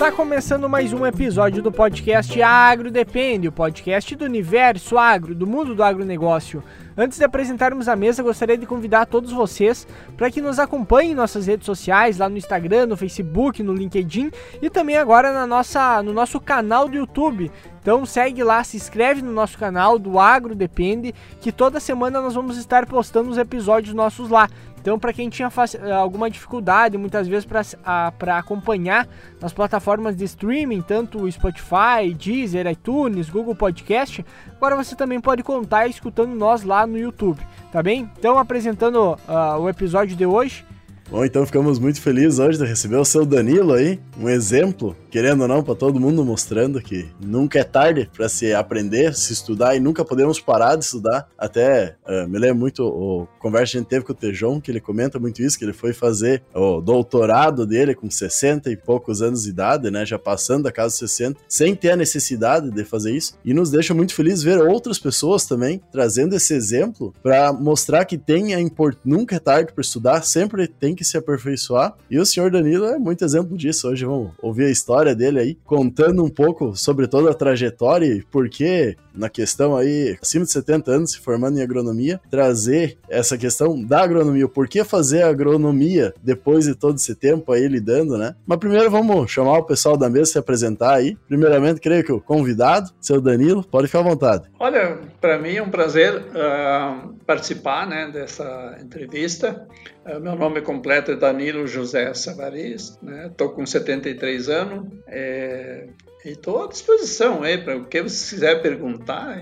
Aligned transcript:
Está 0.00 0.10
começando 0.10 0.66
mais 0.66 0.94
um 0.94 1.04
episódio 1.04 1.62
do 1.62 1.70
podcast 1.70 2.40
Agro 2.40 2.90
Depende, 2.90 3.48
o 3.48 3.52
podcast 3.52 4.16
do 4.16 4.24
universo 4.24 4.96
agro, 4.96 5.34
do 5.34 5.46
mundo 5.46 5.74
do 5.74 5.82
agronegócio. 5.82 6.64
Antes 6.96 7.18
de 7.18 7.24
apresentarmos 7.24 7.86
a 7.86 7.94
mesa, 7.94 8.22
gostaria 8.22 8.56
de 8.56 8.64
convidar 8.64 9.04
todos 9.04 9.30
vocês 9.30 9.86
para 10.16 10.30
que 10.30 10.40
nos 10.40 10.58
acompanhem 10.58 11.12
em 11.12 11.14
nossas 11.14 11.46
redes 11.46 11.66
sociais, 11.66 12.16
lá 12.16 12.30
no 12.30 12.38
Instagram, 12.38 12.86
no 12.86 12.96
Facebook, 12.96 13.62
no 13.62 13.74
LinkedIn 13.74 14.30
e 14.62 14.70
também 14.70 14.96
agora 14.96 15.34
na 15.34 15.46
nossa, 15.46 16.02
no 16.02 16.14
nosso 16.14 16.40
canal 16.40 16.88
do 16.88 16.96
YouTube. 16.96 17.52
Então 17.80 18.04
segue 18.04 18.42
lá, 18.42 18.64
se 18.64 18.76
inscreve 18.78 19.22
no 19.22 19.32
nosso 19.32 19.56
canal 19.56 19.98
do 19.98 20.18
Agro 20.18 20.54
Depende, 20.54 21.14
que 21.40 21.52
toda 21.52 21.80
semana 21.80 22.20
nós 22.20 22.34
vamos 22.34 22.56
estar 22.56 22.86
postando 22.86 23.30
os 23.30 23.38
episódios 23.38 23.94
nossos 23.94 24.28
lá. 24.28 24.48
Então, 24.80 24.98
para 24.98 25.12
quem 25.12 25.28
tinha 25.28 25.48
eh, 25.74 25.92
alguma 25.92 26.30
dificuldade, 26.30 26.96
muitas 26.96 27.28
vezes 27.28 27.46
para 27.46 28.38
acompanhar 28.38 29.06
nas 29.40 29.52
plataformas 29.52 30.16
de 30.16 30.24
streaming, 30.24 30.80
tanto 30.80 31.30
Spotify, 31.30 32.14
Deezer, 32.16 32.66
iTunes, 32.66 33.28
Google 33.28 33.54
Podcast, 33.54 34.24
agora 34.56 34.76
você 34.76 34.96
também 34.96 35.20
pode 35.20 35.42
contar 35.42 35.86
escutando 35.86 36.34
nós 36.34 36.62
lá 36.62 36.86
no 36.86 36.98
YouTube, 36.98 37.40
tá 37.70 37.82
bem? 37.82 38.10
Então, 38.18 38.38
apresentando 38.38 39.12
uh, 39.28 39.60
o 39.60 39.68
episódio 39.68 40.16
de 40.16 40.24
hoje, 40.24 40.64
Bom, 41.10 41.24
então 41.24 41.44
ficamos 41.44 41.80
muito 41.80 42.00
felizes 42.00 42.38
hoje 42.38 42.56
de 42.56 42.64
receber 42.64 42.94
o 42.94 43.04
seu 43.04 43.26
Danilo 43.26 43.72
aí, 43.72 43.98
um 44.16 44.28
exemplo, 44.28 44.96
querendo 45.10 45.40
ou 45.40 45.48
não, 45.48 45.60
para 45.60 45.74
todo 45.74 45.98
mundo, 45.98 46.24
mostrando 46.24 46.80
que 46.80 47.08
nunca 47.20 47.58
é 47.58 47.64
tarde 47.64 48.08
para 48.16 48.28
se 48.28 48.54
aprender, 48.54 49.12
se 49.16 49.32
estudar 49.32 49.74
e 49.74 49.80
nunca 49.80 50.04
podemos 50.04 50.38
parar 50.38 50.76
de 50.76 50.84
estudar. 50.84 51.28
Até 51.36 51.96
uh, 52.06 52.28
me 52.28 52.38
lembro 52.38 52.60
muito 52.60 52.84
o 52.84 53.26
conversa 53.40 53.72
que 53.72 53.78
a 53.78 53.80
gente 53.80 53.88
teve 53.88 54.04
com 54.04 54.12
o 54.12 54.14
Tejon, 54.14 54.60
que 54.60 54.70
ele 54.70 54.80
comenta 54.80 55.18
muito 55.18 55.42
isso, 55.42 55.58
que 55.58 55.64
ele 55.64 55.72
foi 55.72 55.92
fazer 55.92 56.44
o 56.54 56.80
doutorado 56.80 57.66
dele 57.66 57.92
com 57.92 58.08
60 58.08 58.70
e 58.70 58.76
poucos 58.76 59.20
anos 59.20 59.42
de 59.42 59.50
idade, 59.50 59.90
né, 59.90 60.06
já 60.06 60.18
passando 60.18 60.62
da 60.62 60.70
casa 60.70 60.90
dos 60.90 61.10
60, 61.10 61.40
sem 61.48 61.74
ter 61.74 61.90
a 61.90 61.96
necessidade 61.96 62.70
de 62.70 62.84
fazer 62.84 63.10
isso. 63.10 63.34
E 63.44 63.52
nos 63.52 63.68
deixa 63.68 63.92
muito 63.92 64.14
felizes 64.14 64.44
ver 64.44 64.60
outras 64.60 64.96
pessoas 65.00 65.44
também 65.44 65.82
trazendo 65.90 66.36
esse 66.36 66.54
exemplo 66.54 67.12
para 67.20 67.52
mostrar 67.52 68.04
que 68.04 68.16
tem 68.16 68.54
a 68.54 68.60
import... 68.60 68.96
nunca 69.04 69.34
é 69.34 69.40
tarde 69.40 69.72
para 69.72 69.82
estudar, 69.82 70.22
sempre 70.22 70.68
tem 70.68 70.94
que 70.94 70.99
que 71.00 71.04
se 71.04 71.16
aperfeiçoar. 71.16 71.96
E 72.10 72.18
o 72.18 72.26
senhor 72.26 72.50
Danilo 72.50 72.84
é 72.84 72.98
muito 72.98 73.24
exemplo 73.24 73.56
disso. 73.56 73.88
Hoje 73.88 74.04
vamos 74.04 74.32
ouvir 74.42 74.66
a 74.66 74.70
história 74.70 75.14
dele 75.14 75.38
aí, 75.38 75.58
contando 75.64 76.22
um 76.22 76.28
pouco 76.28 76.76
sobre 76.76 77.08
toda 77.08 77.30
a 77.30 77.34
trajetória 77.34 78.04
e 78.04 78.22
por 78.22 78.50
que, 78.50 78.94
na 79.14 79.28
questão 79.28 79.76
aí, 79.76 80.16
acima 80.20 80.44
de 80.44 80.52
70 80.52 80.90
anos, 80.90 81.12
se 81.12 81.20
formando 81.20 81.58
em 81.58 81.62
agronomia, 81.62 82.20
trazer 82.30 82.98
essa 83.08 83.36
questão 83.36 83.82
da 83.82 84.02
agronomia. 84.02 84.48
Por 84.48 84.68
que 84.68 84.84
fazer 84.84 85.22
agronomia 85.22 86.14
depois 86.22 86.64
de 86.64 86.74
todo 86.74 86.96
esse 86.96 87.14
tempo 87.14 87.52
aí 87.52 87.66
lidando, 87.68 88.16
né? 88.16 88.34
Mas 88.46 88.58
primeiro 88.58 88.90
vamos 88.90 89.30
chamar 89.30 89.58
o 89.58 89.64
pessoal 89.64 89.96
da 89.96 90.08
mesa 90.08 90.32
se 90.32 90.38
apresentar 90.38 90.94
aí. 90.94 91.16
Primeiramente, 91.28 91.80
creio 91.80 92.04
que 92.04 92.12
o 92.12 92.20
convidado, 92.20 92.90
seu 93.00 93.20
Danilo, 93.20 93.64
pode 93.64 93.86
ficar 93.86 94.00
à 94.00 94.02
vontade. 94.02 94.50
Olha, 94.58 94.98
para 95.20 95.38
mim 95.38 95.56
é 95.56 95.62
um 95.62 95.70
prazer 95.70 96.14
uh, 96.14 97.14
participar 97.26 97.86
né, 97.86 98.10
dessa 98.12 98.78
entrevista. 98.80 99.66
Uh, 100.04 100.20
meu 100.20 100.36
nome 100.36 100.60
completo 100.62 101.12
é 101.12 101.16
Danilo 101.16 101.66
José 101.66 102.12
Savariz, 102.14 102.98
estou 103.26 103.48
né? 103.48 103.54
com 103.54 103.66
73 103.66 104.48
anos, 104.48 104.88
é, 105.06 105.88
estou 106.24 106.64
à 106.64 106.68
disposição 106.68 107.42
aí 107.42 107.56
para 107.58 107.76
o 107.76 107.86
que 107.86 108.02
você 108.02 108.34
quiser 108.34 108.60
perguntar. 108.60 109.38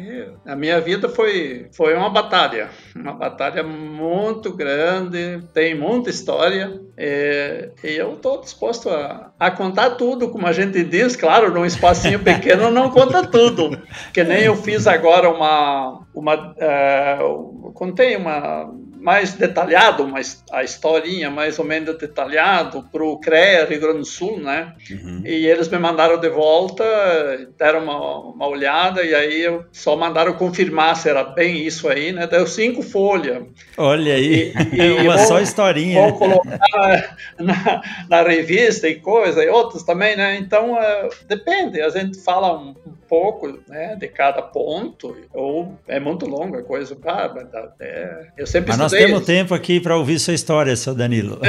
A 0.47 0.55
minha 0.55 0.81
vida 0.81 1.09
foi, 1.09 1.69
foi 1.73 1.95
uma 1.95 2.09
batalha, 2.09 2.71
uma 2.95 3.13
batalha 3.13 3.63
muito 3.63 4.53
grande, 4.53 5.43
tem 5.53 5.75
muita 5.75 6.11
história. 6.11 6.81
É, 6.97 7.71
e 7.83 7.97
eu 7.97 8.15
estou 8.15 8.41
disposto 8.41 8.91
a, 8.91 9.33
a 9.39 9.51
contar 9.51 9.91
tudo, 9.91 10.31
como 10.31 10.47
a 10.47 10.53
gente 10.53 10.83
diz, 10.85 11.17
claro, 11.17 11.53
num 11.53 11.65
espacinho 11.65 12.19
pequeno 12.21 12.71
não 12.71 12.91
conta 12.91 13.27
tudo. 13.27 13.81
Que 14.13 14.23
nem 14.25 14.45
eu 14.45 14.57
fiz 14.57 14.87
agora 14.87 15.29
uma. 15.31 16.05
uma 16.15 16.35
uh, 16.35 17.73
contei 17.73 18.17
uma 18.17 18.73
mais 19.09 19.33
detalhado, 19.33 20.07
mas 20.07 20.45
a 20.53 20.63
historinha 20.63 21.31
mais 21.31 21.59
ou 21.59 21.65
menos 21.65 21.97
detalhado 21.97 22.85
para 22.93 23.03
o 23.03 23.19
CREA 23.19 23.65
Rio 23.65 23.81
Grande 23.81 24.01
do 24.01 24.05
Sul, 24.05 24.39
né? 24.39 24.75
Uhum. 24.91 25.23
E 25.25 25.47
eles 25.47 25.67
me 25.71 25.79
mandaram 25.79 26.21
de 26.21 26.29
volta, 26.29 26.85
deram 27.59 27.85
uma, 27.85 28.19
uma 28.19 28.47
olhada 28.47 29.03
e 29.03 29.15
aí 29.15 29.41
eu 29.41 29.65
só 29.73 29.97
mandaram 29.97 30.35
confirmar 30.35 30.95
se 30.95 31.09
era 31.09 31.25
bem 31.25 31.67
isso 31.67 31.89
aí, 31.89 32.13
né? 32.13 32.27
Deu 32.27 32.47
cinco 32.47 32.83
folhas. 32.83 33.45
Olha 33.79 34.13
aí, 34.13 34.53
e, 34.75 34.77
e 34.77 34.93
uma 35.01 35.17
vou, 35.17 35.27
só 35.27 35.41
historinha. 35.41 36.03
Vou 36.03 36.19
colocar 36.19 37.17
na, 37.41 37.83
na, 38.11 38.23
revista 38.23 38.87
e 38.91 38.97
coisa, 38.97 39.43
e 39.43 39.49
outros 39.49 39.85
também, 39.85 40.17
né? 40.17 40.37
Então, 40.37 40.75
uh, 40.75 41.09
depende, 41.27 41.81
a 41.81 41.89
gente 41.89 42.19
fala 42.23 42.59
um, 42.59 42.75
um 42.87 42.88
pouco 43.09 43.59
né, 43.69 43.97
de 43.97 44.07
cada 44.09 44.43
ponto, 44.43 45.17
ou 45.33 45.79
é 45.89 45.99
muito 45.99 46.27
longa 46.27 46.61
a 46.61 46.63
coisa. 46.63 46.97
Ah, 47.07 47.33
é, 47.81 48.29
eu 48.37 48.47
sempre 48.47 48.69
Mas 48.69 48.79
nós 48.79 48.93
temos 48.93 49.25
tempo 49.25 49.55
aqui 49.55 49.81
para 49.81 49.97
ouvir 49.97 50.19
sua 50.19 50.35
história, 50.35 50.77
seu 50.77 50.95
Danilo. 50.95 51.41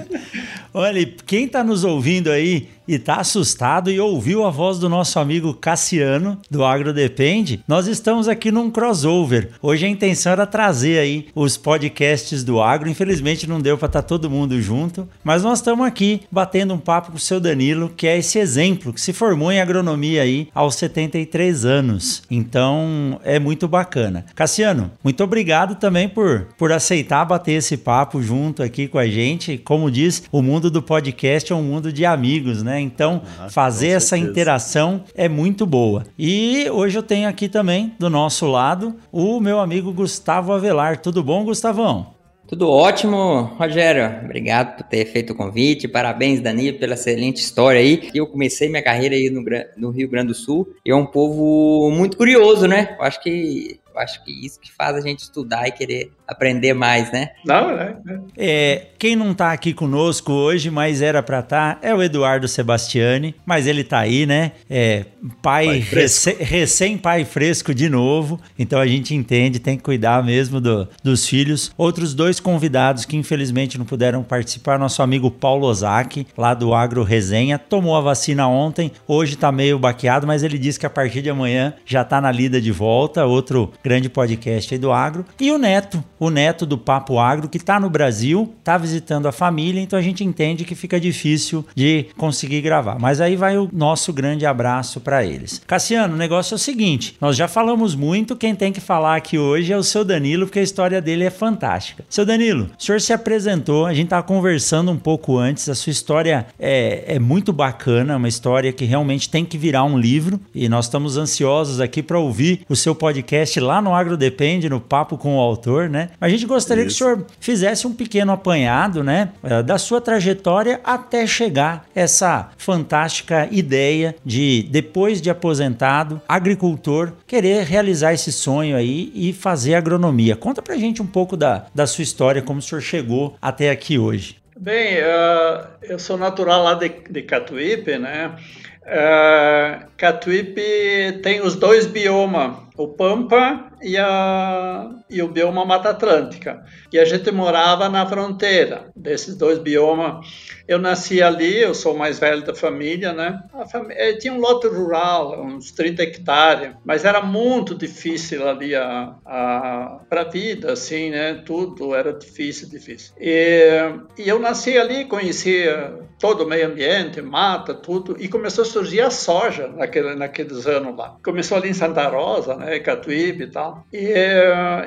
Olha, 0.72 1.06
quem 1.26 1.44
está 1.44 1.62
nos 1.62 1.84
ouvindo 1.84 2.30
aí 2.30 2.68
e 2.88 2.94
está 2.94 3.16
assustado 3.16 3.90
e 3.90 4.00
ouviu 4.00 4.46
a 4.46 4.50
voz 4.50 4.78
do 4.78 4.88
nosso 4.88 5.18
amigo 5.20 5.52
Cassiano, 5.52 6.38
do 6.50 6.64
Agro 6.64 6.94
Depende, 6.94 7.62
nós 7.68 7.86
estamos 7.86 8.26
aqui 8.26 8.50
num 8.50 8.70
crossover. 8.70 9.50
Hoje 9.60 9.84
a 9.84 9.88
intenção 9.88 10.32
era 10.32 10.46
trazer 10.46 10.98
aí 10.98 11.26
os 11.34 11.58
podcasts 11.58 12.42
do 12.42 12.62
Agro. 12.62 12.88
Infelizmente 12.88 13.46
não 13.46 13.60
deu 13.60 13.76
para 13.76 13.86
estar 13.86 14.02
tá 14.02 14.08
todo 14.08 14.30
mundo 14.30 14.60
junto, 14.62 15.06
mas 15.22 15.42
nós 15.42 15.58
estamos 15.58 15.86
aqui 15.86 16.22
batendo 16.32 16.72
um 16.72 16.78
papo 16.78 17.10
com 17.10 17.18
o 17.18 17.20
seu 17.20 17.38
Danilo, 17.38 17.92
que 17.94 18.06
é 18.06 18.16
esse 18.16 18.38
exemplo 18.38 18.92
que 18.92 19.00
se 19.00 19.12
formou 19.12 19.52
em 19.52 19.60
agronomia 19.60 20.22
aí 20.22 20.48
aos 20.54 20.76
73 20.76 21.66
anos. 21.66 22.22
Então 22.30 23.20
é 23.22 23.38
muito 23.38 23.68
bacana. 23.68 24.24
Cassiano, 24.34 24.90
muito 25.04 25.22
obrigado 25.22 25.74
também 25.74 26.08
por, 26.08 26.46
por 26.56 26.72
aceitar 26.72 27.26
bater 27.26 27.52
esse 27.52 27.76
papo 27.76 28.22
junto 28.22 28.62
aqui 28.62 28.88
com 28.88 28.98
a 28.98 29.06
gente. 29.06 29.58
Como 29.58 29.90
diz, 29.90 30.22
o 30.32 30.40
mundo 30.40 30.70
do 30.70 30.80
podcast 30.80 31.52
é 31.52 31.54
um 31.54 31.62
mundo 31.62 31.92
de 31.92 32.06
amigos, 32.06 32.62
né? 32.62 32.77
Então, 32.80 33.22
ah, 33.38 33.48
fazer 33.48 33.88
essa 33.88 34.16
interação 34.16 35.04
é 35.14 35.28
muito 35.28 35.66
boa. 35.66 36.04
E 36.18 36.68
hoje 36.70 36.98
eu 36.98 37.02
tenho 37.02 37.28
aqui 37.28 37.48
também, 37.48 37.94
do 37.98 38.08
nosso 38.08 38.46
lado, 38.46 38.96
o 39.12 39.40
meu 39.40 39.60
amigo 39.60 39.92
Gustavo 39.92 40.52
Avelar. 40.52 41.00
Tudo 41.00 41.22
bom, 41.22 41.44
Gustavão? 41.44 42.18
Tudo 42.48 42.70
ótimo, 42.70 43.42
Rogério. 43.58 44.24
Obrigado 44.24 44.78
por 44.78 44.84
ter 44.84 45.04
feito 45.04 45.34
o 45.34 45.36
convite. 45.36 45.86
Parabéns, 45.86 46.40
Danilo, 46.40 46.78
pela 46.78 46.94
excelente 46.94 47.42
história 47.42 47.78
aí. 47.78 48.08
Eu 48.14 48.26
comecei 48.26 48.70
minha 48.70 48.82
carreira 48.82 49.14
aí 49.14 49.28
no, 49.28 49.44
no 49.76 49.90
Rio 49.90 50.08
Grande 50.08 50.28
do 50.28 50.34
Sul. 50.34 50.66
E 50.82 50.90
é 50.90 50.96
um 50.96 51.04
povo 51.04 51.90
muito 51.90 52.16
curioso, 52.16 52.66
né? 52.66 52.96
Eu 52.98 53.04
acho 53.04 53.22
que 53.22 53.78
eu 53.92 54.00
acho 54.00 54.24
que 54.24 54.46
isso 54.46 54.58
que 54.60 54.72
faz 54.72 54.96
a 54.96 55.00
gente 55.00 55.18
estudar 55.18 55.68
e 55.68 55.72
querer 55.72 56.12
aprender 56.28 56.74
mais, 56.74 57.10
né? 57.10 57.30
Não, 57.44 57.70
é. 57.70 57.96
é 58.36 58.86
quem 58.98 59.16
não 59.16 59.32
está 59.32 59.52
aqui 59.52 59.72
conosco 59.72 60.32
hoje, 60.32 60.70
mas 60.70 61.00
era 61.00 61.22
para 61.22 61.38
estar, 61.38 61.76
tá, 61.76 61.86
é 61.86 61.94
o 61.94 62.02
Eduardo 62.02 62.46
Sebastiani, 62.46 63.34
mas 63.46 63.66
ele 63.66 63.80
está 63.80 64.00
aí, 64.00 64.26
né? 64.26 64.52
É 64.68 65.06
pai, 65.40 65.66
pai 65.66 65.78
recém, 65.78 66.36
recém, 66.38 66.98
pai 66.98 67.24
fresco 67.24 67.74
de 67.74 67.88
novo, 67.88 68.40
então 68.58 68.78
a 68.80 68.86
gente 68.86 69.14
entende, 69.14 69.58
tem 69.58 69.76
que 69.76 69.82
cuidar 69.82 70.22
mesmo 70.22 70.60
do, 70.60 70.86
dos 71.02 71.26
filhos. 71.26 71.72
Outros 71.78 72.12
dois 72.12 72.40
convidados 72.40 73.04
que 73.04 73.16
infelizmente 73.16 73.78
não 73.78 73.86
puderam 73.86 74.22
participar, 74.22 74.78
nosso 74.78 75.02
amigo 75.02 75.30
Paulo 75.30 75.66
Ozaki, 75.66 76.26
lá 76.36 76.52
do 76.52 76.74
Agro 76.74 77.02
Resenha, 77.02 77.58
tomou 77.58 77.96
a 77.96 78.00
vacina 78.00 78.46
ontem, 78.48 78.92
hoje 79.06 79.34
está 79.34 79.50
meio 79.50 79.78
baqueado, 79.78 80.26
mas 80.26 80.42
ele 80.42 80.58
disse 80.58 80.78
que 80.78 80.86
a 80.86 80.90
partir 80.90 81.22
de 81.22 81.30
amanhã 81.30 81.72
já 81.86 82.02
está 82.02 82.20
na 82.20 82.30
lida 82.30 82.60
de 82.60 82.72
volta, 82.72 83.24
outro 83.24 83.72
grande 83.82 84.08
podcast 84.10 84.74
aí 84.74 84.78
do 84.78 84.92
Agro, 84.92 85.24
e 85.40 85.50
o 85.50 85.58
Neto, 85.58 86.02
o 86.18 86.30
neto 86.30 86.66
do 86.66 86.76
Papo 86.76 87.18
Agro, 87.18 87.48
que 87.48 87.58
está 87.58 87.78
no 87.78 87.90
Brasil, 87.90 88.52
está 88.58 88.76
visitando 88.76 89.26
a 89.26 89.32
família, 89.32 89.80
então 89.80 89.98
a 89.98 90.02
gente 90.02 90.24
entende 90.24 90.64
que 90.64 90.74
fica 90.74 91.00
difícil 91.00 91.64
de 91.74 92.06
conseguir 92.16 92.60
gravar. 92.60 92.98
Mas 92.98 93.20
aí 93.20 93.36
vai 93.36 93.56
o 93.56 93.68
nosso 93.72 94.12
grande 94.12 94.46
abraço 94.46 95.00
para 95.00 95.24
eles. 95.24 95.60
Cassiano, 95.66 96.14
o 96.14 96.18
negócio 96.18 96.54
é 96.54 96.56
o 96.56 96.58
seguinte: 96.58 97.16
nós 97.20 97.36
já 97.36 97.48
falamos 97.48 97.94
muito, 97.94 98.36
quem 98.36 98.54
tem 98.54 98.72
que 98.72 98.80
falar 98.80 99.16
aqui 99.16 99.38
hoje 99.38 99.72
é 99.72 99.76
o 99.76 99.82
seu 99.82 100.04
Danilo, 100.04 100.46
porque 100.46 100.58
a 100.58 100.62
história 100.62 101.00
dele 101.00 101.24
é 101.24 101.30
fantástica. 101.30 102.04
Seu 102.08 102.24
Danilo, 102.24 102.70
o 102.78 102.82
senhor 102.82 103.00
se 103.00 103.12
apresentou, 103.12 103.86
a 103.86 103.94
gente 103.94 104.06
estava 104.06 104.22
conversando 104.22 104.90
um 104.90 104.96
pouco 104.96 105.38
antes, 105.38 105.68
a 105.68 105.74
sua 105.74 105.90
história 105.90 106.46
é, 106.58 107.04
é 107.06 107.18
muito 107.18 107.52
bacana, 107.52 108.16
uma 108.16 108.28
história 108.28 108.72
que 108.72 108.84
realmente 108.84 109.28
tem 109.28 109.44
que 109.44 109.58
virar 109.58 109.84
um 109.84 109.98
livro 109.98 110.40
e 110.54 110.68
nós 110.68 110.86
estamos 110.86 111.16
ansiosos 111.16 111.80
aqui 111.80 112.02
para 112.02 112.18
ouvir 112.18 112.62
o 112.68 112.76
seu 112.76 112.94
podcast 112.94 113.58
lá 113.60 113.80
no 113.80 113.94
Agro 113.94 114.16
Depende, 114.16 114.68
no 114.68 114.80
Papo 114.80 115.16
com 115.16 115.36
o 115.36 115.40
Autor, 115.40 115.88
né? 115.88 116.07
A 116.20 116.28
gente 116.28 116.46
gostaria 116.46 116.84
Isso. 116.84 116.96
que 116.96 117.04
o 117.04 117.06
senhor 117.06 117.26
fizesse 117.40 117.86
um 117.86 117.94
pequeno 117.94 118.32
apanhado, 118.32 119.02
né, 119.02 119.30
eh, 119.42 119.62
da 119.62 119.78
sua 119.78 120.00
trajetória 120.00 120.80
até 120.84 121.26
chegar 121.26 121.86
essa 121.94 122.50
fantástica 122.56 123.48
ideia 123.50 124.14
de 124.24 124.66
depois 124.70 125.20
de 125.20 125.30
aposentado, 125.30 126.20
agricultor, 126.28 127.12
querer 127.26 127.64
realizar 127.64 128.12
esse 128.12 128.32
sonho 128.32 128.76
aí 128.76 129.12
e 129.14 129.32
fazer 129.32 129.74
agronomia. 129.74 130.36
Conta 130.36 130.62
pra 130.62 130.76
gente 130.76 131.02
um 131.02 131.06
pouco 131.06 131.36
da, 131.36 131.66
da 131.74 131.86
sua 131.86 132.02
história, 132.02 132.42
como 132.42 132.58
o 132.58 132.62
senhor 132.62 132.80
chegou 132.80 133.36
até 133.40 133.70
aqui 133.70 133.98
hoje. 133.98 134.36
Bem, 134.60 134.98
uh, 134.98 135.66
eu 135.82 136.00
sou 136.00 136.16
natural 136.16 136.64
lá 136.64 136.74
de, 136.74 136.90
de 137.08 137.22
Catuípe, 137.22 137.96
né? 137.96 138.34
Uh, 138.82 139.86
Catuípe 139.96 141.20
tem 141.22 141.40
os 141.42 141.54
dois 141.54 141.86
biomas, 141.86 142.56
o 142.78 142.88
Pampa 142.88 143.72
e, 143.82 143.98
a, 143.98 144.88
e 145.10 145.20
o 145.20 145.28
bioma 145.28 145.64
Mata 145.64 145.90
Atlântica. 145.90 146.64
E 146.92 146.98
a 146.98 147.04
gente 147.04 147.30
morava 147.32 147.88
na 147.88 148.06
fronteira 148.06 148.90
desses 148.94 149.34
dois 149.34 149.58
biomas. 149.58 150.24
Eu 150.66 150.78
nasci 150.78 151.20
ali, 151.20 151.58
eu 151.60 151.74
sou 151.74 151.94
o 151.94 151.98
mais 151.98 152.18
velho 152.20 152.44
da 152.44 152.54
família, 152.54 153.12
né? 153.12 153.42
Eh, 153.90 154.14
tinha 154.14 154.32
um 154.32 154.38
lote 154.38 154.68
rural, 154.68 155.42
uns 155.44 155.72
30 155.72 156.02
hectares, 156.02 156.70
mas 156.84 157.04
era 157.04 157.20
muito 157.20 157.74
difícil 157.74 158.48
ali 158.48 158.76
a, 158.76 159.14
a, 159.26 160.00
para 160.08 160.20
a 160.20 160.28
vida, 160.28 160.72
assim, 160.72 161.10
né? 161.10 161.42
Tudo 161.44 161.94
era 161.94 162.12
difícil, 162.12 162.68
difícil. 162.68 163.12
E, 163.18 163.92
e 164.18 164.28
eu 164.28 164.38
nasci 164.38 164.78
ali, 164.78 165.04
conhecia 165.06 165.98
todo 166.18 166.44
o 166.44 166.48
meio 166.48 166.66
ambiente, 166.66 167.22
mata, 167.22 167.74
tudo, 167.74 168.16
e 168.18 168.28
começou 168.28 168.62
a 168.62 168.66
surgir 168.66 169.00
a 169.00 169.10
soja 169.10 169.68
naquele, 169.68 170.14
naqueles 170.14 170.66
anos 170.66 170.96
lá. 170.96 171.16
Começou 171.24 171.56
ali 171.56 171.70
em 171.70 171.74
Santa 171.74 172.08
Rosa, 172.08 172.56
né? 172.56 172.67
Catuípe 172.80 173.44
e 173.44 173.50
tal. 173.50 173.84
E, 173.92 174.12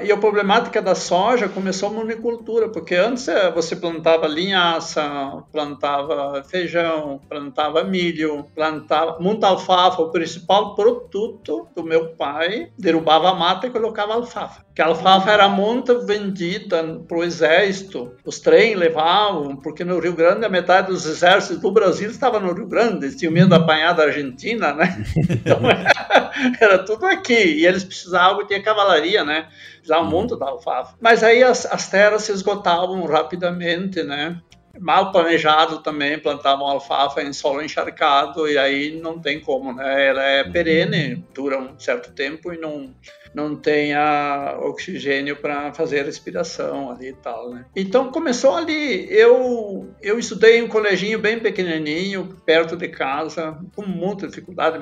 e 0.03 0.11
a 0.11 0.17
problemática 0.17 0.81
da 0.81 0.95
soja 0.95 1.47
começou 1.47 1.89
a 1.89 1.93
monocultura, 1.93 2.69
porque 2.69 2.95
antes 2.95 3.27
eh, 3.27 3.51
você 3.51 3.75
plantava 3.75 4.27
linhaça, 4.27 5.43
plantava 5.51 6.43
feijão, 6.43 7.19
plantava 7.29 7.83
milho, 7.83 8.45
plantava 8.55 9.19
muita 9.19 9.47
alfafa. 9.47 10.01
O 10.01 10.11
principal 10.11 10.75
produto 10.75 11.67
do 11.75 11.83
meu 11.83 12.09
pai 12.15 12.71
derrubava 12.77 13.29
a 13.29 13.35
mata 13.35 13.67
e 13.67 13.71
colocava 13.71 14.13
alfafa. 14.13 14.65
Que 14.73 14.81
a 14.81 14.87
alfafa 14.87 15.31
era 15.31 15.49
muito 15.49 16.05
vendida 16.05 17.01
para 17.07 17.17
o 17.17 17.23
exército. 17.23 18.15
Os 18.23 18.39
trens 18.39 18.77
levavam, 18.77 19.57
porque 19.57 19.83
no 19.83 19.99
Rio 19.99 20.13
Grande 20.13 20.45
a 20.45 20.49
metade 20.49 20.87
dos 20.87 21.05
exércitos 21.05 21.61
do 21.61 21.71
Brasil 21.71 22.09
estava 22.09 22.39
no 22.39 22.53
Rio 22.53 22.67
Grande, 22.67 23.05
eles 23.05 23.17
tinham 23.17 23.33
medo 23.33 23.49
de 23.49 23.55
apanhar 23.55 23.93
da 23.93 24.03
Argentina, 24.03 24.73
né? 24.73 25.03
Então 25.29 25.59
era 26.59 26.79
tudo 26.79 27.05
aqui. 27.05 27.33
E 27.33 27.65
eles 27.65 27.83
precisavam 27.83 28.45
ter 28.45 28.61
cavalaria, 28.61 29.23
né? 29.23 29.47
Já 29.83 29.99
o 29.99 30.05
mundo 30.05 30.37
da 30.37 30.47
alfafa. 30.47 30.95
Mas 31.01 31.23
aí 31.23 31.43
as, 31.43 31.65
as 31.65 31.89
terras 31.89 32.23
se 32.23 32.31
esgotavam 32.31 33.03
rapidamente, 33.05 34.03
né? 34.03 34.39
mal 34.79 35.11
planejado 35.11 35.79
também, 35.79 36.17
plantavam 36.17 36.65
alfafa 36.67 37.21
em 37.21 37.33
solo 37.33 37.61
encharcado 37.61 38.47
e 38.47 38.57
aí 38.57 38.99
não 39.01 39.19
tem 39.19 39.39
como, 39.39 39.73
né? 39.73 40.07
Ela 40.07 40.23
é 40.23 40.43
perene, 40.43 41.23
dura 41.33 41.59
um 41.59 41.77
certo 41.77 42.11
tempo 42.13 42.53
e 42.53 42.57
não 42.57 42.93
não 43.33 43.55
tenha 43.55 44.57
oxigênio 44.59 45.35
para 45.37 45.73
fazer 45.73 46.01
a 46.01 46.03
respiração 46.03 46.91
ali 46.91 47.09
e 47.09 47.13
tal, 47.13 47.49
né? 47.49 47.65
Então 47.75 48.11
começou 48.11 48.55
ali. 48.55 49.07
Eu 49.09 49.89
eu 50.01 50.19
estudei 50.19 50.59
em 50.59 50.63
um 50.63 50.67
coleginho 50.67 51.19
bem 51.19 51.39
pequenininho, 51.39 52.37
perto 52.45 52.75
de 52.75 52.87
casa, 52.89 53.57
com 53.75 53.85
muita 53.85 54.27
dificuldade, 54.27 54.77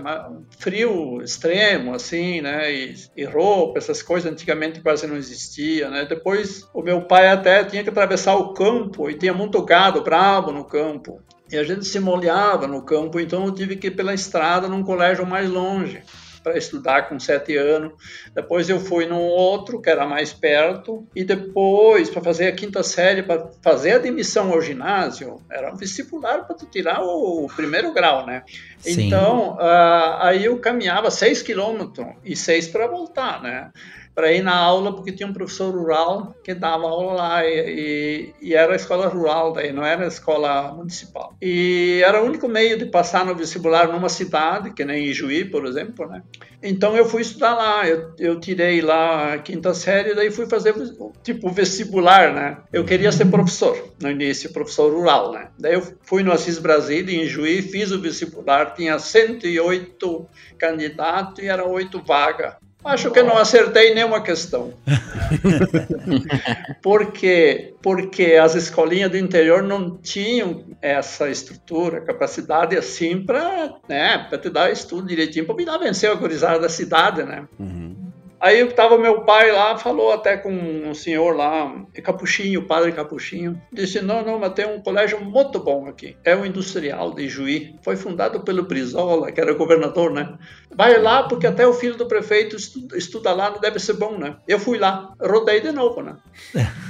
frio 0.58 1.22
extremo 1.22 1.94
assim, 1.94 2.42
né? 2.42 2.72
E, 2.74 2.96
e 3.16 3.24
roupa, 3.24 3.78
essas 3.78 4.02
coisas 4.02 4.32
antigamente 4.32 4.82
quase 4.82 5.06
não 5.08 5.16
existia, 5.16 5.90
né? 5.90 6.06
Depois 6.06 6.68
o 6.74 6.82
meu 6.82 7.04
pai 7.04 7.30
até 7.30 7.64
tinha 7.64 7.84
que 7.84 7.90
atravessar 7.90 8.36
o 8.36 8.54
campo 8.54 9.10
e 9.10 9.14
tinha 9.14 9.34
muito 9.34 9.62
gado 9.64 10.02
bravo 10.02 10.52
no 10.52 10.66
campo. 10.66 11.22
E 11.52 11.58
a 11.58 11.64
gente 11.64 11.86
se 11.86 12.00
molhava 12.00 12.68
no 12.68 12.84
campo, 12.84 13.20
então 13.20 13.46
eu 13.46 13.52
tive 13.52 13.76
que 13.76 13.88
ir 13.88 13.92
pela 13.92 14.14
estrada 14.14 14.68
num 14.68 14.84
colégio 14.84 15.26
mais 15.26 15.50
longe 15.50 16.04
para 16.50 16.58
estudar 16.58 17.08
com 17.08 17.20
sete 17.20 17.56
anos. 17.56 17.94
Depois 18.34 18.68
eu 18.70 18.80
fui 18.80 19.06
num 19.06 19.22
outro 19.22 19.80
que 19.80 19.90
era 19.90 20.06
mais 20.06 20.34
perto 20.34 21.08
e 21.16 21.24
depois 21.24 22.10
para 22.10 22.24
fazer 22.24 22.48
a 22.48 22.52
quinta 22.52 22.82
série, 22.82 23.22
para 23.22 23.50
fazer 23.62 23.92
a 23.92 23.96
admissão 23.98 24.52
ao 24.52 24.62
ginásio, 24.62 25.42
era 25.52 25.72
um 25.72 25.78
vestibular 25.78 26.48
para 26.48 26.56
tirar 26.56 27.02
o 27.04 27.48
primeiro 27.56 27.94
grau, 27.94 28.26
né? 28.26 28.44
Sim. 28.80 29.08
Então 29.08 29.54
uh, 29.54 30.18
aí 30.22 30.46
eu 30.46 30.58
caminhava 30.58 31.12
seis 31.12 31.44
quilômetros 31.44 32.08
e 32.26 32.36
seis 32.36 32.68
para 32.68 32.88
voltar, 32.88 33.42
né? 33.44 33.72
Para 34.20 34.34
ir 34.34 34.42
na 34.42 34.54
aula, 34.54 34.94
porque 34.94 35.14
tinha 35.14 35.30
um 35.30 35.32
professor 35.32 35.74
rural 35.74 36.36
que 36.44 36.54
dava 36.54 36.84
aula 36.84 37.14
lá 37.14 37.46
e, 37.46 38.34
e, 38.42 38.50
e, 38.50 38.54
era 38.54 38.76
escola 38.76 39.08
rural 39.08 39.54
daí, 39.54 39.72
não 39.72 39.86
era 39.86 40.06
escola 40.08 40.74
municipal. 40.74 41.38
E 41.42 42.02
era 42.04 42.22
o 42.22 42.26
único 42.26 42.50
meio 42.50 42.78
de 42.78 42.86
passar 42.86 43.26
no 43.26 43.34
vestibular 43.34 43.88
numa 43.88 44.10
cidade, 44.10 44.74
que 44.74 44.84
nem 44.84 45.06
Ijuí, 45.06 45.46
por 45.46 45.66
exemplo, 45.66 46.06
né? 46.06 46.22
Então 46.62 46.98
eu 46.98 47.06
fui 47.06 47.22
estudar 47.22 47.56
lá, 47.56 47.88
eu, 47.88 48.14
eu 48.20 48.38
tirei 48.42 48.82
lá 48.82 49.36
a 49.36 49.38
quinta 49.40 49.74
série, 49.74 50.14
daí 50.14 50.30
fui 50.30 50.50
fazer 50.50 50.76
tipo 51.24 51.50
vestibular, 51.50 52.34
né? 52.34 52.58
Eu 52.74 52.84
queria 52.84 53.14
ser 53.14 53.24
professor 53.28 53.94
no 54.02 54.12
início, 54.12 54.52
professor 54.52 54.94
rural, 54.94 55.32
né? 55.32 55.48
Daí 55.58 55.76
eu 55.76 55.98
fui 56.02 56.24
no 56.24 56.34
Assis 56.34 56.60
Brasília, 56.60 57.16
em 57.16 57.26
Juí, 57.26 57.62
fiz 57.62 57.90
o 57.94 58.02
vestibular, 58.02 58.74
tinha 58.74 59.00
108 59.00 60.28
candidatos 60.58 61.42
e 61.42 61.48
eram 61.48 61.72
oito 61.72 62.04
vagas. 62.06 62.56
Acho 62.90 63.12
que 63.12 63.22
não 63.22 63.38
acertei 63.38 63.94
nenhuma 63.94 64.22
questão. 64.22 64.74
porque 66.82 67.74
porque 67.82 68.34
as 68.34 68.56
escolinhas 68.56 69.12
do 69.12 69.18
interior 69.18 69.64
não 69.64 69.96
tinham 69.98 70.66
essa 70.82 71.30
estrutura, 71.30 72.02
capacidade 72.02 72.78
assim 72.78 73.24
para 73.24 73.76
né, 73.88 74.28
te 74.42 74.50
dar 74.50 74.72
estudo 74.72 75.08
direitinho, 75.08 75.46
para 75.46 75.56
me 75.56 75.66
dar 75.66 75.78
vencer 75.78 76.10
a 76.10 76.16
gurizada 76.16 76.60
da 76.60 76.70
cidade, 76.70 77.24
né? 77.24 77.48
Uhum. 77.58 77.99
Aí 78.40 78.62
estava 78.62 78.98
meu 78.98 79.22
pai 79.22 79.52
lá, 79.52 79.78
falou 79.78 80.12
até 80.12 80.38
com 80.38 80.52
um 80.52 80.94
senhor 80.94 81.36
lá, 81.36 81.86
Capuchinho, 82.04 82.66
padre 82.66 82.92
Capuchinho, 82.94 83.62
disse, 83.72 84.02
não, 84.02 84.24
não, 84.24 84.40
mas 84.40 84.54
tem 84.54 84.66
um 84.66 84.82
colégio 84.82 85.20
muito 85.20 85.60
bom 85.60 85.88
aqui, 85.88 86.16
é 86.24 86.36
o 86.36 86.46
Industrial 86.46 87.14
de 87.14 87.28
Juí, 87.28 87.76
foi 87.82 87.96
fundado 87.96 88.40
pelo 88.42 88.64
Brizola, 88.64 89.32
que 89.32 89.42
era 89.42 89.54
governador, 89.54 90.12
né? 90.12 90.38
Vai 90.74 90.98
lá, 91.02 91.24
porque 91.24 91.48
até 91.48 91.68
o 91.68 91.74
filho 91.74 91.98
do 91.98 92.08
prefeito 92.08 92.56
estuda, 92.56 92.98
estuda 92.98 93.34
lá, 93.34 93.50
não 93.50 93.60
deve 93.60 93.80
ser 93.80 93.94
bom, 93.94 94.18
né? 94.18 94.38
Eu 94.48 94.60
fui 94.60 94.78
lá, 94.78 95.14
rodei 95.20 95.60
de 95.60 95.72
novo, 95.72 96.02
né? 96.02 96.16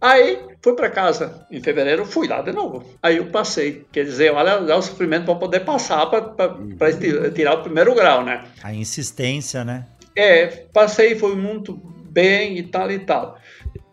Aí 0.00 0.40
fui 0.62 0.74
para 0.74 0.90
casa 0.90 1.44
em 1.50 1.60
fevereiro, 1.60 2.04
fui 2.04 2.28
lá 2.28 2.40
de 2.40 2.52
novo. 2.52 2.84
Aí 3.02 3.16
eu 3.16 3.26
passei, 3.26 3.84
quer 3.90 4.04
dizer, 4.04 4.32
olha, 4.32 4.60
dá 4.60 4.76
o 4.76 4.82
sofrimento 4.82 5.24
para 5.24 5.34
poder 5.34 5.60
passar 5.60 6.06
para 6.06 6.92
tirar 7.34 7.54
o 7.54 7.62
primeiro 7.62 7.94
grau, 7.96 8.24
né? 8.24 8.44
A 8.62 8.72
insistência, 8.72 9.64
né? 9.64 9.86
É, 10.18 10.46
passei, 10.72 11.14
foi 11.14 11.36
muito 11.36 11.76
bem 12.10 12.58
e 12.58 12.62
tal 12.64 12.90
e 12.90 12.98
tal. 12.98 13.38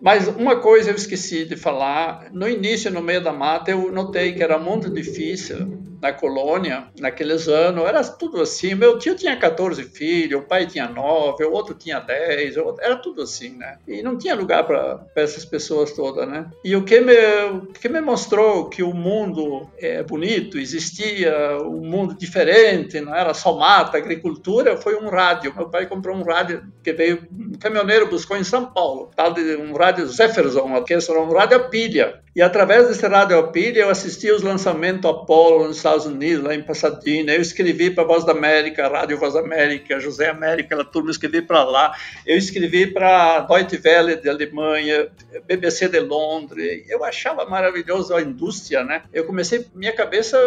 Mas 0.02 0.28
uma 0.28 0.60
coisa 0.60 0.90
eu 0.90 0.96
esqueci 0.96 1.46
de 1.46 1.56
falar, 1.56 2.32
no 2.32 2.50
início, 2.50 2.92
no 2.92 3.02
meio 3.02 3.24
da 3.24 3.32
mata, 3.32 3.70
eu 3.70 3.92
notei 3.92 4.34
que 4.34 4.42
era 4.42 4.58
muito 4.58 4.90
difícil 4.90 5.95
na 6.02 6.14
colônia, 6.14 6.88
naqueles 7.00 7.48
anos, 7.48 7.86
era 7.86 8.04
tudo 8.04 8.42
assim. 8.42 8.76
Meu 8.76 8.98
tio 8.98 9.16
tinha 9.16 9.36
14 9.36 9.84
filhos, 9.84 10.42
o 10.42 10.46
pai 10.46 10.66
tinha 10.66 10.88
9, 10.88 11.44
o 11.46 11.52
outro 11.52 11.74
tinha 11.74 12.00
10, 12.00 12.56
era 12.80 12.96
tudo 12.96 13.22
assim, 13.22 13.50
né? 13.58 13.78
E 13.88 14.02
não 14.02 14.18
tinha 14.18 14.36
lugar 14.36 14.66
para 14.66 15.06
essas 15.16 15.46
pessoas 15.46 15.92
todas, 15.94 16.28
né? 16.28 16.50
E 16.64 16.76
o 16.76 16.84
que 16.84 17.00
me, 17.00 17.16
o 17.52 17.68
que 17.68 17.90
me 17.90 18.02
mostrou 18.02 18.70
que 18.70 18.84
o 18.84 18.94
mundo 18.94 19.70
é 19.78 20.04
bonito, 20.04 20.58
existia 20.58 21.58
um 21.62 21.86
mundo 21.86 22.16
diferente, 22.16 23.00
não 23.02 23.16
era 23.16 23.34
só 23.34 23.58
mata, 23.58 23.98
agricultura, 23.98 24.78
foi 24.78 24.96
um 24.96 25.10
rádio. 25.10 25.54
Meu 25.56 25.70
pai 25.70 25.86
comprou 25.86 26.16
um 26.16 26.24
rádio 26.24 26.64
que 26.84 26.94
veio, 26.94 27.28
um 27.32 27.58
caminhoneiro 27.58 28.10
buscou 28.10 28.38
em 28.38 28.44
São 28.44 28.66
Paulo, 28.66 29.12
tal 29.16 29.34
de 29.34 29.56
um 29.56 29.74
rádio 29.74 30.08
Jefferson, 30.08 30.84
que 30.84 30.94
era 30.94 31.22
um 31.22 31.34
rádio 31.34 31.58
a 31.58 31.60
pilha. 31.60 32.25
E 32.36 32.42
através 32.42 32.90
desse 32.90 33.08
rádio 33.08 33.42
pilha 33.48 33.80
eu 33.80 33.90
assisti 33.90 34.30
os 34.30 34.42
lançamentos 34.42 35.10
Apollo 35.10 35.70
nos 35.70 35.78
Estados 35.78 36.06
Unidos, 36.06 36.44
lá 36.44 36.54
em 36.54 36.62
Pasadena. 36.62 37.32
Eu 37.32 37.42
escrevi 37.42 37.90
para 37.90 38.04
Voz 38.04 38.26
da 38.26 38.34
América, 38.34 38.90
Rádio 38.90 39.18
Voz 39.18 39.36
da 39.36 39.40
América, 39.40 40.02
José 40.02 40.28
América, 40.28 40.76
aquela 40.76 40.84
turma, 40.84 41.12
escrevi 41.12 41.42
para 41.42 41.64
lá. 41.64 41.96
Eu 42.28 42.38
escrevi 42.38 42.88
para 42.88 43.40
Deutsche 43.40 43.80
Welle 43.82 44.18
de 44.18 44.30
Alemanha, 44.30 45.08
BBC 45.48 45.88
de 45.88 46.02
Londres. 46.02 46.84
Eu 46.90 47.06
achava 47.06 47.46
maravilhoso 47.46 48.14
a 48.14 48.22
indústria, 48.22 48.84
né? 48.84 49.04
Eu 49.14 49.24
comecei, 49.24 49.66
minha 49.74 49.94
cabeça 49.94 50.38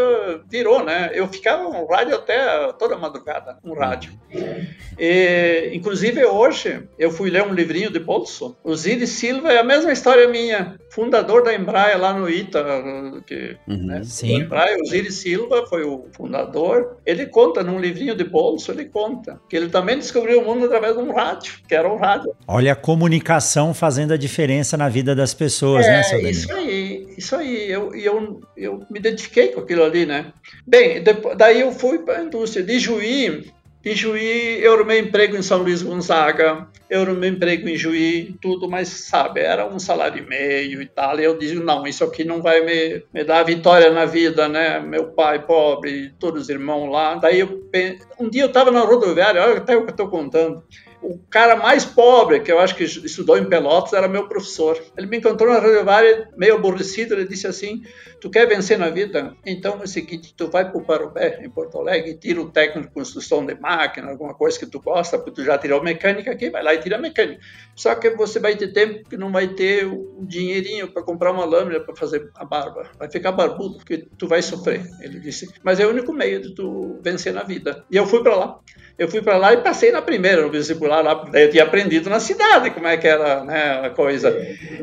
virou, 0.46 0.84
né? 0.84 1.10
Eu 1.14 1.26
ficava 1.26 1.62
no 1.62 1.86
rádio 1.86 2.16
até 2.16 2.70
toda 2.78 2.98
madrugada, 2.98 3.56
um 3.64 3.72
rádio. 3.72 4.12
E, 4.98 5.70
inclusive 5.72 6.22
hoje 6.22 6.82
eu 6.98 7.10
fui 7.10 7.30
ler 7.30 7.44
um 7.44 7.54
livrinho 7.54 7.90
de 7.90 7.98
bolso. 7.98 8.58
O 8.62 8.76
Ziri 8.76 9.06
Silva 9.06 9.50
é 9.50 9.58
a 9.58 9.64
mesma 9.64 9.90
história 9.90 10.28
minha, 10.28 10.78
fundador 10.90 11.42
da 11.42 11.54
Embraer 11.54 11.77
Embraer 11.78 12.00
lá 12.00 12.12
no 12.12 12.28
ITA, 12.28 12.64
que, 13.26 13.56
uhum, 13.66 13.86
né, 13.86 14.02
sim. 14.04 14.34
o 14.34 14.40
Embraer, 14.42 14.78
o 14.80 14.86
Ziri 14.86 15.12
Silva 15.12 15.66
foi 15.68 15.84
o 15.84 16.06
fundador, 16.12 16.96
ele 17.06 17.26
conta 17.26 17.62
num 17.62 17.78
livrinho 17.78 18.14
de 18.14 18.24
bolso, 18.24 18.72
ele 18.72 18.86
conta 18.86 19.40
que 19.48 19.56
ele 19.56 19.68
também 19.68 19.96
descobriu 19.96 20.40
o 20.40 20.44
mundo 20.44 20.66
através 20.66 20.96
de 20.96 21.02
um 21.02 21.12
rádio, 21.12 21.54
que 21.68 21.74
era 21.74 21.90
um 21.92 21.96
rádio. 21.96 22.34
Olha 22.46 22.72
a 22.72 22.76
comunicação 22.76 23.72
fazendo 23.72 24.12
a 24.12 24.16
diferença 24.16 24.76
na 24.76 24.88
vida 24.88 25.14
das 25.14 25.32
pessoas, 25.32 25.86
é, 25.86 25.90
né, 25.90 26.02
seu 26.02 26.18
Danilo? 26.18 26.30
Isso 26.30 26.52
aí, 26.52 27.14
isso 27.16 27.36
aí, 27.36 27.70
eu, 27.70 27.94
eu, 27.94 28.40
eu 28.56 28.86
me 28.90 28.98
identifiquei 28.98 29.48
com 29.48 29.60
aquilo 29.60 29.84
ali, 29.84 30.04
né? 30.04 30.32
Bem, 30.66 31.02
depois, 31.02 31.36
daí 31.36 31.60
eu 31.60 31.72
fui 31.72 32.00
para 32.00 32.18
a 32.18 32.24
indústria 32.24 32.64
de 32.64 32.78
Juí, 32.78 33.50
Em 33.88 33.96
Juí, 33.96 34.62
eu 34.62 34.74
arrumei 34.74 34.98
emprego 34.98 35.34
em 35.34 35.40
São 35.40 35.62
Luís 35.62 35.82
Gonzaga, 35.82 36.68
eu 36.90 37.00
arrumei 37.00 37.30
emprego 37.30 37.66
em 37.66 37.74
Juí, 37.74 38.36
tudo, 38.38 38.68
mas 38.68 38.88
sabe, 38.88 39.40
era 39.40 39.66
um 39.66 39.78
salário 39.78 40.22
e 40.22 40.28
meio 40.28 40.82
e 40.82 40.86
tal. 40.86 41.18
E 41.18 41.24
eu 41.24 41.38
disse: 41.38 41.54
não, 41.54 41.86
isso 41.86 42.04
aqui 42.04 42.22
não 42.22 42.42
vai 42.42 42.60
me, 42.60 43.02
me 43.14 43.24
dar 43.24 43.42
vitória 43.44 43.90
na 43.90 44.04
vida, 44.04 44.46
né? 44.46 44.78
Meu 44.78 45.12
pai 45.12 45.46
pobre, 45.46 46.12
todos 46.20 46.42
os 46.42 46.48
irmãos 46.50 46.90
lá. 46.90 47.14
Daí 47.14 47.40
eu, 47.40 47.66
um 48.20 48.28
dia 48.28 48.42
eu 48.42 48.48
estava 48.48 48.70
na 48.70 48.80
rodoviária, 48.80 49.42
olha 49.42 49.56
até 49.56 49.74
o 49.74 49.80
que 49.80 49.88
eu 49.88 49.92
estou 49.92 50.08
contando 50.10 50.62
o 51.02 51.18
cara 51.30 51.56
mais 51.56 51.84
pobre, 51.84 52.40
que 52.40 52.50
eu 52.50 52.58
acho 52.58 52.74
que 52.74 52.84
estudou 52.84 53.38
em 53.38 53.48
Pelotas, 53.48 53.92
era 53.92 54.08
meu 54.08 54.28
professor. 54.28 54.80
Ele 54.96 55.06
me 55.06 55.18
encontrou 55.18 55.52
na 55.52 55.60
rodoviária, 55.60 56.28
meio 56.36 56.56
aborrecido, 56.56 57.14
ele 57.14 57.26
disse 57.26 57.46
assim, 57.46 57.82
tu 58.20 58.28
quer 58.30 58.46
vencer 58.46 58.78
na 58.78 58.90
vida? 58.90 59.36
Então 59.46 59.78
é 59.80 59.84
o 59.84 59.86
seguinte, 59.86 60.34
tu 60.36 60.48
vai 60.48 60.68
para 60.68 60.78
o 60.78 60.84
Parobé, 60.84 61.40
em 61.42 61.50
Porto 61.50 61.78
Alegre, 61.78 62.14
tira 62.14 62.40
o 62.40 62.50
técnico 62.50 62.88
de 62.88 62.94
construção 62.94 63.44
de 63.44 63.54
máquina, 63.54 64.10
alguma 64.10 64.34
coisa 64.34 64.58
que 64.58 64.66
tu 64.66 64.80
gosta, 64.80 65.18
porque 65.18 65.32
tu 65.32 65.44
já 65.44 65.56
tirou 65.56 65.82
mecânica 65.82 66.30
aqui, 66.30 66.50
vai 66.50 66.62
lá 66.62 66.74
e 66.74 66.78
tira 66.78 66.98
mecânica. 66.98 67.40
Só 67.74 67.94
que 67.94 68.10
você 68.10 68.40
vai 68.40 68.56
ter 68.56 68.72
tempo 68.72 69.08
que 69.08 69.16
não 69.16 69.30
vai 69.30 69.48
ter 69.48 69.86
o 69.86 70.24
dinheirinho 70.26 70.88
para 70.88 71.02
comprar 71.02 71.32
uma 71.32 71.44
lâmina 71.44 71.80
para 71.80 71.94
fazer 71.94 72.30
a 72.34 72.44
barba. 72.44 72.90
Vai 72.98 73.10
ficar 73.10 73.32
barbudo, 73.32 73.76
porque 73.76 74.06
tu 74.18 74.26
vai 74.26 74.42
sofrer. 74.42 74.84
Ele 75.00 75.20
disse, 75.20 75.48
mas 75.62 75.78
é 75.78 75.86
o 75.86 75.90
único 75.90 76.12
meio 76.12 76.40
de 76.40 76.54
tu 76.54 76.98
vencer 77.02 77.32
na 77.32 77.42
vida. 77.42 77.84
E 77.90 77.96
eu 77.96 78.06
fui 78.06 78.22
para 78.22 78.34
lá 78.34 78.58
eu 78.98 79.08
fui 79.08 79.22
para 79.22 79.36
lá 79.36 79.52
e 79.52 79.58
passei 79.58 79.92
na 79.92 80.02
primeira, 80.02 80.42
no 80.42 80.50
vestibular 80.50 81.02
lá, 81.02 81.14
daí 81.30 81.44
eu 81.44 81.50
tinha 81.50 81.62
aprendido 81.62 82.10
na 82.10 82.18
cidade 82.18 82.70
como 82.72 82.88
é 82.88 82.96
que 82.96 83.06
era 83.06 83.44
né, 83.44 83.86
a 83.86 83.90
coisa. 83.90 84.36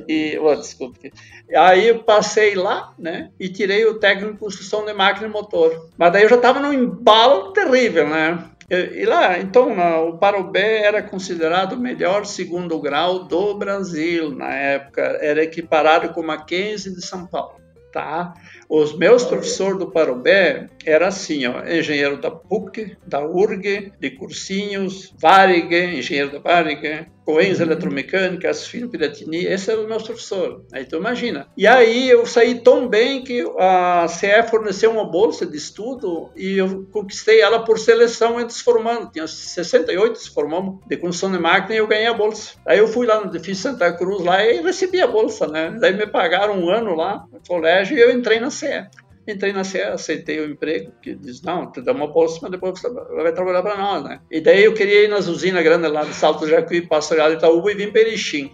E, 0.07 0.37
oh, 0.39 0.55
desculpe. 0.55 1.11
Aí 1.53 1.89
eu 1.89 1.99
passei 2.03 2.55
lá, 2.55 2.93
né, 2.97 3.31
e 3.39 3.49
tirei 3.49 3.85
o 3.85 3.99
técnico 3.99 4.33
de 4.33 4.39
construção 4.39 4.85
de 4.85 4.93
máquina 4.93 5.27
e 5.27 5.29
motor. 5.29 5.89
Mas 5.97 6.13
daí 6.13 6.23
eu 6.23 6.29
já 6.29 6.37
estava 6.37 6.59
num 6.59 6.71
embalo 6.71 7.51
terrível, 7.51 8.07
né? 8.07 8.51
E 8.69 9.05
lá, 9.05 9.37
então, 9.37 9.77
o 10.09 10.17
Parobé 10.17 10.81
era 10.81 11.03
considerado 11.03 11.73
o 11.73 11.79
melhor 11.79 12.25
segundo 12.25 12.79
grau 12.79 13.25
do 13.25 13.53
Brasil 13.53 14.31
na 14.31 14.51
época, 14.55 15.01
era 15.21 15.43
equiparado 15.43 16.09
com 16.09 16.21
o 16.21 16.25
Mackenzie 16.25 16.95
de 16.95 17.05
São 17.05 17.27
Paulo, 17.27 17.61
tá? 17.95 18.33
Os 18.67 18.97
meus 18.97 19.23
professores 19.23 19.79
do 19.79 19.89
Parobé 19.89 20.67
era 20.85 21.07
assim, 21.07 21.45
ó, 21.45 21.65
engenheiro 21.65 22.17
da 22.17 22.29
PUC, 22.29 22.97
da 23.07 23.25
URG, 23.25 23.93
de 23.97 24.09
cursinhos, 24.11 25.13
Varig, 25.17 25.73
engenheiro 25.73 26.29
da 26.29 26.39
Varig, 26.39 27.07
Coens 27.25 27.59
uhum. 27.59 27.65
Eletromecânica, 27.65 28.49
Asfino 28.49 28.87
Piratini, 28.87 29.45
esse 29.45 29.71
era 29.71 29.81
o 29.81 29.87
meu 29.87 29.97
professor. 29.97 30.63
Aí 30.71 30.85
tu 30.85 30.95
imagina. 30.95 31.47
E 31.57 31.65
aí 31.65 32.09
eu 32.09 32.25
saí 32.25 32.59
tão 32.59 32.87
bem 32.87 33.23
que 33.23 33.43
a 33.57 34.07
CE 34.07 34.43
forneceu 34.49 34.91
uma 34.91 35.05
bolsa 35.05 35.45
de 35.45 35.57
estudo 35.57 36.29
e 36.35 36.57
eu 36.57 36.87
conquistei 36.91 37.41
ela 37.41 37.63
por 37.63 37.79
seleção 37.79 38.39
entre 38.39 38.53
os 38.53 38.61
formandos. 38.61 39.09
Tinha 39.11 39.27
68 39.27 40.19
se 40.19 40.29
formamos 40.29 40.79
de 40.85 40.97
construção 40.97 41.31
de 41.31 41.39
máquina 41.39 41.75
e 41.75 41.77
eu 41.79 41.87
ganhei 41.87 42.07
a 42.07 42.13
bolsa. 42.13 42.51
Aí 42.65 42.77
eu 42.77 42.87
fui 42.87 43.07
lá 43.07 43.19
no 43.19 43.27
edifício 43.27 43.63
Santa 43.63 43.91
Cruz 43.91 44.23
lá 44.23 44.45
e 44.45 44.61
recebi 44.61 45.01
a 45.01 45.07
bolsa, 45.07 45.47
né? 45.47 45.75
Daí 45.79 45.93
me 45.93 46.05
pagaram 46.05 46.59
um 46.59 46.69
ano 46.69 46.95
lá 46.95 47.25
no 47.31 47.39
colégio 47.47 47.97
e 47.97 48.01
eu 48.01 48.11
entrei 48.11 48.39
na 48.39 48.51
CE. 48.51 48.85
Entrei 49.27 49.51
na 49.51 49.63
CE, 49.63 49.81
aceitei 49.81 50.39
o 50.39 50.49
emprego, 50.49 50.91
que 51.01 51.15
diz, 51.15 51.41
não, 51.41 51.71
te 51.71 51.81
dá 51.81 51.91
uma 51.91 52.07
bolsa, 52.07 52.39
mas 52.41 52.51
depois 52.51 52.79
você 52.79 52.89
vai 52.89 53.33
trabalhar 53.33 53.63
para 53.63 53.75
nós, 53.77 54.03
né? 54.03 54.19
E 54.29 54.39
daí 54.39 54.63
eu 54.63 54.73
queria 54.73 55.03
ir 55.05 55.07
nas 55.07 55.27
usinas 55.27 55.63
grandes 55.63 55.91
lá 55.91 56.03
de 56.03 56.13
Salto 56.13 56.47
Jacuí, 56.47 56.81
Pastoral 56.81 57.33
Itaúba 57.33 57.71
e 57.71 57.75
vim 57.75 57.91
para 57.91 58.01
Erechim. 58.01 58.51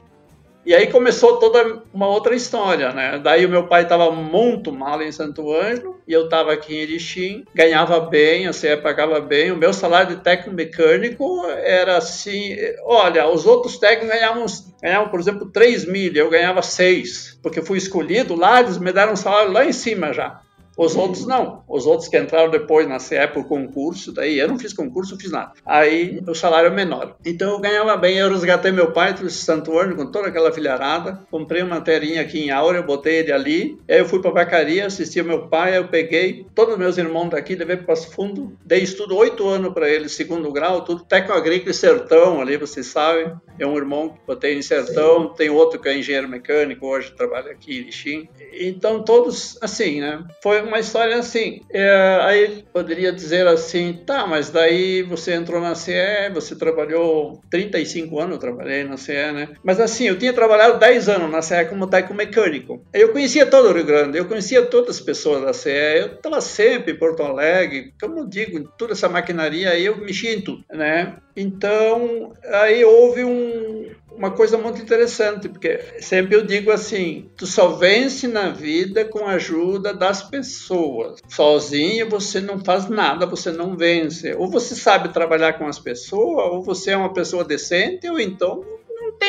E 0.63 0.75
aí 0.75 0.87
começou 0.87 1.37
toda 1.37 1.81
uma 1.91 2.07
outra 2.07 2.35
história, 2.35 2.91
né? 2.93 3.17
Daí 3.17 3.45
o 3.45 3.49
meu 3.49 3.65
pai 3.67 3.81
estava 3.81 4.11
muito 4.11 4.71
mal 4.71 5.01
em 5.01 5.11
Santo 5.11 5.51
Ângelo 5.51 5.99
e 6.07 6.13
eu 6.13 6.25
estava 6.25 6.53
aqui 6.53 6.75
em 6.75 6.81
Erechim, 6.81 7.43
ganhava 7.53 7.99
bem, 7.99 8.45
a 8.45 8.53
CE 8.53 8.77
pagava 8.77 9.19
bem. 9.19 9.51
O 9.51 9.57
meu 9.57 9.73
salário 9.73 10.15
de 10.15 10.21
técnico 10.21 10.55
mecânico 10.55 11.47
era 11.63 11.97
assim, 11.97 12.55
olha, 12.83 13.27
os 13.27 13.47
outros 13.47 13.79
técnicos 13.79 14.15
ganhavam, 14.15 14.45
ganhavam 14.81 15.09
por 15.09 15.19
exemplo, 15.19 15.49
3 15.49 15.85
mil, 15.85 16.13
eu 16.13 16.29
ganhava 16.29 16.61
6, 16.61 17.39
porque 17.41 17.63
fui 17.63 17.79
escolhido 17.79 18.35
lá, 18.35 18.59
eles 18.61 18.77
me 18.77 18.93
deram 18.93 19.13
um 19.13 19.17
salário 19.17 19.51
lá 19.51 19.65
em 19.65 19.73
cima 19.73 20.13
já. 20.13 20.41
Os 20.81 20.95
outros 20.95 21.27
não. 21.27 21.63
Os 21.67 21.85
outros 21.85 22.09
que 22.09 22.17
entraram 22.17 22.50
depois 22.50 22.88
na 22.88 22.97
CE 22.97 23.27
por 23.31 23.45
concurso, 23.45 24.11
daí 24.11 24.39
eu 24.39 24.47
não 24.47 24.57
fiz 24.57 24.73
concurso, 24.73 25.11
não 25.11 25.19
fiz 25.19 25.29
nada. 25.29 25.51
Aí 25.63 26.19
o 26.27 26.33
salário 26.33 26.67
é 26.67 26.71
menor. 26.71 27.17
Então 27.23 27.51
eu 27.51 27.59
ganhava 27.59 27.95
bem, 27.97 28.17
eu 28.17 28.31
resgatei 28.31 28.71
meu 28.71 28.91
pai, 28.91 29.13
trouxe 29.13 29.38
Santo 29.38 29.77
Ângelo 29.77 29.97
com 29.97 30.11
toda 30.11 30.29
aquela 30.29 30.51
filharada, 30.51 31.19
comprei 31.29 31.61
uma 31.61 31.81
terrinha 31.81 32.21
aqui 32.21 32.39
em 32.39 32.50
Áurea, 32.50 32.81
botei 32.81 33.17
ele 33.17 33.31
ali, 33.31 33.77
aí 33.88 34.00
eu 34.00 34.05
fui 34.07 34.19
para 34.19 34.31
Vacaria, 34.31 34.88
assisti 34.88 35.21
meu 35.21 35.47
pai, 35.47 35.77
eu 35.77 35.88
peguei 35.88 36.47
todos 36.55 36.73
os 36.73 36.79
meus 36.79 36.97
irmãos 36.97 37.29
daqui, 37.29 37.53
levei 37.53 37.77
para 37.77 37.85
Passo 37.85 38.11
Fundo, 38.11 38.57
dei 38.65 38.79
estudo 38.79 39.15
oito 39.17 39.47
anos 39.47 39.73
para 39.75 39.88
eles, 39.88 40.13
segundo 40.13 40.51
grau, 40.51 40.83
tudo 40.83 41.03
técnico 41.03 41.38
agrícola 41.38 41.69
e 41.69 41.75
sertão 41.75 42.41
ali, 42.41 42.57
vocês 42.57 42.88
sabem. 42.88 43.31
É 43.59 43.67
um 43.67 43.77
irmão 43.77 44.09
que 44.09 44.19
botei 44.25 44.57
em 44.57 44.61
sertão, 44.63 45.29
Sim. 45.29 45.35
tem 45.38 45.50
outro 45.51 45.79
que 45.79 45.88
é 45.88 45.95
engenheiro 45.95 46.27
mecânico, 46.27 46.88
hoje 46.88 47.11
trabalha 47.11 47.51
aqui 47.51 47.77
em 47.77 47.81
Lixim. 47.83 48.27
Então 48.53 49.03
todos, 49.03 49.59
assim, 49.61 50.01
né? 50.01 50.23
Foi 50.41 50.70
uma 50.71 50.79
história 50.79 51.17
assim. 51.17 51.61
É, 51.69 52.19
aí 52.21 52.63
poderia 52.73 53.11
dizer 53.11 53.45
assim, 53.45 53.93
tá, 54.05 54.25
mas 54.25 54.49
daí 54.49 55.03
você 55.03 55.33
entrou 55.33 55.59
na 55.59 55.75
CE, 55.75 55.91
você 56.33 56.55
trabalhou 56.55 57.41
35 57.51 58.19
anos, 58.19 58.35
eu 58.35 58.39
trabalhei 58.39 58.83
na 58.85 58.95
CE, 58.95 59.11
né? 59.33 59.49
Mas 59.63 59.79
assim, 59.79 60.05
eu 60.05 60.17
tinha 60.17 60.31
trabalhado 60.31 60.79
10 60.79 61.09
anos 61.09 61.29
na 61.29 61.41
CE 61.41 61.65
como 61.65 61.87
técnico 61.87 62.15
mecânico. 62.15 62.85
Eu 62.93 63.11
conhecia 63.11 63.45
todo 63.45 63.69
o 63.69 63.73
Rio 63.73 63.85
Grande, 63.85 64.17
eu 64.17 64.25
conhecia 64.25 64.61
todas 64.61 64.95
as 64.95 65.01
pessoas 65.01 65.43
da 65.43 65.53
CE, 65.53 65.69
eu 65.69 66.07
estava 66.13 66.39
sempre 66.39 66.93
em 66.93 66.97
Porto 66.97 67.21
Alegre, 67.21 67.93
como 67.99 68.27
digo, 68.27 68.71
toda 68.77 68.93
essa 68.93 69.09
maquinaria 69.09 69.71
aí, 69.71 69.85
eu 69.85 69.97
mexia 69.97 70.33
em 70.33 70.41
tudo, 70.41 70.63
né? 70.71 71.17
Então, 71.35 72.33
aí 72.45 72.83
houve 72.83 73.23
um, 73.23 73.89
uma 74.15 74.32
coisa 74.32 74.58
muito 74.58 74.82
interessante, 74.82 75.50
porque 75.50 75.80
sempre 76.00 76.36
eu 76.36 76.46
digo 76.46 76.72
assim: 76.72 77.30
tu 77.36 77.46
só 77.48 77.70
vence 77.70 78.27
na 78.27 78.50
vida 78.50 79.06
com 79.06 79.25
a 79.25 79.34
ajuda 79.34 79.94
das 79.94 80.22
pessoas. 80.22 81.20
Sozinho 81.27 82.10
você 82.10 82.39
não 82.39 82.60
faz 82.63 82.88
nada, 82.89 83.25
você 83.25 83.51
não 83.51 83.75
vence. 83.75 84.34
Ou 84.36 84.50
você 84.50 84.75
sabe 84.75 85.10
trabalhar 85.10 85.53
com 85.53 85.65
as 85.65 85.80
pessoas, 85.80 86.51
ou 86.51 86.63
você 86.63 86.91
é 86.91 86.98
uma 86.98 87.13
pessoa 87.13 87.44
decente, 87.44 88.10
ou 88.10 88.20
então 88.20 88.63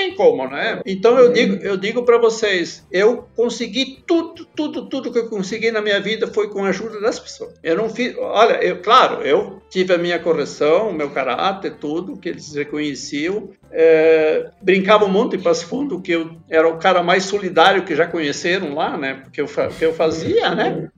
tem 0.02 0.14
como, 0.14 0.48
né? 0.48 0.80
Então 0.84 1.16
eu 1.18 1.32
digo, 1.32 1.54
eu 1.62 1.76
digo 1.76 2.02
para 2.02 2.18
vocês, 2.18 2.84
eu 2.90 3.28
consegui 3.36 4.02
tudo, 4.06 4.44
tudo, 4.44 4.88
tudo 4.88 5.12
que 5.12 5.18
eu 5.18 5.28
consegui 5.28 5.70
na 5.70 5.80
minha 5.80 6.00
vida 6.00 6.26
foi 6.26 6.48
com 6.48 6.64
a 6.64 6.68
ajuda 6.68 7.00
das 7.00 7.20
pessoas. 7.20 7.54
Eu 7.62 7.76
não 7.76 7.88
fiz, 7.88 8.16
olha, 8.18 8.62
eu, 8.62 8.82
claro, 8.82 9.22
eu 9.22 9.62
tive 9.70 9.94
a 9.94 9.98
minha 9.98 10.18
correção, 10.18 10.90
o 10.90 10.94
meu 10.94 11.10
caráter, 11.10 11.76
tudo 11.78 12.18
que 12.18 12.28
eles 12.28 12.54
reconheciam. 12.54 13.50
É, 13.70 14.50
brincava 14.60 15.06
muito 15.08 15.36
em 15.36 15.40
Passo 15.40 15.66
Fundo 15.66 16.02
que 16.02 16.12
eu 16.12 16.36
era 16.50 16.68
o 16.68 16.78
cara 16.78 17.02
mais 17.02 17.24
solidário 17.24 17.84
que 17.84 17.94
já 17.94 18.06
conheceram 18.06 18.74
lá, 18.74 18.98
né? 18.98 19.20
Porque 19.22 19.40
eu, 19.40 19.46
que 19.46 19.84
eu 19.84 19.94
fazia, 19.94 20.54
né? 20.54 20.88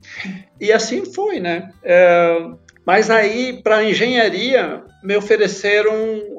E 0.59 0.71
assim 0.71 1.05
foi, 1.05 1.39
né? 1.39 1.69
É, 1.83 2.49
mas 2.85 3.09
aí, 3.09 3.61
para 3.63 3.83
engenharia, 3.83 4.83
me 5.05 5.15
ofereceram 5.15 5.93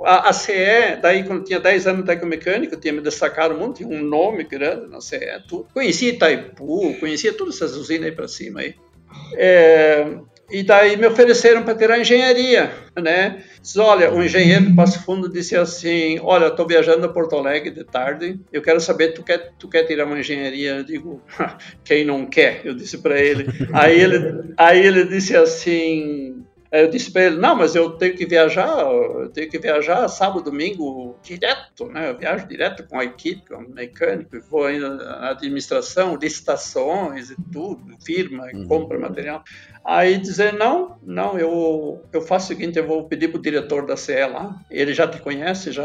a, 0.04 0.28
a, 0.28 0.32
CE, 0.32 0.96
daí 1.00 1.25
quando 1.25 1.44
tinha 1.44 1.61
10 1.61 1.87
anos 1.87 2.00
de 2.00 2.06
tecnomecânica, 2.06 2.76
tinha 2.76 2.92
me 2.92 3.00
destacado 3.00 3.54
muito, 3.54 3.76
tinha 3.76 3.88
um 3.88 4.02
nome 4.02 4.44
grande 4.44 4.88
na 4.88 5.00
CE, 5.00 5.20
tudo. 5.49 5.68
Conhecia 5.73 6.11
Itaipu, 6.11 6.94
conhecia 6.99 7.32
todas 7.32 7.56
essas 7.56 7.76
usinas 7.76 8.06
aí 8.06 8.12
para 8.12 8.28
cima 8.28 8.61
aí. 8.61 8.75
É, 9.35 10.18
e 10.50 10.62
daí 10.62 10.96
me 10.96 11.06
ofereceram 11.06 11.64
para 11.64 11.75
tirar 11.75 11.99
engenharia, 11.99 12.70
né? 12.96 13.42
Diz, 13.61 13.76
olha, 13.76 14.12
o 14.12 14.23
engenheiro 14.23 14.66
do 14.66 14.76
Passo 14.76 15.02
Fundo 15.04 15.28
disse 15.28 15.56
assim, 15.56 16.20
olha, 16.23 16.46
estou 16.46 16.66
viajando 16.66 17.04
a 17.04 17.08
Porto 17.08 17.37
Alegre 17.37 17.70
de 17.70 17.82
tarde, 17.82 18.38
eu 18.52 18.62
quero 18.62 18.80
saber, 18.80 19.08
tu 19.08 19.25
quer, 19.25 19.52
tu 19.58 19.68
quer 19.68 19.85
tirar 19.85 20.06
uma 20.06 20.18
engenharia? 20.18 20.76
Eu 20.76 20.85
digo, 20.85 21.20
quem 21.85 22.04
não 22.04 22.26
quer? 22.26 22.61
Eu 22.64 22.75
disse 22.75 22.99
para 22.99 23.20
ele. 23.20 23.46
Aí 23.73 24.00
ele, 24.00 24.54
aí 24.56 24.87
ele 24.87 25.04
disse 25.04 25.37
assim, 25.37 26.46
eu 26.83 26.90
disse 26.90 27.11
para 27.11 27.26
ele, 27.26 27.37
não, 27.37 27.54
mas 27.54 27.75
eu 27.75 27.90
tenho 27.90 28.16
que 28.16 28.26
viajar, 28.26 28.80
eu 28.80 29.28
tenho 29.30 29.50
que 29.50 29.59
viajar 29.59 30.09
sábado, 30.09 30.42
domingo 30.42 31.18
direto, 31.23 31.87
né? 31.87 32.11
Eu 32.11 32.18
viajo 32.18 32.47
direto 32.47 32.87
com 32.88 32.99
a 32.99 33.04
equipe, 33.04 33.49
com 33.49 33.56
o 33.56 33.75
mecânico, 33.75 34.40
vou 34.50 34.64
ainda 34.64 34.95
na 34.95 35.30
administração, 35.30 36.16
licitações 36.16 37.30
e 37.30 37.37
tudo, 37.52 37.97
firma, 38.04 38.47
uhum. 38.52 38.66
compra 38.66 38.99
material. 38.99 39.42
Aí 39.87 40.19
dizer, 40.19 40.52
não, 40.52 40.99
não, 41.00 41.38
eu, 41.38 42.02
eu 42.12 42.21
faço 42.21 42.47
o 42.47 42.49
seguinte, 42.49 42.76
eu 42.76 42.87
vou 42.87 43.05
pedir 43.05 43.28
para 43.28 43.38
o 43.38 43.43
diretor 43.43 43.87
da 43.87 43.97
CE 43.97 44.26
lá, 44.26 44.57
ele 44.69 44.93
já 44.93 45.07
te 45.07 45.21
conhece, 45.21 45.71
já, 45.71 45.85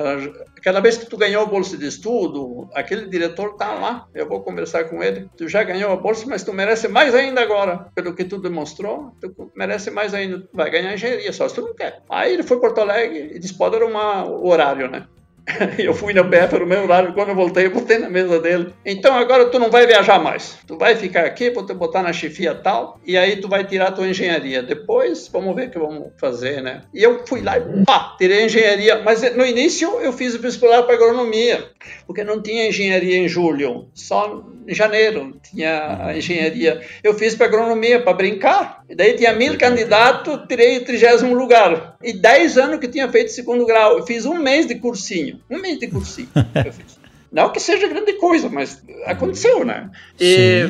cada 0.63 0.79
vez 0.79 0.97
que 0.97 1.05
tu 1.05 1.15
ganhou 1.15 1.43
a 1.43 1.45
bolsa 1.45 1.77
de 1.77 1.85
estudo, 1.85 2.67
aquele 2.73 3.07
diretor 3.07 3.55
tá 3.57 3.71
lá, 3.73 4.07
eu 4.15 4.27
vou 4.27 4.41
conversar 4.41 4.85
com 4.85 5.03
ele, 5.03 5.29
tu 5.37 5.47
já 5.47 5.61
ganhou 5.61 5.91
a 5.91 5.95
bolsa, 5.95 6.25
mas 6.27 6.43
tu 6.43 6.51
merece 6.51 6.87
mais 6.87 7.13
ainda 7.13 7.41
agora, 7.41 7.91
pelo 7.93 8.15
que 8.15 8.25
tu 8.25 8.39
demonstrou, 8.39 9.15
tu 9.21 9.51
merece 9.55 9.91
mais 9.91 10.15
ainda, 10.15 10.49
vai 10.51 10.71
ganhar 10.71 10.95
engenharia, 10.95 11.31
só 11.31 11.47
se 11.47 11.53
tu 11.53 11.61
não 11.61 11.75
quer. 11.75 12.01
Aí 12.09 12.33
ele 12.33 12.41
foi 12.41 12.59
para 12.59 12.69
Porto 12.69 12.81
Alegre 12.81 13.33
e 13.35 13.39
disse, 13.39 13.53
pode 13.53 13.75
arrumar 13.75 14.25
o 14.25 14.47
horário, 14.47 14.89
né? 14.89 15.05
Eu 15.77 15.93
fui 15.93 16.13
na 16.13 16.23
BF 16.23 16.59
no 16.59 16.65
meu 16.65 16.83
horário, 16.83 17.13
quando 17.13 17.29
eu 17.29 17.35
voltei, 17.35 17.65
eu 17.65 17.71
botei 17.71 17.97
na 17.97 18.09
mesa 18.09 18.39
dele. 18.39 18.73
Então 18.85 19.13
agora 19.15 19.45
tu 19.45 19.59
não 19.59 19.69
vai 19.69 19.87
viajar 19.87 20.19
mais. 20.19 20.59
Tu 20.67 20.77
vai 20.77 20.95
ficar 20.95 21.25
aqui, 21.25 21.49
vou 21.49 21.65
te 21.65 21.73
botar 21.73 22.03
na 22.03 22.13
chefia 22.13 22.53
tal, 22.53 22.99
e 23.05 23.17
aí 23.17 23.37
tu 23.37 23.47
vai 23.47 23.65
tirar 23.65 23.91
tua 23.91 24.07
engenharia. 24.07 24.61
Depois, 24.61 25.27
vamos 25.27 25.55
ver 25.55 25.67
o 25.67 25.71
que 25.71 25.79
vamos 25.79 26.11
fazer, 26.17 26.61
né? 26.61 26.81
E 26.93 27.01
eu 27.01 27.25
fui 27.25 27.41
lá 27.41 27.57
e 27.57 27.85
pá, 27.85 28.15
tirei 28.17 28.45
engenharia. 28.45 29.01
Mas 29.03 29.21
no 29.35 29.45
início 29.45 29.99
eu 30.01 30.13
fiz 30.13 30.35
o 30.35 30.39
vestibular 30.39 30.83
para 30.83 30.95
agronomia, 30.95 31.65
porque 32.05 32.23
não 32.23 32.41
tinha 32.41 32.67
engenharia 32.67 33.17
em 33.17 33.27
julho, 33.27 33.89
só 33.93 34.43
em 34.67 34.73
janeiro 34.73 35.39
tinha 35.41 36.05
a 36.05 36.17
engenharia. 36.17 36.81
Eu 37.03 37.13
fiz 37.13 37.35
para 37.35 37.47
agronomia 37.47 38.01
para 38.01 38.13
brincar. 38.13 38.83
E 38.89 38.95
daí 38.95 39.13
tinha 39.13 39.33
mil 39.33 39.57
candidatos, 39.57 40.41
tirei 40.47 40.77
o 40.77 40.85
trigésimo 40.85 41.33
lugar. 41.33 41.95
E 42.03 42.13
dez 42.13 42.57
anos 42.57 42.79
que 42.79 42.87
tinha 42.87 43.09
feito 43.09 43.31
segundo 43.31 43.65
grau. 43.65 43.97
Eu 43.97 44.05
fiz 44.05 44.25
um 44.25 44.37
mês 44.37 44.67
de 44.67 44.75
cursinho. 44.75 45.30
Um 45.49 45.59
mês 45.59 45.79
de 45.79 45.87
cursinho 45.87 46.29
eu 46.35 46.73
fiz. 46.73 47.01
Não 47.31 47.49
que 47.49 47.61
seja 47.61 47.87
grande 47.87 48.13
coisa, 48.13 48.49
mas 48.49 48.83
aconteceu, 49.05 49.63
né? 49.63 49.89
E, 50.19 50.67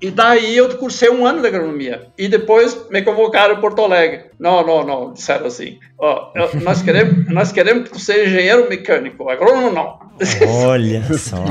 e 0.00 0.10
daí 0.12 0.56
eu 0.56 0.68
cursei 0.78 1.10
um 1.10 1.26
ano 1.26 1.40
de 1.40 1.48
agronomia. 1.48 2.06
E 2.16 2.28
depois 2.28 2.88
me 2.88 3.02
convocaram 3.02 3.56
em 3.56 3.60
Porto 3.60 3.82
Alegre. 3.82 4.26
Não, 4.38 4.64
não, 4.64 4.86
não, 4.86 5.12
disseram 5.12 5.46
assim. 5.46 5.80
Ó, 5.98 6.30
nós, 6.62 6.82
queremos, 6.82 7.26
nós 7.32 7.50
queremos 7.50 7.88
que 7.88 7.98
você 7.98 8.12
seja 8.12 8.30
engenheiro 8.30 8.68
mecânico, 8.68 9.28
agrônomo 9.28 9.72
não. 9.72 9.98
Olha 10.66 11.02
só. 11.18 11.42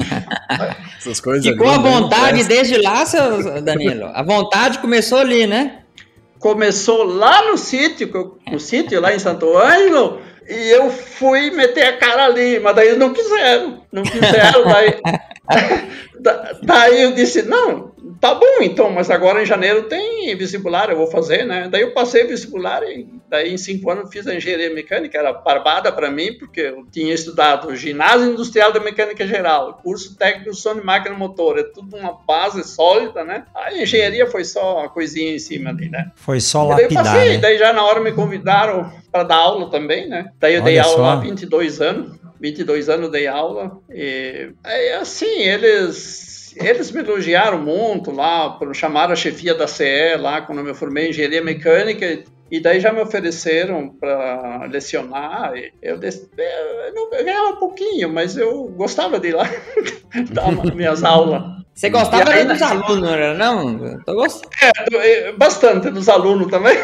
Essas 0.98 1.20
coisas 1.20 1.46
Ficou 1.46 1.68
a 1.68 1.78
vontade 1.78 2.46
desde 2.46 2.78
lá, 2.78 3.06
seu 3.06 3.62
Danilo? 3.62 4.06
A 4.14 4.24
vontade 4.24 4.80
começou 4.80 5.18
ali, 5.18 5.46
né? 5.46 5.80
Começou 6.40 7.04
lá 7.04 7.52
no 7.52 7.58
sítio, 7.58 8.38
no 8.50 8.60
sítio 8.60 9.02
lá 9.02 9.14
em 9.14 9.20
Santo 9.20 9.58
Ângelo, 9.58 10.22
e 10.48 10.70
eu 10.70 10.90
fui 10.90 11.52
meter 11.52 11.86
a 11.86 11.98
cara 11.98 12.26
ali, 12.26 12.60
mas 12.60 12.76
daí 12.76 12.88
eles 12.88 13.00
não 13.00 13.14
quiseram. 13.14 13.82
Não 13.92 14.04
quiseram, 14.04 14.64
daí, 14.66 15.00
daí 16.64 17.02
eu 17.02 17.14
disse, 17.14 17.44
não, 17.44 17.94
tá 18.20 18.34
bom 18.34 18.62
então, 18.62 18.90
mas 18.90 19.10
agora 19.10 19.42
em 19.42 19.46
janeiro 19.46 19.84
tem 19.84 20.36
vestibular, 20.38 20.90
eu 20.90 20.98
vou 20.98 21.08
fazer, 21.08 21.46
né? 21.46 21.68
Daí 21.70 21.82
eu 21.82 21.94
passei 21.94 22.26
vestibular 22.26 22.82
e 22.84 23.08
daí 23.30 23.54
em 23.54 23.58
cinco 23.58 23.90
anos 23.90 24.10
fiz 24.10 24.26
a 24.26 24.34
engenharia 24.34 24.74
mecânica, 24.74 25.18
era 25.18 25.34
barbada 25.34 25.92
para 25.92 26.10
mim, 26.10 26.34
porque 26.38 26.62
eu 26.62 26.86
tinha 26.90 27.14
estudado 27.14 27.76
ginásio 27.76 28.32
industrial 28.32 28.72
da 28.72 28.80
mecânica 28.80 29.28
geral, 29.28 29.80
curso 29.84 30.16
técnico 30.16 30.54
som 30.54 30.76
de 30.76 30.86
máquina 30.86 31.16
motor, 31.16 31.60
é 31.60 31.64
tudo 31.64 31.98
uma 31.98 32.14
base 32.26 32.64
sólida, 32.64 33.24
né? 33.24 33.46
A 33.54 33.74
engenharia 33.74 34.26
foi 34.26 34.46
só 34.46 34.80
uma 34.80 34.90
coisinha 34.90 35.36
em 35.36 35.40
cima 35.40 35.72
ali, 35.72 35.90
né? 35.90 36.12
Foi 36.16 36.40
só 36.40 36.64
lapidar, 36.66 36.90
daí 36.90 36.98
eu 36.98 37.04
passei, 37.04 37.34
né? 37.34 37.38
daí 37.40 37.58
já 37.58 37.74
na 37.74 37.84
hora 37.84 38.00
me 38.00 38.14
convidaram 38.14 38.92
para 39.12 39.24
dar 39.24 39.36
aula 39.36 39.70
também, 39.70 40.08
né? 40.08 40.32
Daí 40.40 40.56
eu 40.56 40.62
Olha 40.62 40.72
dei 40.72 40.80
aula 40.80 41.14
há 41.14 41.16
22 41.18 41.82
anos, 41.82 42.23
22 42.44 42.90
anos 42.90 43.10
dei 43.10 43.26
aula 43.26 43.80
e 43.90 44.52
aí 44.66 44.92
assim, 44.92 45.40
eles 45.44 46.54
eles 46.58 46.92
me 46.92 47.00
elogiaram 47.00 47.58
muito 47.58 48.12
lá, 48.12 48.60
chamaram 48.74 49.14
a 49.14 49.16
chefia 49.16 49.56
da 49.56 49.66
CE 49.66 50.18
lá, 50.20 50.42
quando 50.42 50.60
eu 50.60 50.66
me 50.66 50.74
formei 50.74 51.08
em 51.08 51.10
engenharia 51.10 51.42
mecânica, 51.42 52.24
e 52.52 52.60
daí 52.60 52.80
já 52.80 52.94
me 52.94 53.02
ofereceram 53.02 53.90
para 53.90 54.68
lecionar. 54.70 55.54
Eu, 55.82 56.00
eu, 56.00 56.14
eu 56.94 57.24
ganhava 57.26 57.50
um 57.50 57.56
pouquinho, 57.56 58.14
mas 58.14 58.38
eu 58.38 58.66
gostava 58.66 59.20
de 59.20 59.30
ir 59.30 59.34
lá 59.34 59.50
dar 60.32 60.52
minhas 60.76 61.04
aulas. 61.04 61.42
Você 61.74 61.90
gostava 61.90 62.30
aí, 62.30 62.46
dos 62.46 62.62
alunos, 62.62 63.00
não 63.00 63.14
era 63.14 63.34
não? 63.34 64.00
Tô 64.04 64.14
gostando. 64.14 64.52
É, 64.98 65.32
bastante 65.32 65.90
dos 65.90 66.08
alunos 66.08 66.52
também. 66.52 66.78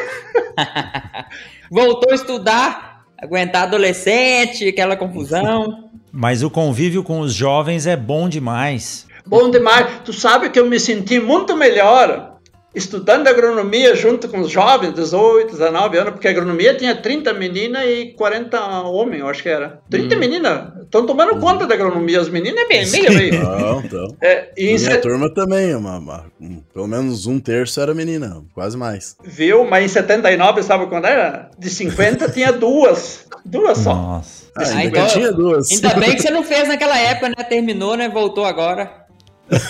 Voltou 1.70 2.12
a 2.12 2.16
estudar, 2.16 2.89
aguentar 3.22 3.64
adolescente, 3.64 4.68
aquela 4.68 4.96
confusão. 4.96 5.90
Mas 6.12 6.42
o 6.42 6.50
convívio 6.50 7.04
com 7.04 7.20
os 7.20 7.34
jovens 7.34 7.86
é 7.86 7.96
bom 7.96 8.28
demais. 8.28 9.06
Bom 9.26 9.52
demais. 9.52 10.02
Tu 10.04 10.12
sabe 10.12 10.50
que 10.50 10.60
eu 10.60 10.66
me 10.66 10.80
senti 10.80 11.20
muito 11.20 11.56
melhor 11.56 12.29
estudando 12.74 13.28
agronomia 13.28 13.96
junto 13.96 14.28
com 14.28 14.40
os 14.40 14.52
jovens, 14.52 14.94
18, 14.94 15.52
19 15.52 15.98
anos, 15.98 16.14
porque 16.14 16.28
a 16.28 16.32
agronomia 16.32 16.76
tinha 16.76 16.96
30 16.96 17.34
meninas 17.34 17.84
e 17.86 18.14
40 18.18 18.60
homens, 18.88 19.22
eu 19.22 19.28
acho 19.28 19.42
que 19.42 19.50
era. 19.50 19.80
30 19.90 20.16
hum. 20.16 20.20
meninas. 20.20 20.68
Estão 20.84 21.06
tomando 21.06 21.36
hum. 21.36 21.40
conta 21.40 21.66
da 21.66 21.76
agronomia. 21.76 22.20
As 22.20 22.30
meninas 22.30 22.64
é 22.64 22.68
bem, 22.68 22.90
meio, 22.90 23.14
meio. 23.14 23.44
Não, 23.44 23.82
então. 23.82 24.16
É, 24.22 24.52
e 24.58 24.66
minha 24.66 24.80
set... 24.80 25.02
turma 25.02 25.34
também, 25.34 25.76
uma, 25.76 25.98
uma, 25.98 26.26
um, 26.40 26.62
pelo 26.74 26.88
menos 26.88 27.26
um 27.26 27.40
terço 27.40 27.80
era 27.82 27.94
menina, 27.94 28.44
quase 28.54 28.78
mais. 28.78 29.16
Viu? 29.24 29.66
Mas 29.66 29.86
em 29.86 29.88
79, 29.88 30.64
sabe 30.64 30.88
quando 30.88 31.06
era? 31.06 31.50
De 31.58 31.70
50 31.70 32.30
tinha 32.32 32.52
duas. 32.52 33.26
Duas 33.46 33.78
só. 33.80 33.94
Nossa. 33.94 34.50
Ah, 34.56 34.64
ainda, 34.64 35.00
então, 35.00 35.08
tinha 35.08 35.32
duas. 35.32 35.72
Ainda 35.72 35.94
bem 35.96 36.16
que 36.16 36.22
você 36.22 36.30
não 36.30 36.44
fez 36.44 36.68
naquela 36.68 36.98
época, 36.98 37.30
né? 37.30 37.44
Terminou, 37.48 37.96
né? 37.96 38.10
Voltou 38.10 38.46
agora. 38.46 39.06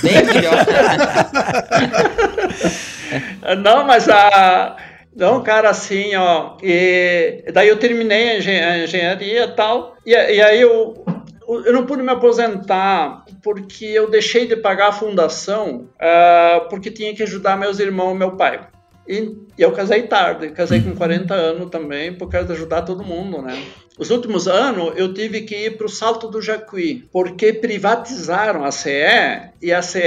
Bem 0.01 0.25
melhor. 0.25 0.65
Não, 3.63 3.85
mas 3.85 4.09
a. 4.09 4.77
Não, 5.15 5.41
cara, 5.43 5.69
assim, 5.69 6.15
ó. 6.15 6.57
E 6.61 7.43
daí 7.51 7.67
eu 7.67 7.77
terminei 7.77 8.29
a 8.29 8.83
engenharia 8.83 9.43
e 9.43 9.55
tal. 9.55 9.95
E, 10.05 10.11
e 10.11 10.41
aí 10.41 10.61
eu, 10.61 11.03
eu 11.47 11.73
não 11.73 11.85
pude 11.85 12.03
me 12.03 12.11
aposentar 12.11 13.25
porque 13.43 13.85
eu 13.85 14.09
deixei 14.09 14.47
de 14.47 14.55
pagar 14.55 14.89
a 14.89 14.93
fundação 14.93 15.89
uh, 15.95 16.69
porque 16.69 16.91
tinha 16.91 17.13
que 17.13 17.23
ajudar 17.23 17.57
meus 17.57 17.79
irmãos 17.79 18.13
e 18.13 18.17
meu 18.17 18.37
pai. 18.37 18.67
E, 19.07 19.35
e 19.57 19.61
eu 19.61 19.71
casei 19.71 20.03
tarde, 20.03 20.51
casei 20.51 20.79
com 20.81 20.95
40 20.95 21.33
anos 21.33 21.71
também, 21.71 22.13
por 22.13 22.29
causa 22.29 22.47
de 22.47 22.53
ajudar 22.53 22.83
todo 22.83 23.03
mundo, 23.03 23.41
né? 23.41 23.59
Os 23.99 24.11
últimos 24.11 24.47
anos 24.47 24.93
eu 24.95 25.13
tive 25.13 25.41
que 25.41 25.53
ir 25.53 25.77
para 25.77 25.85
o 25.85 25.89
Salto 25.89 26.29
do 26.29 26.41
Jacuí, 26.41 27.03
porque 27.11 27.51
privatizaram 27.51 28.63
a 28.63 28.71
CE 28.71 29.51
e 29.61 29.73
a 29.73 29.81
CE 29.81 29.99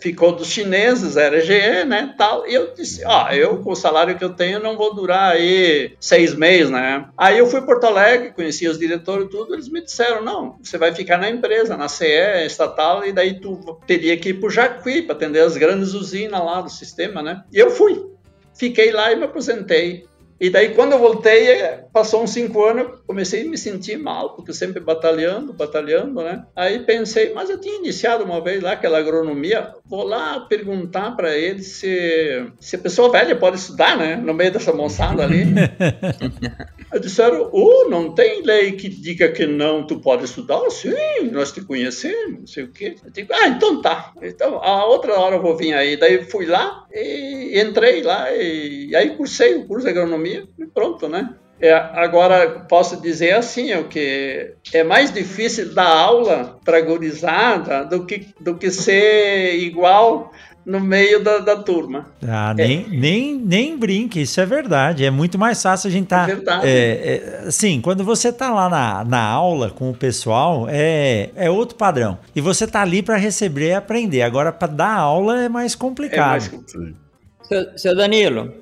ficou 0.00 0.30
dos 0.30 0.46
chineses, 0.46 1.16
era 1.16 1.40
GE, 1.40 1.84
né, 1.84 2.14
tal. 2.16 2.46
E 2.46 2.54
eu 2.54 2.72
disse, 2.72 3.04
ó, 3.04 3.26
ah, 3.26 3.36
eu 3.36 3.58
com 3.58 3.72
o 3.72 3.76
salário 3.76 4.16
que 4.16 4.22
eu 4.22 4.30
tenho 4.30 4.60
não 4.60 4.76
vou 4.76 4.94
durar 4.94 5.32
aí 5.32 5.96
seis 5.98 6.32
meses, 6.32 6.70
né. 6.70 7.08
Aí 7.18 7.38
eu 7.38 7.46
fui 7.46 7.58
a 7.58 7.62
Porto 7.62 7.88
Alegre, 7.88 8.32
conheci 8.32 8.68
os 8.68 8.78
diretores 8.78 9.28
tudo, 9.28 9.52
eles 9.52 9.68
me 9.68 9.82
disseram, 9.82 10.22
não, 10.22 10.56
você 10.62 10.78
vai 10.78 10.94
ficar 10.94 11.18
na 11.18 11.28
empresa, 11.28 11.76
na 11.76 11.88
CE 11.88 12.46
estatal, 12.46 13.04
e 13.04 13.12
daí 13.12 13.40
tu 13.40 13.80
teria 13.84 14.16
que 14.16 14.28
ir 14.28 14.34
para 14.34 14.46
o 14.46 14.50
Jacuí 14.50 15.02
para 15.02 15.16
atender 15.16 15.40
as 15.40 15.56
grandes 15.56 15.92
usinas 15.92 16.40
lá 16.40 16.60
do 16.60 16.70
sistema, 16.70 17.20
né. 17.20 17.42
E 17.52 17.58
eu 17.58 17.72
fui. 17.72 18.10
Fiquei 18.54 18.92
lá 18.92 19.10
e 19.10 19.16
me 19.16 19.24
aposentei. 19.24 20.04
E 20.40 20.48
daí, 20.48 20.74
quando 20.74 20.92
eu 20.92 20.98
voltei, 20.98 21.50
é, 21.50 21.84
passou 21.92 22.22
uns 22.22 22.30
cinco 22.30 22.64
anos, 22.64 23.00
comecei 23.06 23.42
a 23.42 23.48
me 23.48 23.58
sentir 23.58 23.98
mal, 23.98 24.34
porque 24.34 24.54
sempre 24.54 24.80
batalhando, 24.80 25.52
batalhando, 25.52 26.22
né? 26.22 26.46
Aí 26.56 26.78
pensei, 26.78 27.34
mas 27.34 27.50
eu 27.50 27.60
tinha 27.60 27.76
iniciado 27.76 28.24
uma 28.24 28.40
vez 28.40 28.62
lá 28.62 28.72
aquela 28.72 28.98
agronomia, 28.98 29.74
vou 29.84 30.02
lá 30.02 30.40
perguntar 30.40 31.10
para 31.14 31.36
ele 31.36 31.62
se, 31.62 32.46
se 32.58 32.76
a 32.76 32.78
pessoa 32.78 33.12
velha 33.12 33.36
pode 33.36 33.58
estudar, 33.58 33.98
né? 33.98 34.16
No 34.16 34.32
meio 34.32 34.50
dessa 34.50 34.72
moçada 34.72 35.22
ali. 35.22 35.44
Disseram, 36.98 37.50
oh, 37.52 37.88
não 37.88 38.14
tem 38.14 38.42
lei 38.42 38.72
que 38.72 38.88
diga 38.88 39.30
que 39.30 39.46
não, 39.46 39.86
tu 39.86 40.00
pode 40.00 40.24
estudar? 40.24 40.68
Sim, 40.70 41.30
nós 41.30 41.52
te 41.52 41.60
conhecemos, 41.60 42.40
não 42.40 42.46
sei 42.46 42.64
o 42.64 42.72
quê. 42.72 42.96
Eu 43.04 43.10
digo, 43.10 43.32
ah, 43.32 43.48
então 43.48 43.80
tá. 43.80 44.12
Então, 44.20 44.56
a 44.62 44.84
outra 44.86 45.18
hora 45.18 45.36
eu 45.36 45.42
vou 45.42 45.56
vir 45.56 45.72
aí. 45.74 45.96
Daí 45.96 46.24
fui 46.24 46.46
lá 46.46 46.86
e 46.92 47.60
entrei 47.60 48.02
lá 48.02 48.32
e, 48.32 48.88
e 48.88 48.96
aí 48.96 49.16
cursei 49.16 49.54
o 49.54 49.66
curso 49.66 49.84
de 49.84 49.90
agronomia 49.90 50.44
e 50.58 50.66
pronto, 50.66 51.08
né? 51.08 51.34
É, 51.62 51.74
agora, 51.74 52.64
posso 52.66 52.98
dizer 53.02 53.34
assim, 53.34 53.74
o 53.74 53.86
que 53.86 54.54
é 54.72 54.82
mais 54.82 55.12
difícil 55.12 55.74
dar 55.74 55.88
aula 55.88 56.58
para 56.64 56.80
gurizada 56.80 57.84
do 57.84 58.06
que, 58.06 58.28
do 58.40 58.56
que 58.56 58.70
ser 58.70 59.56
igual 59.56 60.32
no 60.64 60.80
meio 60.80 61.22
da, 61.22 61.38
da 61.38 61.56
turma. 61.56 62.06
Ah, 62.26 62.54
nem, 62.54 62.84
é. 62.84 62.88
nem, 62.88 63.34
nem 63.34 63.78
brinque, 63.78 64.20
isso 64.20 64.40
é 64.40 64.46
verdade. 64.46 65.04
É 65.04 65.10
muito 65.10 65.38
mais 65.38 65.62
fácil 65.62 65.88
a 65.88 65.90
gente 65.90 66.04
estar. 66.04 66.26
Tá, 66.26 66.32
é 66.32 66.34
verdade. 66.34 66.66
É, 66.66 66.70
é, 66.70 67.44
assim, 67.48 67.80
quando 67.80 68.04
você 68.04 68.28
está 68.28 68.52
lá 68.52 68.68
na, 68.68 69.04
na 69.04 69.22
aula 69.22 69.70
com 69.70 69.90
o 69.90 69.94
pessoal, 69.94 70.66
é, 70.68 71.30
é 71.34 71.50
outro 71.50 71.76
padrão. 71.76 72.18
E 72.34 72.40
você 72.40 72.64
está 72.64 72.82
ali 72.82 73.02
para 73.02 73.16
receber 73.16 73.68
e 73.68 73.74
aprender. 73.74 74.22
Agora, 74.22 74.52
para 74.52 74.68
dar 74.68 74.94
aula 74.94 75.42
é 75.42 75.48
mais 75.48 75.74
complicado. 75.74 76.46
É 76.46 76.56
mais... 76.56 76.94
Seu, 77.42 77.78
seu 77.78 77.96
Danilo, 77.96 78.54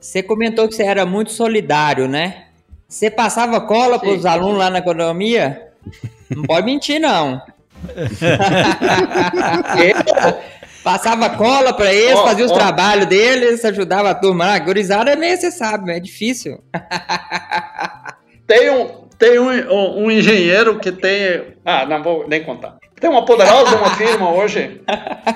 você 0.00 0.22
comentou 0.22 0.68
que 0.68 0.74
você 0.74 0.84
era 0.84 1.04
muito 1.04 1.32
solidário, 1.32 2.08
né? 2.08 2.46
Você 2.88 3.10
passava 3.10 3.60
cola 3.60 3.98
para 3.98 4.10
os 4.10 4.24
alunos 4.24 4.58
lá 4.58 4.70
na 4.70 4.78
economia? 4.78 5.68
Não 6.30 6.44
pode 6.44 6.64
mentir, 6.64 7.00
não. 7.00 7.42
Passava 10.82 11.30
cola 11.30 11.72
para 11.72 11.92
eles, 11.92 12.18
oh, 12.18 12.24
fazia 12.24 12.44
os 12.44 12.50
oh. 12.50 12.54
trabalhos 12.54 13.06
deles, 13.06 13.64
ajudava 13.64 14.10
a 14.10 14.14
turma. 14.14 14.54
Ah, 14.54 14.58
gurizada 14.58 15.12
é 15.12 15.16
meio, 15.16 15.36
você 15.36 15.50
sabe, 15.50 15.92
é 15.92 16.00
difícil. 16.00 16.62
tem 18.46 18.70
um, 18.70 18.88
tem 19.18 19.38
um, 19.38 20.04
um, 20.04 20.10
engenheiro 20.10 20.78
que 20.80 20.90
tem. 20.90 21.54
Ah, 21.64 21.86
não 21.86 22.02
vou 22.02 22.26
nem 22.28 22.42
contar. 22.42 22.78
Tem 23.00 23.08
uma 23.08 23.24
poderosa 23.24 23.76
uma 23.76 23.90
firma 23.90 24.30
hoje. 24.30 24.80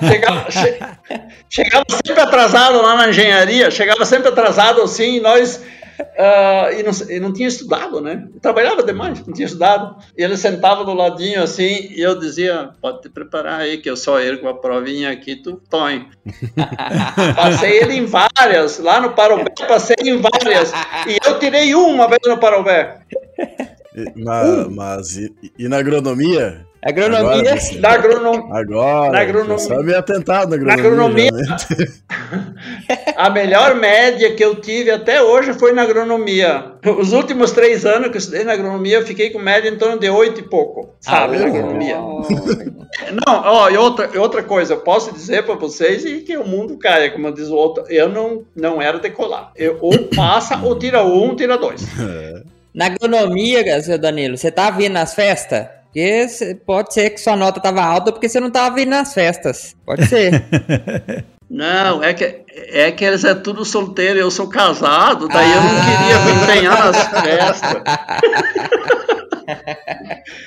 Chegava, 0.08 0.50
che, 0.50 0.78
chegava, 1.48 1.84
sempre 2.04 2.22
atrasado 2.22 2.82
lá 2.82 2.96
na 2.96 3.08
engenharia, 3.08 3.70
chegava 3.70 4.04
sempre 4.04 4.28
atrasado 4.28 4.82
assim, 4.82 5.16
e 5.16 5.20
nós 5.20 5.62
Uh, 5.98 6.78
e, 6.78 6.82
não, 6.82 7.10
e 7.10 7.20
não 7.20 7.32
tinha 7.32 7.48
estudado, 7.48 8.00
né? 8.00 8.28
trabalhava 8.40 8.82
demais, 8.82 9.26
não 9.26 9.32
tinha 9.32 9.46
estudado. 9.46 9.96
E 10.16 10.22
ele 10.22 10.36
sentava 10.36 10.84
do 10.84 10.92
ladinho 10.92 11.42
assim, 11.42 11.88
e 11.90 12.00
eu 12.00 12.18
dizia: 12.18 12.70
pode 12.80 13.02
te 13.02 13.08
preparar 13.08 13.60
aí, 13.60 13.78
que 13.78 13.88
eu 13.88 13.96
só 13.96 14.20
ergo 14.20 14.48
a 14.48 14.54
provinha 14.54 15.10
aqui, 15.10 15.36
tu 15.36 15.60
põe. 15.70 16.06
passei 17.34 17.78
ele 17.78 17.94
em 17.94 18.06
várias, 18.06 18.78
lá 18.78 19.00
no 19.00 19.12
Parobé, 19.12 19.52
passei 19.66 19.96
em 20.02 20.18
várias. 20.18 20.72
E 21.06 21.18
eu 21.26 21.38
tirei 21.38 21.74
uma 21.74 22.08
vez 22.08 22.20
no 22.26 22.38
Parobé. 22.38 23.00
Mas, 24.14 24.68
mas 24.68 25.16
e, 25.16 25.34
e 25.58 25.68
na 25.68 25.78
agronomia? 25.78 26.66
Agronomia. 26.86 27.52
Agora, 27.82 27.88
agronomia. 27.94 28.54
Agora. 28.54 29.12
Na 29.12 29.20
agronomia. 29.20 29.58
Só 29.58 29.82
me 29.82 29.92
atentado 29.92 30.56
na 30.56 30.74
agronomia. 30.74 31.32
Na 31.32 31.54
agronomia. 31.54 31.88
a 33.16 33.28
melhor 33.28 33.74
média 33.74 34.32
que 34.36 34.44
eu 34.44 34.54
tive 34.54 34.92
até 34.92 35.20
hoje 35.20 35.52
foi 35.54 35.72
na 35.72 35.82
agronomia. 35.82 36.74
Os 36.98 37.12
últimos 37.12 37.50
três 37.50 37.84
anos 37.84 38.10
que 38.10 38.16
eu 38.16 38.20
estudei 38.20 38.44
na 38.44 38.52
agronomia, 38.52 38.98
eu 38.98 39.06
fiquei 39.06 39.30
com 39.30 39.40
média 39.40 39.68
em 39.68 39.76
torno 39.76 39.98
de 39.98 40.08
oito 40.08 40.38
e 40.40 40.44
pouco, 40.44 40.94
sabe, 41.00 41.36
ah, 41.36 41.40
na 41.40 41.46
agronomia. 41.46 41.96
Não, 43.26 43.42
ó, 43.44 43.68
e 43.68 43.76
outra, 43.76 44.08
outra 44.20 44.42
coisa, 44.42 44.74
eu 44.74 44.80
posso 44.80 45.12
dizer 45.12 45.44
para 45.44 45.56
vocês 45.56 46.04
e 46.04 46.20
que 46.20 46.36
o 46.36 46.46
mundo 46.46 46.78
caia, 46.78 47.10
como 47.10 47.32
diz 47.32 47.48
o 47.48 47.54
outro, 47.54 47.84
eu 47.88 48.08
não, 48.08 48.44
não 48.54 48.80
era 48.80 48.98
decolar. 48.98 49.52
Eu, 49.54 49.76
ou 49.80 50.04
passa, 50.14 50.56
ou 50.62 50.78
tira 50.78 51.04
um, 51.04 51.34
tira 51.34 51.58
dois. 51.58 51.82
Na 52.72 52.86
agronomia, 52.86 53.82
seu 53.82 53.98
Danilo, 53.98 54.36
você 54.36 54.50
tá 54.50 54.70
vindo 54.70 54.92
nas 54.92 55.14
festas? 55.14 55.75
Porque 55.96 56.54
pode 56.66 56.92
ser 56.92 57.08
que 57.08 57.18
sua 57.18 57.34
nota 57.36 57.58
tava 57.58 57.82
alta 57.82 58.12
porque 58.12 58.28
você 58.28 58.38
não 58.38 58.50
tava 58.50 58.74
vindo 58.74 58.90
nas 58.90 59.14
festas. 59.14 59.74
Pode 59.86 60.06
ser. 60.06 60.44
Não, 61.48 62.02
é 62.02 62.12
que, 62.12 62.42
é 62.54 62.90
que 62.90 63.04
eles 63.04 63.24
é 63.24 63.32
tudo 63.32 63.64
solteiro, 63.64 64.18
eu 64.18 64.30
sou 64.32 64.48
casado, 64.48 65.28
daí 65.28 65.46
ah. 65.46 65.54
eu 65.54 65.62
não 65.62 65.70
queria 65.84 66.18
me 66.18 66.32
empenhar 66.42 66.84
nas 66.86 66.96
festas. 67.22 67.82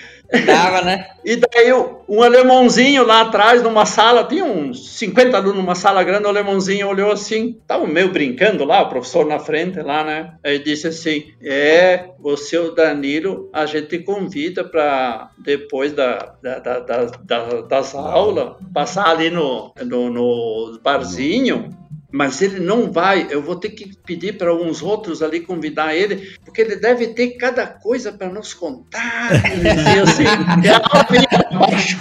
Dava, 0.46 0.82
né? 0.82 1.08
E 1.26 1.36
daí 1.36 1.74
um 2.08 2.22
alemãozinho 2.22 3.04
lá 3.04 3.22
atrás, 3.22 3.64
numa 3.64 3.86
sala, 3.86 4.24
tinha 4.24 4.46
uns 4.46 4.98
50 4.98 5.36
alunos 5.36 5.58
numa 5.58 5.74
sala 5.74 6.04
grande, 6.04 6.26
o 6.26 6.30
alemãozinho 6.30 6.88
olhou 6.88 7.12
assim, 7.12 7.60
tava 7.66 7.88
meio 7.88 8.12
brincando 8.12 8.64
lá, 8.64 8.82
o 8.84 8.90
professor 8.90 9.26
na 9.26 9.40
frente 9.40 9.82
lá, 9.82 10.04
né? 10.04 10.34
Aí 10.44 10.60
disse 10.60 10.88
assim: 10.88 11.26
É, 11.42 12.10
o 12.24 12.72
Danilo, 12.76 13.50
a 13.52 13.66
gente 13.66 14.00
convida 14.00 14.64
para 14.64 15.32
depois 15.44 15.94
da, 15.94 16.36
da, 16.42 16.60
da, 16.60 16.80
da, 16.80 17.62
das 17.62 17.96
aulas, 17.96 18.56
passar 18.72 19.10
ali 19.10 19.32
no, 19.32 19.74
no, 19.84 20.10
no 20.10 20.80
barzinho 20.84 21.70
mas 22.12 22.42
ele 22.42 22.60
não 22.60 22.92
vai. 22.92 23.28
Eu 23.30 23.42
vou 23.42 23.56
ter 23.56 23.70
que 23.70 23.96
pedir 24.06 24.38
para 24.38 24.54
uns 24.54 24.82
outros 24.82 25.22
ali 25.22 25.42
convidar 25.42 25.96
ele, 25.96 26.36
porque 26.44 26.62
ele 26.62 26.76
deve 26.76 27.08
ter 27.08 27.38
cada 27.38 27.68
coisa 27.68 28.12
para 28.12 28.30
nos 28.30 28.54
contar. 28.54 29.30
Dizia 29.32 30.04
assim: 30.04 30.24
é 30.66 30.70
a 30.70 30.78
aula 30.78 31.08
vinha 31.10 31.28
abaixo. 31.52 31.98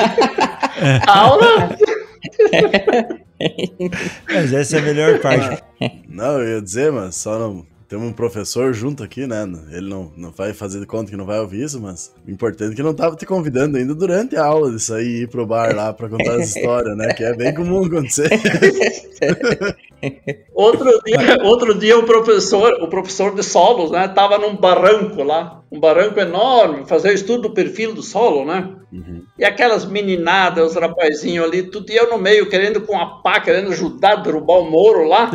A 1.06 1.18
aula. 1.18 1.78
Mas 4.26 4.52
essa 4.52 4.76
é 4.76 4.78
a 4.80 4.82
melhor 4.82 5.20
parte. 5.20 5.62
Não, 6.08 6.40
eu 6.40 6.56
ia 6.56 6.62
dizer, 6.62 6.90
mas 6.90 7.16
só 7.16 7.38
não 7.38 7.66
temos 7.88 8.06
um 8.06 8.12
professor 8.12 8.74
junto 8.74 9.02
aqui, 9.02 9.26
né? 9.26 9.50
Ele 9.72 9.88
não, 9.88 10.12
não 10.14 10.30
vai 10.30 10.52
fazer 10.52 10.78
de 10.78 10.86
conta 10.86 11.10
que 11.10 11.16
não 11.16 11.24
vai 11.24 11.40
ouvir 11.40 11.64
isso, 11.64 11.80
mas 11.80 12.12
o 12.26 12.30
importante 12.30 12.72
é 12.72 12.76
que 12.76 12.82
não 12.82 12.92
tava 12.92 13.16
te 13.16 13.24
convidando 13.24 13.78
ainda 13.78 13.94
durante 13.94 14.36
a 14.36 14.44
aula 14.44 14.70
de 14.70 14.78
sair 14.78 15.06
e 15.06 15.22
ir 15.22 15.28
pro 15.28 15.46
bar 15.46 15.74
lá 15.74 15.92
para 15.94 16.08
contar 16.08 16.36
as 16.36 16.54
histórias, 16.54 16.94
né? 16.96 17.14
Que 17.14 17.24
é 17.24 17.34
bem 17.34 17.54
comum 17.54 17.86
acontecer. 17.86 18.28
outro 20.54 21.00
dia, 21.02 21.42
outro 21.42 21.78
dia 21.78 21.98
o 21.98 22.04
professor, 22.04 22.74
o 22.82 22.88
professor 22.88 23.34
de 23.34 23.42
solos, 23.42 23.90
né, 23.90 24.06
tava 24.08 24.38
num 24.38 24.54
barranco 24.54 25.22
lá, 25.22 25.62
um 25.72 25.80
barranco 25.80 26.20
enorme, 26.20 26.86
fazer 26.86 27.10
o 27.10 27.14
estudo 27.14 27.48
do 27.48 27.54
perfil 27.54 27.94
do 27.94 28.02
solo, 28.02 28.44
né? 28.44 28.68
Uhum. 28.92 29.22
E 29.38 29.44
aquelas 29.44 29.86
meninadas, 29.86 30.70
os 30.70 30.76
rapazinhos 30.76 31.46
ali, 31.46 31.62
tudo 31.62 31.90
e 31.90 31.96
eu 31.96 32.10
no 32.10 32.18
meio, 32.18 32.48
querendo 32.48 32.82
com 32.82 32.98
a 32.98 33.22
pá, 33.22 33.40
querendo 33.40 33.70
ajudar 33.70 34.12
a 34.12 34.16
derrubar 34.16 34.58
o 34.58 34.70
Moro 34.70 35.08
lá. 35.08 35.30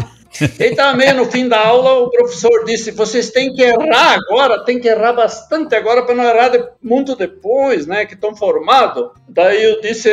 E 0.60 0.76
também 0.76 1.14
no 1.14 1.26
fim 1.26 1.48
da 1.48 1.60
aula 1.60 2.00
o 2.00 2.10
professor 2.10 2.66
disse: 2.66 2.92
vocês 2.92 3.30
têm 3.30 3.54
que 3.54 3.62
errar 3.62 4.16
agora, 4.16 4.64
tem 4.64 4.80
que 4.80 4.88
errar 4.88 5.14
bastante 5.14 5.76
agora 5.76 6.04
para 6.04 6.16
não 6.16 6.24
errar 6.24 6.50
de, 6.50 6.64
muito 6.82 7.16
depois, 7.16 7.86
né? 7.86 8.06
Que 8.06 8.16
estão 8.16 8.36
formados. 8.36 9.12
Daí 9.28 9.64
eu 9.64 9.82
disse: 9.82 10.10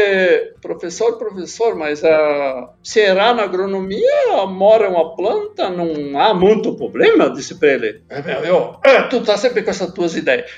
professor, 0.61 1.17
professor, 1.17 1.75
mas 1.75 2.03
uh, 2.03 2.69
se 2.83 3.01
errar 3.01 3.35
na 3.35 3.45
agronomia, 3.45 4.47
mora 4.49 4.91
uma 4.91 5.17
planta, 5.17 5.71
não 5.71 6.19
há 6.21 6.35
muito 6.35 6.77
problema. 6.77 7.25
Eu 7.25 7.33
disse 7.33 7.59
para 7.59 7.69
ele: 7.69 8.03
eu, 8.45 8.77
ah, 8.85 9.03
tu 9.05 9.23
tá 9.23 9.37
sempre 9.37 9.63
com 9.63 9.71
essas 9.71 9.93
tuas 9.93 10.17
ideias. 10.17 10.51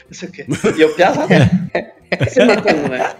E 0.76 0.80
eu 0.80 0.94
piazava. 0.94 1.28
se 2.28 2.44
matando, 2.44 2.88
né? 2.88 3.14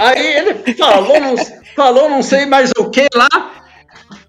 Aí 0.00 0.36
ele 0.36 0.74
falou, 0.74 1.20
não, 1.20 1.36
falou 1.74 2.08
não 2.08 2.22
sei 2.22 2.46
mais 2.46 2.70
o 2.78 2.90
que 2.90 3.06
lá. 3.14 3.62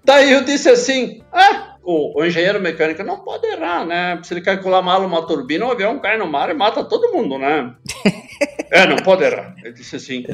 Daí 0.04 0.32
eu 0.32 0.44
disse 0.44 0.68
assim: 0.68 1.22
ah, 1.32 1.76
o, 1.82 2.20
o, 2.20 2.24
engenheiro 2.24 2.60
mecânico 2.60 3.02
não 3.02 3.20
pode 3.20 3.46
errar, 3.46 3.86
né? 3.86 4.20
Se 4.22 4.34
ele 4.34 4.42
calcular 4.42 4.82
mal 4.82 5.04
uma 5.04 5.26
turbina, 5.26 5.66
o 5.66 5.70
avião 5.70 5.98
cai 5.98 6.18
no 6.18 6.26
mar 6.26 6.50
e 6.50 6.54
mata 6.54 6.84
todo 6.84 7.12
mundo, 7.12 7.38
né? 7.38 7.74
é, 8.70 8.86
não 8.86 8.96
pode 8.96 9.24
errar. 9.24 9.54
Ele 9.62 9.72
disse 9.72 9.96
assim. 9.96 10.24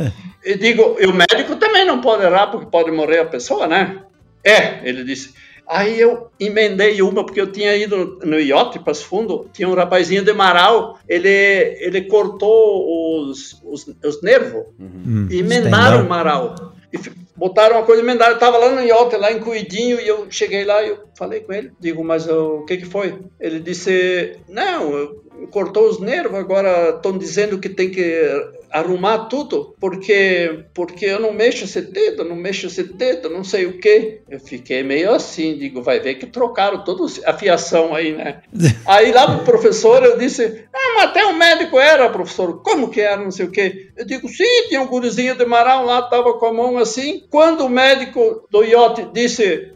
E 0.44 0.56
digo, 0.56 0.96
e 0.98 1.06
o 1.06 1.14
médico 1.14 1.56
também 1.56 1.84
não 1.84 2.00
pode 2.00 2.24
errar, 2.24 2.48
porque 2.48 2.66
pode 2.66 2.90
morrer 2.90 3.20
a 3.20 3.26
pessoa, 3.26 3.66
né? 3.66 4.02
É, 4.42 4.86
ele 4.88 5.04
disse. 5.04 5.34
Aí 5.68 6.00
eu 6.00 6.32
emendei 6.40 7.00
uma, 7.00 7.24
porque 7.24 7.40
eu 7.40 7.52
tinha 7.52 7.76
ido 7.76 8.18
no 8.24 8.40
iote, 8.40 8.80
para 8.80 8.92
fundo, 8.92 9.48
tinha 9.52 9.68
um 9.68 9.74
rapazinho 9.74 10.24
de 10.24 10.32
Marau, 10.32 10.98
ele, 11.08 11.28
ele 11.28 12.02
cortou 12.08 13.20
os, 13.20 13.62
os, 13.62 13.86
os 14.04 14.20
nervos, 14.20 14.64
uhum. 14.76 15.28
e 15.30 15.38
emendaram 15.38 16.04
o 16.04 16.08
Marau. 16.08 16.74
E 16.92 16.98
botaram 17.40 17.76
uma 17.76 17.86
coisa 17.86 18.02
emendada. 18.02 18.32
Eu 18.32 18.38
tava 18.38 18.58
lá 18.58 18.70
no 18.70 18.82
iote, 18.82 19.16
lá 19.16 19.32
em 19.32 19.40
Cuidinho, 19.40 19.98
e 19.98 20.06
eu 20.06 20.30
cheguei 20.30 20.62
lá 20.62 20.82
e 20.82 20.90
eu 20.90 20.98
falei 21.16 21.40
com 21.40 21.54
ele. 21.54 21.72
Digo, 21.80 22.04
mas 22.04 22.28
o 22.28 22.66
que 22.66 22.76
que 22.76 22.84
foi? 22.84 23.18
Ele 23.40 23.58
disse, 23.58 24.36
não, 24.46 25.16
cortou 25.50 25.88
os 25.88 25.98
nervos, 25.98 26.38
agora 26.38 26.90
estão 26.90 27.16
dizendo 27.16 27.58
que 27.58 27.70
tem 27.70 27.90
que 27.90 28.59
arrumar 28.70 29.26
tudo, 29.26 29.74
porque 29.80 30.64
porque 30.74 31.06
eu 31.06 31.20
não 31.20 31.32
mexo 31.32 31.64
esse 31.64 31.80
dedo, 31.80 32.24
não 32.24 32.36
mexo 32.36 32.66
esse 32.66 32.82
dedo, 32.82 33.28
não 33.28 33.44
sei 33.44 33.66
o 33.66 33.78
que. 33.78 34.20
Eu 34.28 34.40
fiquei 34.40 34.82
meio 34.82 35.12
assim, 35.12 35.56
digo, 35.56 35.82
vai 35.82 36.00
ver 36.00 36.14
que 36.14 36.26
trocaram 36.26 36.84
toda 36.84 37.04
a 37.26 37.32
fiação 37.32 37.94
aí, 37.94 38.12
né? 38.12 38.42
aí 38.86 39.12
lá 39.12 39.36
pro 39.36 39.44
professor 39.44 40.02
eu 40.04 40.18
disse, 40.18 40.64
ah, 40.72 40.94
mas 40.96 41.04
até 41.10 41.24
o 41.24 41.36
médico 41.36 41.78
era, 41.78 42.08
professor, 42.08 42.62
como 42.62 42.90
que 42.90 43.00
era, 43.00 43.22
não 43.22 43.30
sei 43.30 43.46
o 43.46 43.50
que. 43.50 43.90
Eu 43.96 44.06
digo, 44.06 44.28
sim, 44.28 44.68
tinha 44.68 44.80
um 44.80 44.86
gurizinho 44.86 45.36
de 45.36 45.44
marão 45.44 45.84
lá, 45.84 46.02
tava 46.02 46.34
com 46.34 46.46
a 46.46 46.52
mão 46.52 46.78
assim. 46.78 47.24
Quando 47.30 47.64
o 47.64 47.68
médico 47.68 48.46
do 48.50 48.62
iote 48.62 49.06
disse, 49.12 49.72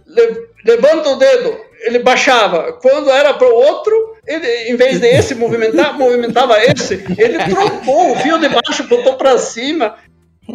levanta 0.65 1.11
o 1.11 1.17
dedo, 1.17 1.57
ele 1.81 1.99
baixava. 1.99 2.73
Quando 2.75 3.11
era 3.11 3.35
para 3.35 3.49
o 3.49 3.55
outro, 3.55 4.14
ele, 4.27 4.71
em 4.71 4.77
vez 4.77 5.01
de 5.01 5.07
esse 5.07 5.35
movimentar, 5.35 5.99
movimentava 5.99 6.57
esse. 6.63 7.05
Ele 7.19 7.39
trocou 7.45 8.13
o 8.13 8.17
fio 8.17 8.39
de 8.39 8.49
baixo, 8.49 8.85
botou 8.89 9.17
para 9.17 9.39
cima. 9.39 9.97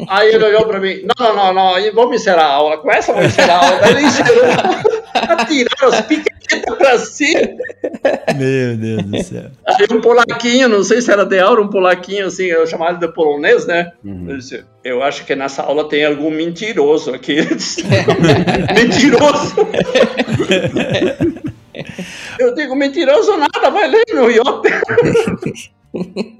Aí 0.08 0.34
ele 0.34 0.46
olhou 0.46 0.66
para 0.66 0.80
mim, 0.80 1.02
não, 1.04 1.36
não, 1.36 1.54
não, 1.54 1.54
não, 1.54 1.94
vamos 1.94 2.22
encerrar 2.22 2.46
a 2.46 2.54
aula, 2.54 2.78
com 2.78 2.90
essa 2.92 3.12
vamos 3.12 3.30
encerrar 3.30 3.56
a 3.56 3.68
aula. 3.68 3.90
Ele 3.90 4.02
encerrou 4.02 4.46
a 5.14 5.46
tirar 5.46 5.84
as 5.84 6.02
piquetas 6.02 6.78
para 6.78 7.00
cima. 7.00 7.42
Meu 8.38 8.78
Deus 8.78 9.04
do 9.04 9.24
céu. 9.24 9.46
Aí 9.66 9.88
um 9.92 10.02
polaquinho, 10.02 10.70
não 10.70 10.84
sei 10.84 11.02
se 11.02 11.12
era 11.12 11.26
de 11.26 11.40
aula, 11.40 11.62
um 11.62 11.70
polaquinho 11.70 12.28
assim, 12.28 12.46
eu 12.46 12.68
chamava 12.68 12.92
ele 12.92 13.00
de 13.00 13.08
polonês, 13.14 13.66
né? 13.66 13.92
Uhum. 14.04 14.30
Eu, 14.30 14.38
disse, 14.38 14.64
eu 14.84 15.02
acho 15.02 15.26
que 15.26 15.36
nessa 15.36 15.64
aula 15.64 15.90
tem 15.90 16.06
algum 16.06 16.30
mentiroso 16.30 17.12
aqui. 17.14 17.38
mentiroso! 18.76 19.56
eu 22.40 22.54
digo, 22.54 22.76
mentiroso 22.76 23.36
nada, 23.38 23.72
vai 23.72 23.90
ler 23.90 24.06
no 24.14 24.30
IOP. 24.30 24.70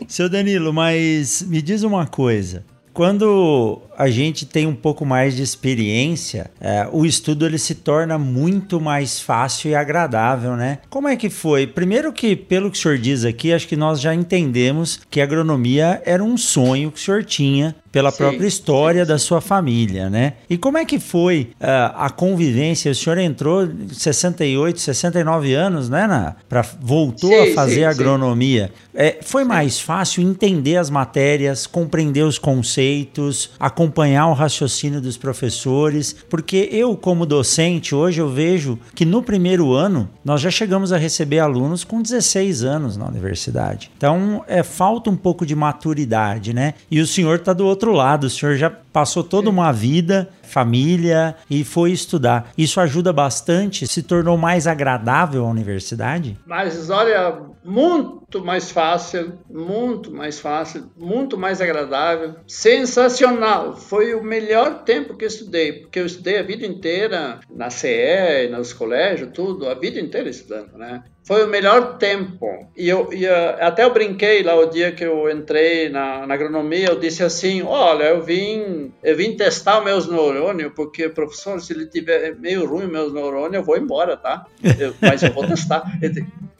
Seu 0.08 0.30
Danilo, 0.30 0.72
mas 0.72 1.42
me 1.42 1.60
diz 1.62 1.82
uma 1.82 2.06
coisa. 2.06 2.64
Quando 3.00 3.82
a 4.00 4.10
gente 4.10 4.46
tem 4.46 4.66
um 4.66 4.74
pouco 4.74 5.06
mais 5.06 5.36
de 5.36 5.44
experiência, 5.44 6.50
é, 6.62 6.88
o 6.90 7.06
estudo 7.06 7.46
ele 7.46 7.58
se 7.58 7.76
torna 7.76 8.18
muito 8.18 8.80
mais 8.80 9.20
fácil 9.20 9.72
e 9.72 9.76
agradável, 9.76 10.56
né? 10.56 10.78
Como 10.90 11.10
é 11.10 11.18
que 11.18 11.30
foi? 11.30 11.68
Primeiro 11.68 12.14
que, 12.14 12.34
pelo 12.34 12.72
que 12.72 12.78
o 12.78 12.82
senhor 12.82 12.98
diz 12.98 13.26
aqui, 13.26 13.52
acho 13.52 13.68
que 13.68 13.76
nós 13.76 14.00
já 14.00 14.16
entendemos 14.16 15.02
que 15.10 15.20
a 15.20 15.26
agronomia 15.26 16.02
era 16.06 16.24
um 16.24 16.38
sonho 16.38 16.94
que 16.94 16.98
o 16.98 17.04
senhor 17.04 17.26
tinha 17.26 17.76
pela 17.92 18.12
sim, 18.12 18.18
própria 18.18 18.48
história 18.48 19.02
sim, 19.02 19.06
sim. 19.06 19.14
da 19.14 19.20
sua 19.20 19.42
família, 19.42 20.10
né? 20.10 20.34
E 20.50 20.58
como 20.58 20.78
é 20.78 20.86
que 20.86 21.00
foi 21.00 21.52
uh, 21.60 21.92
a 21.96 22.10
convivência? 22.10 22.92
O 22.92 22.96
senhor 22.96 23.18
entrou 23.18 23.68
68, 23.92 24.80
69 24.80 25.54
anos, 25.56 25.90
né, 25.90 26.08
na, 26.08 26.36
pra, 26.48 26.64
voltou 26.80 27.34
a 27.42 27.48
fazer 27.48 27.84
agronomia. 27.84 28.72
É, 28.94 29.18
foi 29.22 29.44
mais 29.44 29.80
fácil 29.80 30.24
entender 30.24 30.78
as 30.78 30.90
matérias, 30.90 31.66
compreender 31.66 32.24
os 32.24 32.38
conceitos, 32.38 33.52
acompanhar 33.60 33.89
acompanhar 33.90 34.28
o 34.28 34.34
raciocínio 34.34 35.02
dos 35.02 35.18
professores, 35.18 36.16
porque 36.30 36.70
eu, 36.72 36.96
como 36.96 37.26
docente, 37.26 37.96
hoje 37.96 38.22
eu 38.22 38.30
vejo 38.30 38.78
que 38.94 39.04
no 39.04 39.24
primeiro 39.24 39.74
ano 39.74 40.08
nós 40.24 40.42
já 40.42 40.52
chegamos 40.52 40.94
a 40.94 40.98
receber 40.98 41.40
alunos 41.40 41.84
com 41.84 42.02
16 42.02 42.64
anos 42.64 42.96
na 42.96 43.08
universidade. 43.08 43.92
Então, 43.98 44.44
é 44.48 44.62
falta 44.62 45.10
um 45.10 45.16
pouco 45.16 45.46
de 45.46 45.56
maturidade, 45.56 46.54
né? 46.54 46.76
E 46.90 47.02
o 47.02 47.08
senhor 47.08 47.38
está 47.38 47.52
do 47.52 47.66
outro 47.66 47.92
lado, 47.92 48.26
o 48.26 48.30
senhor 48.30 48.56
já 48.56 48.70
passou 48.70 49.24
toda 49.24 49.50
uma 49.50 49.72
vida 49.72 50.30
família 50.50 51.36
e 51.50 51.64
foi 51.64 51.92
estudar. 51.92 52.52
Isso 52.58 52.80
ajuda 52.80 53.14
bastante? 53.14 53.88
Se 53.88 54.04
tornou 54.04 54.38
mais 54.38 54.68
agradável 54.68 55.46
a 55.46 55.50
universidade? 55.50 56.38
Mas 56.46 56.90
olha, 56.90 57.40
muito 57.64 58.44
mais 58.44 58.72
fácil, 58.72 59.40
muito 59.50 60.12
mais 60.12 60.40
fácil, 60.40 60.90
muito 60.98 61.38
mais 61.38 61.62
agradável, 61.62 62.36
sensacional. 62.48 63.76
Foi 63.76 64.14
o 64.14 64.24
melhor 64.24 64.84
tempo 64.84 65.16
que 65.16 65.26
estudei, 65.26 65.74
porque 65.74 66.00
eu 66.00 66.06
estudei 66.06 66.38
a 66.40 66.44
vida 66.44 66.66
inteira 66.66 67.40
na 67.50 67.70
CE, 67.70 68.50
nos 68.52 68.74
colégios, 68.74 69.30
tudo, 69.34 69.70
a 69.70 69.76
vida 69.76 70.00
inteira 70.00 70.30
estudando, 70.30 70.78
né? 70.78 71.04
Foi 71.24 71.44
o 71.44 71.48
melhor 71.48 71.98
tempo. 71.98 72.48
E 72.76 72.90
eu, 72.90 73.14
e, 73.14 73.26
uh, 73.26 73.56
até 73.60 73.84
eu 73.84 73.94
brinquei 73.94 74.42
lá 74.42 74.56
o 74.56 74.66
dia 74.66 74.92
que 74.92 75.04
eu 75.04 75.30
entrei 75.30 75.90
na, 75.90 76.26
na 76.26 76.34
agronomia, 76.34 76.88
eu 76.88 77.00
disse 77.00 77.24
assim, 77.24 77.62
olha, 77.62 78.06
eu 78.06 78.24
vim, 78.24 78.92
eu 79.04 79.16
vim 79.16 79.36
testar 79.36 79.82
meus 79.82 80.08
neurônios, 80.08 80.72
porque, 80.76 81.08
professor, 81.10 81.62
se 81.62 81.74
ele 81.74 81.86
tiver 81.86 82.36
meio 82.36 82.66
ruim 82.66 82.88
meus 82.88 83.14
neurônios, 83.14 83.56
eu 83.56 83.64
vou 83.64 83.78
embora, 83.78 84.18
tá? 84.18 84.46
Eu, 84.80 84.96
mas 85.02 85.22
eu 85.22 85.32
vou 85.32 85.46
testar. 85.46 85.84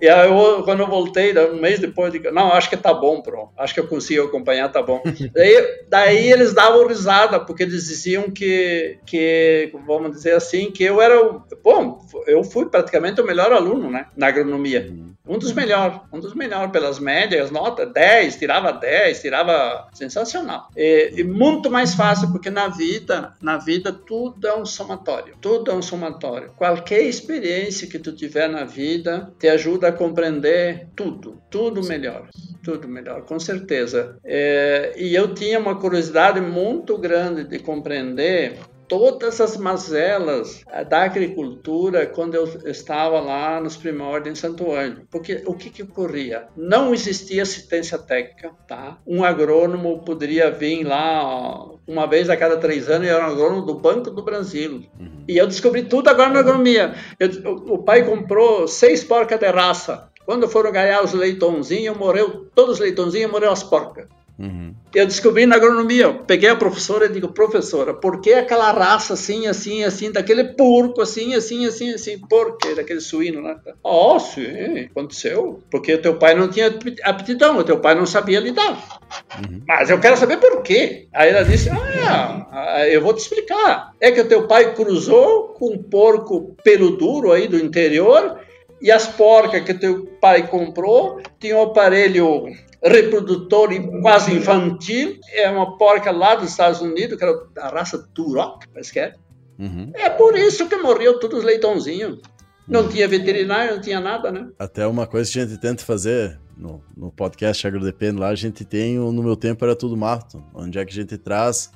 E 0.02 0.08
aí, 0.08 0.28
eu, 0.30 0.64
quando 0.64 0.82
eu 0.82 0.88
voltei, 0.88 1.38
um 1.50 1.60
mês 1.60 1.80
depois, 1.80 2.12
digo, 2.12 2.32
não, 2.32 2.52
acho 2.52 2.70
que 2.70 2.78
tá 2.78 2.94
bom, 2.94 3.22
pronto. 3.22 3.52
Acho 3.58 3.74
que 3.74 3.80
eu 3.80 3.88
consigo 3.88 4.26
acompanhar, 4.26 4.70
tá 4.72 4.82
bom. 4.82 5.02
daí, 5.34 5.86
daí 5.88 6.32
eles 6.32 6.54
davam 6.54 6.88
risada, 6.88 7.40
porque 7.40 7.64
eles 7.64 7.88
diziam 7.88 8.30
que, 8.30 9.00
que, 9.06 9.72
vamos 9.86 10.12
dizer 10.12 10.34
assim, 10.34 10.72
que 10.72 10.84
eu 10.84 11.02
era, 11.02 11.40
bom, 11.64 12.00
eu 12.28 12.44
fui 12.44 12.66
praticamente 12.68 13.22
o 13.22 13.26
melhor 13.26 13.52
aluno, 13.52 13.90
né, 13.90 14.08
na 14.16 14.28
agronomia 14.28 14.50
agronomia. 14.50 15.10
Um 15.28 15.38
dos 15.38 15.54
melhores, 15.54 16.00
um 16.12 16.20
dos 16.20 16.34
melhores 16.34 16.72
pelas 16.72 16.98
médias, 17.00 17.52
nota 17.52 17.86
10, 17.86 18.38
tirava 18.38 18.72
10, 18.72 19.22
tirava 19.22 19.88
sensacional. 19.94 20.70
E, 20.76 21.14
e, 21.18 21.24
muito 21.24 21.70
mais 21.70 21.94
fácil, 21.94 22.32
porque 22.32 22.50
na 22.50 22.68
vida, 22.68 23.34
na 23.40 23.58
vida 23.58 23.92
tudo 23.94 24.48
é 24.48 24.56
um 24.56 24.66
somatório, 24.66 25.36
tudo 25.40 25.70
é 25.70 25.76
um 25.76 25.84
somatório. 25.84 26.52
Qualquer 26.58 27.04
experiência 27.04 27.88
que 27.88 28.00
tu 28.00 28.12
tiver 28.12 28.50
na 28.50 28.64
vida 28.64 29.32
te 29.38 29.48
ajuda 29.48 29.89
a 29.90 29.94
compreender 29.94 30.88
tudo, 30.96 31.42
tudo 31.50 31.84
melhor, 31.84 32.30
tudo 32.64 32.88
melhor, 32.88 33.24
com 33.26 33.40
certeza. 33.40 34.18
É, 34.24 34.94
e 34.98 35.14
eu 35.16 35.34
tinha 35.34 35.60
uma 35.60 35.76
curiosidade 35.80 36.40
muito 36.40 36.98
grande 36.98 37.44
de 37.44 37.60
compreender 37.60 38.58
todas 38.90 39.40
as 39.40 39.56
mazelas 39.56 40.64
eh, 40.72 40.84
da 40.84 41.04
agricultura 41.04 42.08
quando 42.08 42.34
eu 42.34 42.46
estava 42.66 43.20
lá 43.22 43.62
nos 43.62 43.78
primórdios 43.78 44.38
em 44.38 44.42
Santo 44.42 44.72
Ângelo. 44.72 45.08
Porque 45.10 45.44
o 45.46 45.54
que, 45.54 45.70
que 45.70 45.84
ocorria? 45.84 46.48
Não 46.58 46.94
existia 46.94 47.44
assistência 47.44 48.00
técnica, 48.00 48.52
tá? 48.68 48.98
Um 49.06 49.24
agrônomo 49.24 50.00
poderia 50.00 50.50
vir 50.50 50.84
lá 50.84 51.70
uma 51.88 52.08
vez 52.08 52.30
a 52.30 52.36
cada 52.36 52.58
três 52.58 52.90
anos 52.90 53.08
e 53.08 53.12
era 53.12 53.24
um 53.24 53.32
agrônomo 53.32 53.62
do 53.62 53.76
Banco 53.76 54.10
do 54.10 54.24
Brasil. 54.24 54.84
Uhum. 55.00 55.24
E 55.28 55.38
eu 55.38 55.46
descobri 55.46 55.84
tudo 55.84 56.10
agora 56.10 56.32
na 56.32 56.40
agronomia. 56.40 56.96
Eu, 57.20 57.30
o, 57.46 57.74
o 57.76 57.78
pai 57.84 58.04
comprou 58.04 58.68
seis 58.68 59.04
porcas 59.04 59.40
de 59.40 59.50
raça. 59.52 60.10
Quando 60.26 60.48
foram 60.48 60.72
ganhar 60.72 61.04
os 61.04 61.14
leitãozinhos, 61.14 61.98
morreu 61.98 62.50
todos 62.56 62.76
os 62.76 62.80
leitãozinhos, 62.80 63.32
morreu 63.32 63.52
as 63.52 63.64
porcas. 63.64 64.08
Uhum. 64.40 64.74
Eu 64.96 65.06
descobri 65.06 65.46
na 65.46 65.58
agronomia, 65.58 66.14
peguei 66.14 66.50
a 66.50 66.56
professora 66.56 67.06
e 67.06 67.10
digo, 67.10 67.28
professora, 67.34 67.94
por 67.94 68.22
que 68.22 68.32
aquela 68.32 68.72
raça 68.72 69.14
assim, 69.14 69.48
assim, 69.48 69.84
assim, 69.84 70.12
daquele 70.14 70.46
porco 70.46 71.02
assim, 71.02 71.36
assim, 71.36 71.66
assim, 71.66 71.94
assim, 71.94 72.18
por 72.18 72.58
quê? 72.58 72.74
Daquele 72.74 73.02
suíno, 73.02 73.42
né? 73.42 73.58
Oh, 73.84 74.18
sim, 74.18 74.88
aconteceu. 74.90 75.62
Porque 75.70 75.98
teu 75.98 76.16
pai 76.18 76.36
não 76.36 76.48
tinha 76.48 76.74
aptidão, 77.04 77.62
teu 77.64 77.80
pai 77.80 77.96
não 77.96 78.06
sabia 78.06 78.40
lidar. 78.40 79.02
Uhum. 79.38 79.62
Mas 79.68 79.90
eu 79.90 80.00
quero 80.00 80.16
saber 80.16 80.38
por 80.38 80.62
quê. 80.64 81.10
Aí 81.14 81.30
ela 81.30 81.44
disse, 81.44 81.70
ah, 81.70 82.88
eu 82.88 83.02
vou 83.02 83.14
te 83.14 83.20
explicar. 83.20 83.92
É 84.00 84.10
que 84.10 84.22
o 84.22 84.28
teu 84.28 84.48
pai 84.48 84.74
cruzou 84.74 85.50
com 85.50 85.74
um 85.74 85.84
porco 85.84 86.56
pelo 86.64 86.96
duro 86.96 87.34
aí 87.34 87.48
do 87.48 87.58
interior 87.58 88.40
e 88.82 88.92
as 88.92 89.08
porcas 89.08 89.64
que 89.64 89.74
teu 89.74 90.06
pai 90.22 90.48
comprou 90.48 91.22
tinham 91.40 91.60
um 91.60 91.64
aparelho 91.64 92.46
reprodutor 92.84 93.70
quase 94.02 94.34
infantil. 94.34 95.18
É 95.34 95.50
uma 95.50 95.78
porca 95.78 96.12
lá 96.12 96.36
dos 96.36 96.50
Estados 96.50 96.82
Unidos, 96.82 97.18
que 97.18 97.24
era 97.24 97.34
da 97.54 97.70
raça 97.70 97.98
Turok, 98.14 98.68
parece 98.72 98.94
que 98.94 99.00
é. 99.00 99.14
Uhum. 99.58 99.92
É 99.94 100.10
por 100.10 100.38
isso 100.38 100.68
que 100.70 100.78
morreu 100.78 101.20
todos 101.20 101.40
os 101.40 101.46
leitãozinhos. 101.46 102.20
Não 102.68 102.88
tinha 102.88 103.08
veterinário, 103.08 103.76
não 103.76 103.82
tinha 103.82 104.00
nada, 104.00 104.32
né? 104.32 104.48
Até 104.60 104.86
uma 104.86 105.08
coisa 105.08 105.30
que 105.32 105.40
a 105.40 105.46
gente 105.46 105.60
tenta 105.60 105.84
fazer 105.84 106.40
no, 106.56 106.84
no 106.96 107.12
podcast 107.12 107.66
AgroDepende, 107.66 108.20
lá 108.20 108.30
a 108.30 108.36
gente 108.36 108.64
tem 108.64 109.00
o 109.00 109.12
No 109.12 109.24
Meu 109.24 109.36
Tempo 109.36 109.66
Era 109.66 109.76
Tudo 109.76 109.98
Mato, 109.98 110.44
onde 110.54 110.78
é 110.78 110.86
que 110.86 110.92
a 110.92 110.96
gente 110.96 111.18
traz 111.18 111.72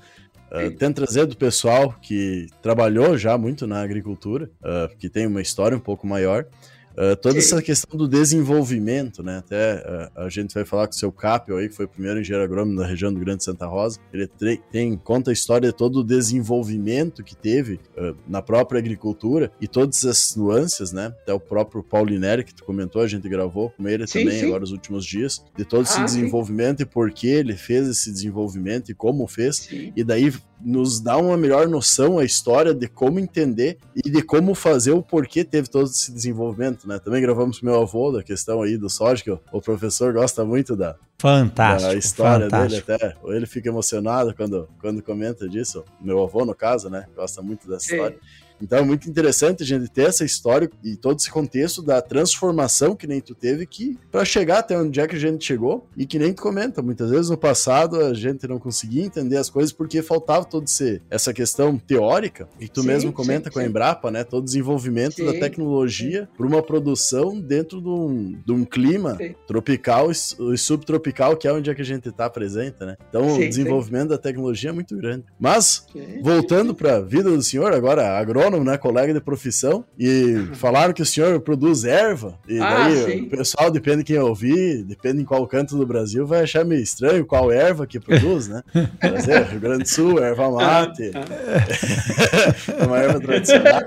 Uh, 0.53 0.69
tenta 0.69 1.03
trazer 1.03 1.25
do 1.25 1.35
pessoal 1.35 1.95
que 1.99 2.45
trabalhou 2.61 3.17
já 3.17 3.35
muito 3.39 3.65
na 3.65 3.81
agricultura, 3.81 4.51
uh, 4.61 4.95
que 4.99 5.09
tem 5.09 5.25
uma 5.25 5.41
história 5.41 5.75
um 5.75 5.79
pouco 5.79 6.05
maior, 6.05 6.45
Uh, 6.93 7.15
toda 7.15 7.37
essa 7.39 7.61
questão 7.61 7.97
do 7.97 8.07
desenvolvimento, 8.07 9.23
né? 9.23 9.37
Até 9.37 9.75
uh, 10.15 10.21
a 10.21 10.29
gente 10.29 10.53
vai 10.53 10.63
falar 10.63 10.87
com 10.87 10.93
o 10.93 10.95
seu 10.95 11.11
Capio 11.11 11.57
aí, 11.57 11.67
que 11.67 11.75
foi 11.75 11.85
o 11.85 11.89
primeiro 11.89 12.19
engenheiro 12.19 12.43
agrônomo 12.43 12.77
da 12.77 12.85
região 12.85 13.11
do 13.11 13.19
Grande 13.19 13.43
Santa 13.43 13.65
Rosa. 13.65 13.99
Ele 14.13 14.27
tem, 14.71 14.95
conta 14.97 15.31
a 15.31 15.33
história 15.33 15.69
de 15.69 15.75
todo 15.75 15.99
o 15.99 16.03
desenvolvimento 16.03 17.23
que 17.23 17.35
teve 17.35 17.79
uh, 17.97 18.15
na 18.27 18.41
própria 18.41 18.79
agricultura 18.79 19.51
e 19.59 19.67
todas 19.67 20.03
essas 20.03 20.35
nuances, 20.35 20.91
né? 20.91 21.07
Até 21.21 21.33
o 21.33 21.39
próprio 21.39 21.81
Paulineri, 21.83 22.43
que 22.43 22.53
tu 22.53 22.63
comentou, 22.63 23.01
a 23.01 23.07
gente 23.07 23.27
gravou 23.27 23.71
com 23.71 23.87
ele 23.87 24.05
sim, 24.05 24.19
também 24.19 24.39
sim. 24.39 24.45
agora 24.45 24.61
nos 24.61 24.71
últimos 24.71 25.05
dias, 25.05 25.43
de 25.57 25.65
todo 25.65 25.83
esse 25.83 25.99
ah, 25.99 26.05
desenvolvimento 26.05 26.77
sim. 26.77 26.83
e 26.83 26.85
por 26.85 27.11
que 27.11 27.27
ele 27.27 27.55
fez 27.55 27.87
esse 27.87 28.11
desenvolvimento 28.11 28.91
e 28.91 28.93
como 28.93 29.27
fez. 29.27 29.67
E 29.95 30.03
daí 30.03 30.31
nos 30.63 30.99
dá 30.99 31.17
uma 31.17 31.35
melhor 31.35 31.67
noção 31.67 32.19
a 32.19 32.23
história 32.23 32.73
de 32.73 32.87
como 32.87 33.19
entender 33.19 33.77
e 33.95 34.09
de 34.09 34.21
como 34.21 34.55
fazer 34.55 34.91
o 34.91 35.01
porquê 35.01 35.43
teve 35.43 35.67
todo 35.67 35.85
esse 35.85 36.11
desenvolvimento, 36.11 36.87
né? 36.87 36.99
Também 36.99 37.21
gravamos 37.21 37.59
com 37.59 37.65
meu 37.65 37.81
avô 37.81 38.11
da 38.11 38.23
questão 38.23 38.61
aí 38.61 38.77
do 38.77 38.89
soja, 38.89 39.23
que 39.23 39.31
o, 39.31 39.61
professor 39.61 40.13
gosta 40.13 40.45
muito 40.45 40.75
da, 40.75 40.95
fantástico, 41.19 41.91
da 41.91 41.97
história 41.97 42.49
fantástico. 42.49 42.87
dele 42.87 43.03
até. 43.03 43.17
Ele 43.35 43.45
fica 43.45 43.69
emocionado 43.69 44.33
quando, 44.33 44.69
quando 44.79 45.01
comenta 45.01 45.47
disso. 45.47 45.83
Meu 45.99 46.23
avô, 46.23 46.45
no 46.45 46.55
caso, 46.55 46.89
né? 46.89 47.05
Gosta 47.15 47.41
muito 47.41 47.67
dessa 47.67 47.87
Sim. 47.87 47.95
história. 47.95 48.17
Então 48.63 48.79
é 48.79 48.81
muito 48.81 49.09
interessante 49.09 49.61
a 49.61 49.65
gente 49.65 49.89
ter 49.89 50.03
essa 50.03 50.23
história 50.23 50.69
e 50.83 50.95
todo 50.95 51.19
esse 51.19 51.29
contexto 51.29 51.81
da 51.81 52.01
transformação 52.01 52.95
que 52.95 53.05
nem 53.05 53.19
tu 53.19 53.35
teve 53.35 53.65
que 53.65 53.97
para 54.09 54.23
chegar 54.23 54.59
até 54.59 54.77
onde 54.77 54.99
é 54.99 55.07
que 55.07 55.15
a 55.15 55.19
gente 55.19 55.43
chegou 55.43 55.85
e 55.97 56.05
que 56.05 56.17
nem 56.17 56.31
tu 56.31 56.41
comenta, 56.41 56.81
muitas 56.81 57.09
vezes 57.09 57.29
no 57.29 57.37
passado 57.37 57.99
a 57.99 58.13
gente 58.13 58.47
não 58.47 58.57
conseguia 58.57 59.03
entender 59.03 59.37
as 59.37 59.49
coisas 59.49 59.73
porque 59.73 60.01
faltava 60.01 60.45
toda 60.45 60.65
essa 61.09 61.33
questão 61.33 61.77
teórica. 61.77 62.47
E 62.59 62.69
tu 62.69 62.81
sim, 62.81 62.87
mesmo 62.87 63.11
comenta 63.11 63.49
sim, 63.49 63.53
com 63.53 63.59
a 63.59 63.65
Embrapa, 63.65 64.09
né, 64.09 64.23
todo 64.23 64.43
o 64.43 64.45
desenvolvimento 64.45 65.15
sim, 65.15 65.25
da 65.25 65.33
tecnologia 65.33 66.29
para 66.37 66.47
uma 66.47 66.63
produção 66.63 67.39
dentro 67.39 67.81
de 67.81 67.89
um, 67.89 68.39
de 68.45 68.51
um 68.53 68.63
clima 68.63 69.17
tropical 69.45 70.09
e 70.09 70.57
subtropical 70.57 71.35
que 71.35 71.47
é 71.47 71.53
onde 71.53 71.69
é 71.69 71.75
que 71.75 71.81
a 71.81 71.85
gente 71.85 72.07
está 72.07 72.29
presente, 72.29 72.79
né? 72.79 72.95
Então 73.09 73.35
o 73.35 73.39
desenvolvimento 73.39 74.09
da 74.09 74.17
tecnologia 74.17 74.69
é 74.69 74.73
muito 74.73 74.95
grande. 74.95 75.25
Mas 75.37 75.85
voltando 76.21 76.73
para 76.73 76.97
a 76.97 77.01
vida 77.01 77.29
do 77.29 77.41
senhor 77.41 77.73
agora 77.73 78.17
agrônomo 78.17 78.52
agrônomo, 78.53 78.63
né? 78.63 78.77
Colega 78.77 79.13
de 79.13 79.19
profissão. 79.19 79.83
E 79.97 80.47
falaram 80.53 80.93
que 80.93 81.01
o 81.01 81.05
senhor 81.05 81.39
produz 81.41 81.83
erva. 81.83 82.37
E 82.47 82.59
ah, 82.59 82.69
daí 82.69 82.95
sim. 82.97 83.21
o 83.23 83.29
pessoal, 83.29 83.71
depende 83.71 83.97
de 83.97 84.03
quem 84.03 84.19
ouvir, 84.19 84.83
depende 84.83 85.21
em 85.21 85.25
qual 85.25 85.45
canto 85.47 85.75
do 85.77 85.85
Brasil, 85.85 86.25
vai 86.25 86.43
achar 86.43 86.63
meio 86.63 86.81
estranho 86.81 87.25
qual 87.25 87.51
erva 87.51 87.87
que 87.87 87.99
produz, 87.99 88.47
né? 88.47 88.61
Mas 89.01 89.27
é, 89.27 89.43
Rio 89.43 89.59
Grande 89.59 89.83
do 89.83 89.89
Sul, 89.89 90.23
erva 90.23 90.51
mate. 90.51 91.11
é 92.77 92.85
uma 92.85 92.99
erva 92.99 93.19
tradicional. 93.19 93.81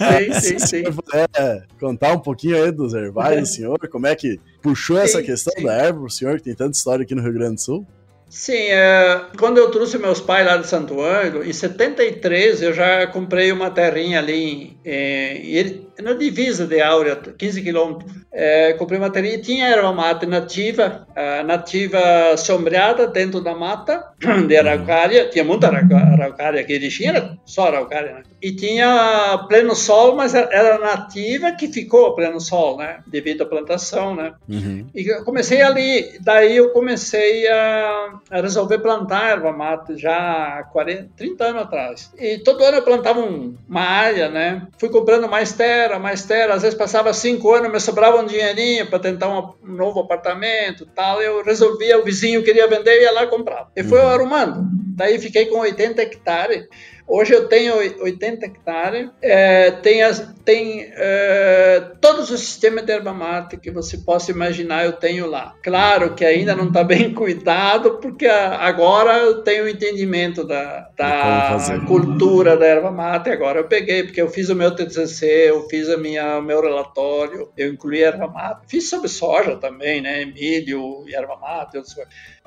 Mas, 0.00 0.36
sim, 0.36 0.58
sim, 0.58 0.66
sim. 0.66 0.82
puder 0.84 1.66
contar 1.78 2.12
um 2.12 2.20
pouquinho 2.20 2.62
aí 2.62 2.70
dos 2.70 2.94
herbais 2.94 3.40
do 3.40 3.46
senhor, 3.54 3.78
como 3.88 4.06
é 4.06 4.14
que 4.14 4.40
puxou 4.62 4.98
essa 4.98 5.22
questão 5.22 5.52
sim. 5.56 5.64
da 5.64 5.74
erva 5.74 6.00
o 6.00 6.10
senhor, 6.10 6.36
que 6.36 6.44
tem 6.44 6.54
tanta 6.54 6.76
história 6.76 7.02
aqui 7.02 7.14
no 7.14 7.22
Rio 7.22 7.32
Grande 7.32 7.56
do 7.56 7.60
Sul? 7.60 7.86
Sim, 8.34 8.52
é, 8.54 9.30
quando 9.38 9.58
eu 9.58 9.70
trouxe 9.70 9.96
meus 9.96 10.20
pais 10.20 10.44
lá 10.44 10.56
de 10.56 10.66
Santo 10.66 11.00
Ângelo, 11.00 11.44
em 11.44 11.52
73 11.52 12.62
eu 12.62 12.72
já 12.74 13.06
comprei 13.06 13.52
uma 13.52 13.70
terrinha 13.70 14.18
ali, 14.18 14.76
é, 14.84 15.38
e 15.38 15.56
ele, 15.56 15.83
na 16.00 16.12
divisa 16.12 16.66
de 16.66 16.80
Áurea, 16.80 17.16
15 17.16 17.62
quilômetros. 17.62 18.12
É, 18.32 18.72
comprei 18.72 18.98
uma 18.98 19.10
terrinha, 19.10 19.40
tinha 19.40 19.68
erva 19.68 19.92
mate 19.92 20.26
nativa, 20.26 21.06
nativa 21.46 22.36
sombreada 22.36 23.06
dentro 23.06 23.40
da 23.40 23.54
mata 23.54 24.04
de 24.48 24.56
araucária, 24.56 25.28
tinha 25.28 25.44
muita 25.44 25.68
araucária 25.68 26.60
aqui 26.60 26.78
de 26.78 26.90
China, 26.90 27.38
só 27.44 27.68
araucária, 27.68 28.14
né? 28.14 28.22
E 28.42 28.52
tinha 28.52 29.46
pleno 29.48 29.74
sol, 29.74 30.16
mas 30.16 30.34
era 30.34 30.78
nativa 30.78 31.52
que 31.52 31.68
ficou 31.68 32.14
pleno 32.14 32.40
sol, 32.40 32.76
né? 32.76 32.98
Devido 33.06 33.42
à 33.42 33.46
plantação, 33.46 34.16
né? 34.16 34.34
Uhum. 34.48 34.86
E 34.94 35.04
comecei 35.24 35.62
ali, 35.62 36.18
daí 36.20 36.56
eu 36.56 36.70
comecei 36.70 37.46
a, 37.48 38.18
resolver 38.30 38.78
plantar 38.78 39.30
erva 39.30 39.52
mate 39.52 39.96
já 39.96 40.58
há 40.58 40.64
40, 40.64 41.10
30 41.16 41.44
anos 41.44 41.62
atrás. 41.62 42.12
E 42.18 42.38
todo 42.38 42.64
ano 42.64 42.78
eu 42.78 42.82
plantava 42.82 43.20
um, 43.20 43.54
uma 43.68 43.82
área, 43.82 44.28
né? 44.28 44.66
Fui 44.78 44.88
comprando 44.88 45.28
mais 45.28 45.52
terra, 45.52 45.83
mais 45.98 46.24
terra, 46.24 46.54
às 46.54 46.62
vezes 46.62 46.76
passava 46.76 47.12
cinco 47.12 47.52
anos, 47.52 47.70
me 47.70 47.80
sobrava 47.80 48.20
um 48.20 48.26
dinheirinho 48.26 48.86
para 48.86 48.98
tentar 48.98 49.28
um, 49.28 49.54
novo 49.62 50.00
apartamento, 50.00 50.86
tal. 50.94 51.20
Eu 51.22 51.42
resolvia, 51.42 51.98
o 51.98 52.04
vizinho 52.04 52.42
queria 52.42 52.66
vender, 52.66 52.96
eu 52.96 53.02
ia 53.02 53.12
lá 53.12 53.26
comprar. 53.26 53.68
E 53.76 53.82
foi 53.82 53.98
uhum. 53.98 54.08
arrumando. 54.08 54.68
Daí 54.96 55.18
fiquei 55.18 55.46
com 55.46 55.58
80 55.58 56.02
hectares 56.02 56.66
Hoje 57.06 57.34
eu 57.34 57.46
tenho 57.48 57.74
80 57.76 58.46
hectares, 58.46 59.10
é, 59.20 59.70
tem, 59.70 60.02
as, 60.02 60.26
tem 60.42 60.90
é, 60.96 61.92
todos 62.24 62.30
os 62.30 62.40
sistemas 62.40 62.84
de 62.84 62.92
erva 62.92 63.12
mate 63.12 63.58
que 63.58 63.70
você 63.70 63.98
possa 63.98 64.30
imaginar, 64.30 64.84
eu 64.84 64.92
tenho 64.92 65.26
lá. 65.26 65.54
Claro 65.62 66.14
que 66.14 66.24
ainda 66.24 66.54
não 66.54 66.68
está 66.68 66.82
bem 66.82 67.12
cuidado, 67.14 67.98
porque 67.98 68.26
agora 68.26 69.18
eu 69.18 69.42
tenho 69.42 69.64
o 69.64 69.68
entendimento 69.68 70.42
da, 70.44 70.88
da 70.96 71.58
cultura 71.86 72.56
da 72.56 72.64
erva 72.64 72.90
mate. 72.90 73.28
Agora 73.28 73.60
eu 73.60 73.64
peguei, 73.64 74.04
porque 74.04 74.22
eu 74.22 74.30
fiz 74.30 74.48
o 74.48 74.54
meu 74.54 74.74
TCC, 74.74 75.50
eu 75.50 75.68
fiz 75.68 75.88
a 75.90 75.96
minha, 75.96 76.38
o 76.38 76.42
meu 76.42 76.62
relatório, 76.62 77.50
eu 77.56 77.68
incluí 77.68 78.02
erva 78.02 78.26
mate. 78.26 78.62
Fiz 78.68 78.88
sobre 78.88 79.08
soja 79.08 79.56
também, 79.56 80.00
né? 80.00 80.24
Milho, 80.24 81.04
erva 81.12 81.36
mate. 81.36 81.78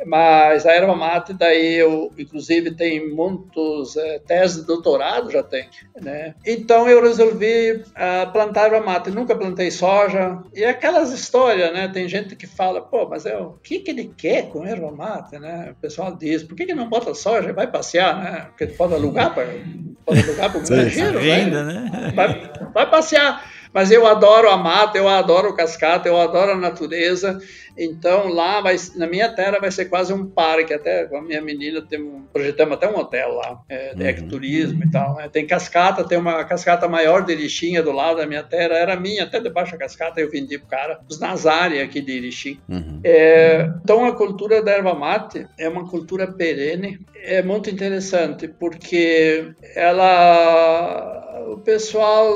Mas 0.06 0.66
a 0.66 0.72
erva 0.72 0.96
mate, 0.96 1.34
daí 1.34 1.76
eu, 1.76 2.12
inclusive, 2.18 2.72
tem 2.72 3.10
muitos 3.10 3.96
é, 3.98 4.20
tese 4.20 4.62
de 4.62 4.68
doutorado, 4.68 5.32
já 5.32 5.44
tem, 5.44 5.68
né? 6.00 6.34
Então 6.46 6.88
eu 6.88 7.02
resolvi 7.02 7.74
uh, 7.74 8.32
plantar 8.32 8.66
erva 8.66 8.82
mate. 8.82 9.12
Nunca 9.12 9.36
plantei 9.36 9.66
soja. 9.71 10.39
E 10.53 10.63
aquelas 10.63 11.12
histórias, 11.12 11.73
né? 11.73 11.88
Tem 11.88 12.08
gente 12.08 12.36
que 12.36 12.47
fala, 12.47 12.82
pô, 12.82 13.08
mas 13.08 13.25
é, 13.25 13.38
o 13.38 13.51
que, 13.63 13.80
que 13.80 13.91
ele 13.91 14.13
quer 14.15 14.49
com 14.49 14.65
erva 14.65 14.91
mate, 14.91 15.38
né? 15.39 15.69
O 15.71 15.75
pessoal 15.75 16.15
diz, 16.15 16.43
por 16.43 16.56
que, 16.56 16.65
que 16.65 16.73
não 16.73 16.89
bota 16.89 17.13
soja? 17.13 17.53
Vai 17.53 17.67
passear, 17.67 18.23
né? 18.23 18.45
Porque 18.49 18.67
pode 18.67 18.93
alugar 18.93 19.34
para 19.34 19.47
pode 20.06 20.21
alugar 20.21 20.51
para 20.51 20.60
o 20.60 20.63
granjeiro, 20.63 21.19
né? 21.19 21.45
né? 21.63 22.13
Vai, 22.15 22.51
vai 22.73 22.89
passear. 22.89 23.57
Mas 23.78 23.92
eu 23.92 24.08
adoro 24.08 24.50
a 24.50 24.58
mata, 24.58 24.98
eu 24.98 25.08
adoro 25.08 25.50
o 25.50 25.56
cascata, 25.56 26.10
eu 26.10 26.20
adoro 26.20 26.54
a 26.54 26.58
natureza. 26.58 27.40
Então 27.78 28.28
lá 28.28 28.60
vai, 28.60 28.76
na 28.96 29.06
minha 29.06 29.30
terra 29.30 29.60
vai 29.60 29.70
ser 29.70 29.86
quase 29.86 30.12
um 30.12 30.26
parque. 30.26 30.74
Até 30.74 31.06
com 31.06 31.18
a 31.18 31.22
minha 31.22 31.40
menina 31.44 31.80
tem 31.80 32.24
projetamos 32.34 32.74
até 32.74 32.90
um 32.90 32.98
hotel 32.98 33.34
lá, 33.36 33.62
é, 33.70 33.94
de 33.94 34.02
uhum. 34.02 34.10
ecoturismo 34.10 34.84
e 34.84 34.90
tal. 34.90 35.13
Né? 35.18 35.30
Tem 35.30 35.46
cascata, 35.46 36.04
tem 36.04 36.18
uma 36.18 36.44
cascata 36.44 36.88
maior 36.88 37.24
de 37.24 37.34
Erechim 37.34 37.80
do 37.84 37.92
lado 37.92 38.18
da 38.18 38.26
minha 38.26 38.42
terra. 38.42 38.74
Era 38.74 38.96
minha, 38.96 39.26
até 39.26 39.40
debaixo 39.40 39.74
da 39.74 39.78
cascata 39.78 40.20
eu 40.20 40.32
vendi 40.32 40.58
pro 40.58 40.70
cara. 40.70 41.00
Os 41.08 41.20
Nazari 41.20 41.80
aqui 41.80 42.02
de 42.02 42.18
Erechim. 42.18 42.60
Uhum. 42.68 43.00
É, 43.04 43.72
então 43.84 44.06
a 44.06 44.16
cultura 44.16 44.60
da 44.60 44.72
erva 44.72 44.96
mate 44.96 45.46
é 45.60 45.70
uma 45.70 45.88
cultura 45.88 46.26
perene. 46.26 47.00
É 47.13 47.44
muito 47.44 47.70
interessante 47.70 48.48
porque 48.48 49.52
ela, 49.76 51.46
o 51.52 51.58
pessoal 51.58 52.36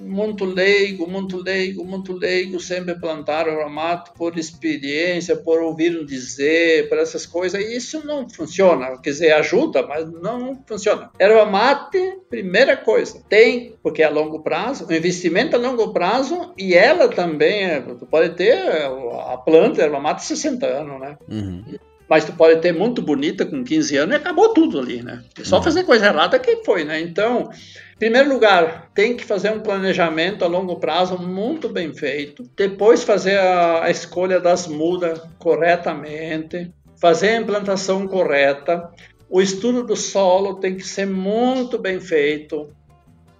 muito 0.00 0.44
leigo, 0.44 1.06
muito 1.06 1.36
leigo, 1.42 1.84
muito 1.84 2.12
leigo, 2.12 2.58
sempre 2.58 2.94
plantaram 2.94 3.58
ramato 3.58 4.12
por 4.14 4.38
experiência, 4.38 5.36
por 5.36 5.60
ouvir 5.60 6.04
dizer, 6.04 6.88
por 6.88 6.98
essas 6.98 7.26
coisas, 7.26 7.60
e 7.62 7.76
isso 7.76 8.04
não 8.06 8.28
funciona. 8.28 8.98
Quer 8.98 9.10
dizer, 9.10 9.32
ajuda, 9.32 9.86
mas 9.86 10.10
não 10.10 10.62
funciona. 10.66 11.10
Erva 11.18 11.44
mate, 11.46 12.18
primeira 12.28 12.76
coisa, 12.76 13.22
tem, 13.28 13.74
porque 13.82 14.02
é 14.02 14.06
a 14.06 14.10
longo 14.10 14.40
prazo, 14.42 14.86
o 14.86 14.92
investimento 14.92 15.56
a 15.56 15.58
longo 15.58 15.92
prazo, 15.92 16.52
e 16.56 16.74
ela 16.74 17.08
também, 17.08 17.64
é, 17.64 17.80
tu 17.80 18.06
pode 18.06 18.30
ter 18.34 18.56
a 18.56 19.36
planta 19.36 19.82
erva 19.82 20.00
mate 20.00 20.24
60 20.24 20.66
anos, 20.66 21.00
né? 21.00 21.16
Uhum 21.28 21.89
mas 22.10 22.24
tu 22.24 22.32
pode 22.32 22.60
ter 22.60 22.72
muito 22.72 23.00
bonita 23.00 23.46
com 23.46 23.62
15 23.62 23.96
anos 23.96 24.14
e 24.14 24.16
acabou 24.16 24.52
tudo 24.52 24.80
ali, 24.80 25.00
né? 25.00 25.22
É 25.38 25.44
só 25.44 25.58
uhum. 25.58 25.62
fazer 25.62 25.84
coisa 25.84 26.06
errada 26.06 26.40
que 26.40 26.64
foi, 26.64 26.82
né? 26.82 27.00
Então, 27.00 27.50
em 27.94 27.98
primeiro 28.00 28.28
lugar, 28.28 28.90
tem 28.92 29.16
que 29.16 29.24
fazer 29.24 29.52
um 29.52 29.60
planejamento 29.60 30.44
a 30.44 30.48
longo 30.48 30.80
prazo 30.80 31.16
muito 31.16 31.68
bem 31.68 31.94
feito, 31.94 32.42
depois 32.56 33.04
fazer 33.04 33.38
a, 33.38 33.84
a 33.84 33.90
escolha 33.90 34.40
das 34.40 34.66
mudas 34.66 35.20
corretamente, 35.38 36.72
fazer 37.00 37.28
a 37.28 37.36
implantação 37.36 38.08
correta, 38.08 38.90
o 39.28 39.40
estudo 39.40 39.84
do 39.84 39.94
solo 39.94 40.56
tem 40.56 40.74
que 40.74 40.86
ser 40.86 41.06
muito 41.06 41.78
bem 41.78 42.00
feito, 42.00 42.70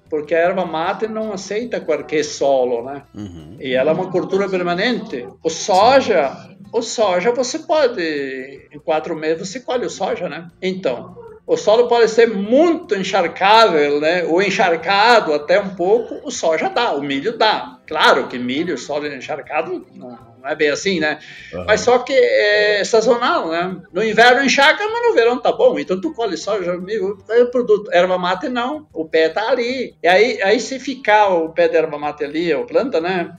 porque 0.09 0.33
a 0.33 0.39
erva 0.39 0.65
mate 0.65 1.09
não 1.09 1.33
aceita 1.33 1.81
qualquer 1.81 2.25
solo, 2.25 2.85
né? 2.85 3.03
Uhum. 3.13 3.57
E 3.59 3.75
ela 3.75 3.91
é 3.91 3.95
uma 3.95 4.13
cultura 4.13 4.49
permanente. 4.49 5.27
O 5.43 5.51
soja 5.51 6.51
o 6.73 6.83
soja 6.83 7.33
você 7.33 7.59
pode, 7.61 8.69
em 8.73 8.79
quatro 8.79 9.17
meses 9.17 9.49
você 9.49 9.61
colhe 9.61 9.87
o 9.87 9.91
soja, 9.91 10.29
né? 10.29 10.49
Então, 10.63 11.17
o 11.51 11.57
solo 11.57 11.89
pode 11.89 12.09
ser 12.09 12.29
muito 12.29 12.95
encharcável, 12.95 14.01
né? 14.01 14.23
Ou 14.25 14.41
encharcado 14.41 15.35
até 15.35 15.61
um 15.61 15.71
pouco, 15.71 16.21
o 16.23 16.31
soja 16.31 16.69
dá, 16.69 16.93
o 16.93 17.03
milho 17.03 17.37
dá. 17.37 17.81
Claro 17.89 18.29
que 18.29 18.39
milho, 18.39 18.79
solo 18.79 19.09
encharcado, 19.09 19.85
não, 19.97 20.17
não 20.41 20.49
é 20.49 20.55
bem 20.55 20.71
assim, 20.71 21.01
né? 21.01 21.19
Uhum. 21.53 21.65
Mas 21.67 21.81
só 21.81 21.99
que 21.99 22.13
é 22.13 22.85
sazonal, 22.85 23.49
né? 23.49 23.77
No 23.93 24.01
inverno 24.01 24.45
encharca, 24.45 24.89
mas 24.89 25.09
no 25.09 25.13
verão 25.13 25.41
tá 25.41 25.51
bom. 25.51 25.77
Então 25.77 26.01
tu 26.01 26.13
colhe 26.13 26.37
soja, 26.37 26.79
milho, 26.79 27.19
é 27.29 27.45
produto. 27.47 27.91
Erva 27.93 28.17
mate 28.17 28.49
não, 28.49 28.87
o 28.93 29.05
pé 29.05 29.29
tá 29.29 29.49
ali. 29.49 29.97
E 30.01 30.07
aí, 30.07 30.41
aí 30.43 30.61
se 30.61 30.79
ficar 30.79 31.31
o 31.31 31.49
pé 31.49 31.69
da 31.69 31.79
erva 31.79 31.99
mate 31.99 32.23
ali, 32.23 32.55
ou 32.55 32.65
planta, 32.65 33.01
né? 33.01 33.33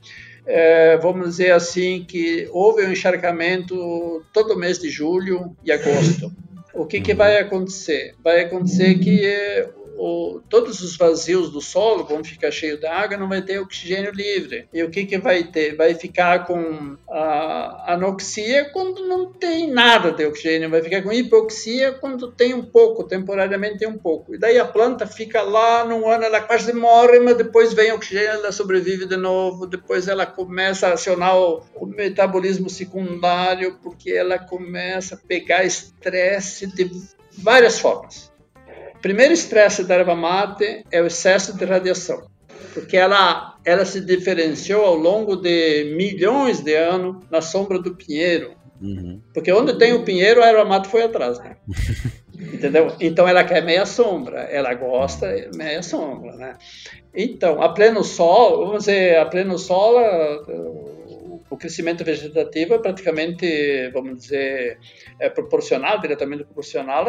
É, 0.46 0.98
vamos 0.98 1.30
dizer 1.30 1.52
assim, 1.52 2.04
que 2.04 2.50
houve 2.52 2.86
um 2.86 2.92
encharcamento 2.92 4.24
todo 4.34 4.58
mês 4.58 4.80
de 4.80 4.90
julho 4.90 5.56
e 5.64 5.72
agosto. 5.72 6.32
O 6.74 6.86
que, 6.86 7.02
que 7.02 7.14
vai 7.14 7.38
acontecer? 7.38 8.16
Vai 8.24 8.42
acontecer 8.42 8.96
que 8.96 9.26
é, 9.26 9.70
o, 9.98 10.42
todos 10.50 10.82
os 10.82 10.96
vazios 10.96 11.52
do 11.52 11.62
solo 11.62 12.04
vão 12.04 12.24
ficar 12.24 12.52
cheios 12.52 12.80
de 12.80 12.86
água, 12.86 13.18
não 13.18 13.30
vai 13.30 13.42
ter 13.42 13.60
oxigênio 13.60 14.12
livre. 14.12 14.68
E 14.74 14.84
o 14.84 14.90
que, 14.90 15.06
que 15.06 15.18
vai 15.18 15.44
ter? 15.44 15.76
Vai 15.76 15.94
ficar 15.94 16.46
com 16.46 16.98
a 17.10 17.94
anoxia 17.94 18.70
quando 18.72 19.08
não 19.08 19.32
tem 19.32 19.70
nada 19.70 20.12
de 20.12 20.26
oxigênio, 20.26 20.70
vai 20.70 20.82
ficar 20.82 21.02
com 21.02 21.12
hipoxia 21.12 21.92
quando 21.94 22.32
tem 22.32 22.54
um 22.54 22.64
pouco, 22.64 23.04
temporariamente 23.04 23.80
tem 23.80 23.88
um 23.88 23.98
pouco. 23.98 24.34
E 24.36 24.38
daí 24.38 24.58
a 24.58 24.66
planta 24.66 25.06
fica 25.06 25.42
lá, 25.42 25.86
num 25.86 26.08
ano 26.08 26.24
ela 26.24 26.42
quase 26.42 26.74
morre, 26.74 27.20
mas 27.20 27.38
depois 27.38 27.74
vem 27.74 27.92
oxigênio, 27.92 28.30
ela 28.30 28.52
sobrevive 28.52 29.06
de 29.06 29.18
novo, 29.18 29.68
depois 29.68 30.08
ela 30.08 30.26
começa 30.26 30.88
a 30.88 30.94
acionar 30.94 31.38
o, 31.38 31.64
o 31.76 31.86
metabolismo 31.86 32.70
secundário, 32.70 33.78
porque 33.84 34.12
ela 34.12 34.40
começa 34.40 35.16
a 35.16 35.28
pegar 35.28 35.64
estresse 35.64 36.68
de 36.68 36.90
várias 37.38 37.80
formas 37.80 38.31
primeiro 39.02 39.34
estresse 39.34 39.84
da 39.84 39.96
erva 39.96 40.16
mate 40.16 40.86
é 40.92 41.02
o 41.02 41.08
excesso 41.08 41.58
de 41.58 41.66
radiação, 41.66 42.28
porque 42.74 42.96
ela, 42.96 43.56
ela 43.66 43.86
se 43.86 44.02
diferenciou 44.02 44.86
ao 44.86 44.96
longo 44.96 45.36
de 45.36 45.94
milhões 45.96 46.62
de 46.62 46.76
anos 46.76 47.24
na 47.30 47.42
sombra 47.42 47.80
do 47.80 47.96
pinheiro. 47.96 48.54
Uhum. 48.82 49.22
Porque 49.34 49.52
onde 49.52 49.78
tem 49.78 49.94
o 49.94 50.04
pinheiro, 50.04 50.42
a 50.42 50.48
erva 50.48 50.66
mate 50.66 50.88
foi 50.88 51.04
atrás, 51.04 51.38
né? 51.40 51.58
Entendeu? 52.54 52.92
Então 53.00 53.28
ela 53.28 53.44
quer 53.44 53.64
meia 53.64 53.86
sombra, 53.86 54.42
ela 54.42 54.74
gosta 54.74 55.28
meia 55.56 55.84
sombra, 55.84 56.36
né? 56.36 56.58
Então, 57.14 57.62
a 57.62 57.70
pleno 57.70 58.04
sol, 58.04 58.66
vamos 58.66 58.86
dizer, 58.86 59.18
a 59.18 59.26
pleno 59.26 59.58
sol, 59.60 60.00
o 61.52 61.58
crescimento 61.58 62.04
vegetativo 62.04 62.74
é 62.76 62.80
praticamente, 62.80 63.92
vamos 63.94 64.22
dizer, 64.22 64.80
é 65.20 65.30
proporcional, 65.30 66.00
diretamente 66.00 66.46
proporcional 66.46 67.06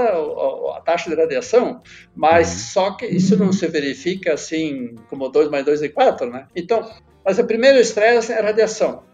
à, 0.77 0.81
taxa 0.81 1.09
de 1.09 1.17
radiação, 1.17 1.81
mas 2.15 2.49
uhum. 2.49 2.59
só 2.59 2.91
que 2.97 3.07
isso 3.07 3.37
não 3.37 3.53
se 3.53 3.69
verifica 3.69 4.35
assim 4.35 4.97
como 5.09 5.29
2 5.29 5.49
mais 5.49 5.65
2 5.65 5.83
é 5.83 5.89
4, 5.89 6.29
né? 6.29 6.49
Então, 6.57 6.91
mas 7.25 7.39
o 7.39 7.45
primeiro 7.45 7.79
estresse 7.79 8.33
é 8.33 8.41
a 8.41 8.43
radiação. 8.43 9.05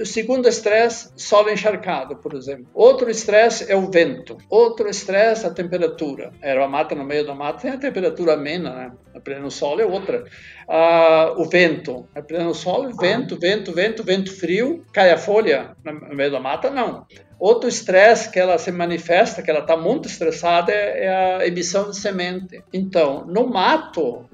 O 0.00 0.06
segundo 0.06 0.48
estresse, 0.48 1.10
solo 1.16 1.50
encharcado, 1.50 2.16
por 2.16 2.34
exemplo. 2.34 2.66
Outro 2.72 3.10
estresse 3.10 3.70
é 3.70 3.76
o 3.76 3.90
vento. 3.90 4.38
Outro 4.48 4.88
estresse, 4.88 5.46
a 5.46 5.50
temperatura. 5.50 6.32
Era 6.40 6.64
a 6.64 6.68
mata 6.68 6.94
no 6.94 7.04
meio 7.04 7.26
da 7.26 7.34
mata, 7.34 7.60
tem 7.60 7.70
a 7.70 7.78
temperatura 7.78 8.32
amena, 8.32 8.70
né? 8.74 8.92
A 9.14 9.20
pleno 9.20 9.50
sol 9.50 9.78
é 9.78 9.84
outra. 9.84 10.24
Ah, 10.66 11.34
o 11.36 11.44
vento. 11.44 12.08
A 12.14 12.22
pleno 12.22 12.54
sol, 12.54 12.88
vento, 12.96 13.38
vento, 13.38 13.72
vento, 13.72 14.02
vento 14.02 14.34
frio. 14.34 14.82
Cai 14.92 15.10
a 15.10 15.18
folha 15.18 15.76
no 15.84 16.16
meio 16.16 16.30
da 16.30 16.40
mata? 16.40 16.70
Não. 16.70 17.06
Outro 17.38 17.68
estresse 17.68 18.30
que 18.30 18.38
ela 18.38 18.56
se 18.56 18.72
manifesta, 18.72 19.42
que 19.42 19.50
ela 19.50 19.60
está 19.60 19.76
muito 19.76 20.08
estressada, 20.08 20.72
é 20.72 21.36
a 21.36 21.46
emissão 21.46 21.90
de 21.90 21.96
semente. 21.98 22.64
Então, 22.72 23.26
no 23.26 23.46
mato, 23.46 24.24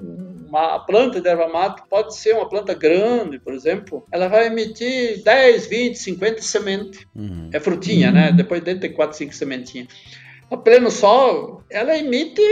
Uma 0.52 0.78
planta 0.80 1.18
de 1.18 1.26
erva 1.26 1.48
mate 1.48 1.82
pode 1.88 2.14
ser 2.14 2.34
uma 2.34 2.46
planta 2.46 2.74
grande, 2.74 3.38
por 3.38 3.54
exemplo, 3.54 4.06
ela 4.12 4.28
vai 4.28 4.48
emitir 4.48 5.22
10, 5.24 5.66
20, 5.66 5.94
50 5.94 6.42
sementes. 6.42 7.06
Uhum. 7.16 7.48
É 7.50 7.58
frutinha, 7.58 8.10
né? 8.10 8.30
Depois 8.30 8.62
dentro 8.62 8.82
tem 8.82 8.92
4, 8.92 9.16
5 9.16 9.34
sementinhas. 9.34 9.88
A 10.52 10.56
pleno 10.58 10.90
sol, 10.90 11.62
ela 11.70 11.96
emite 11.96 12.42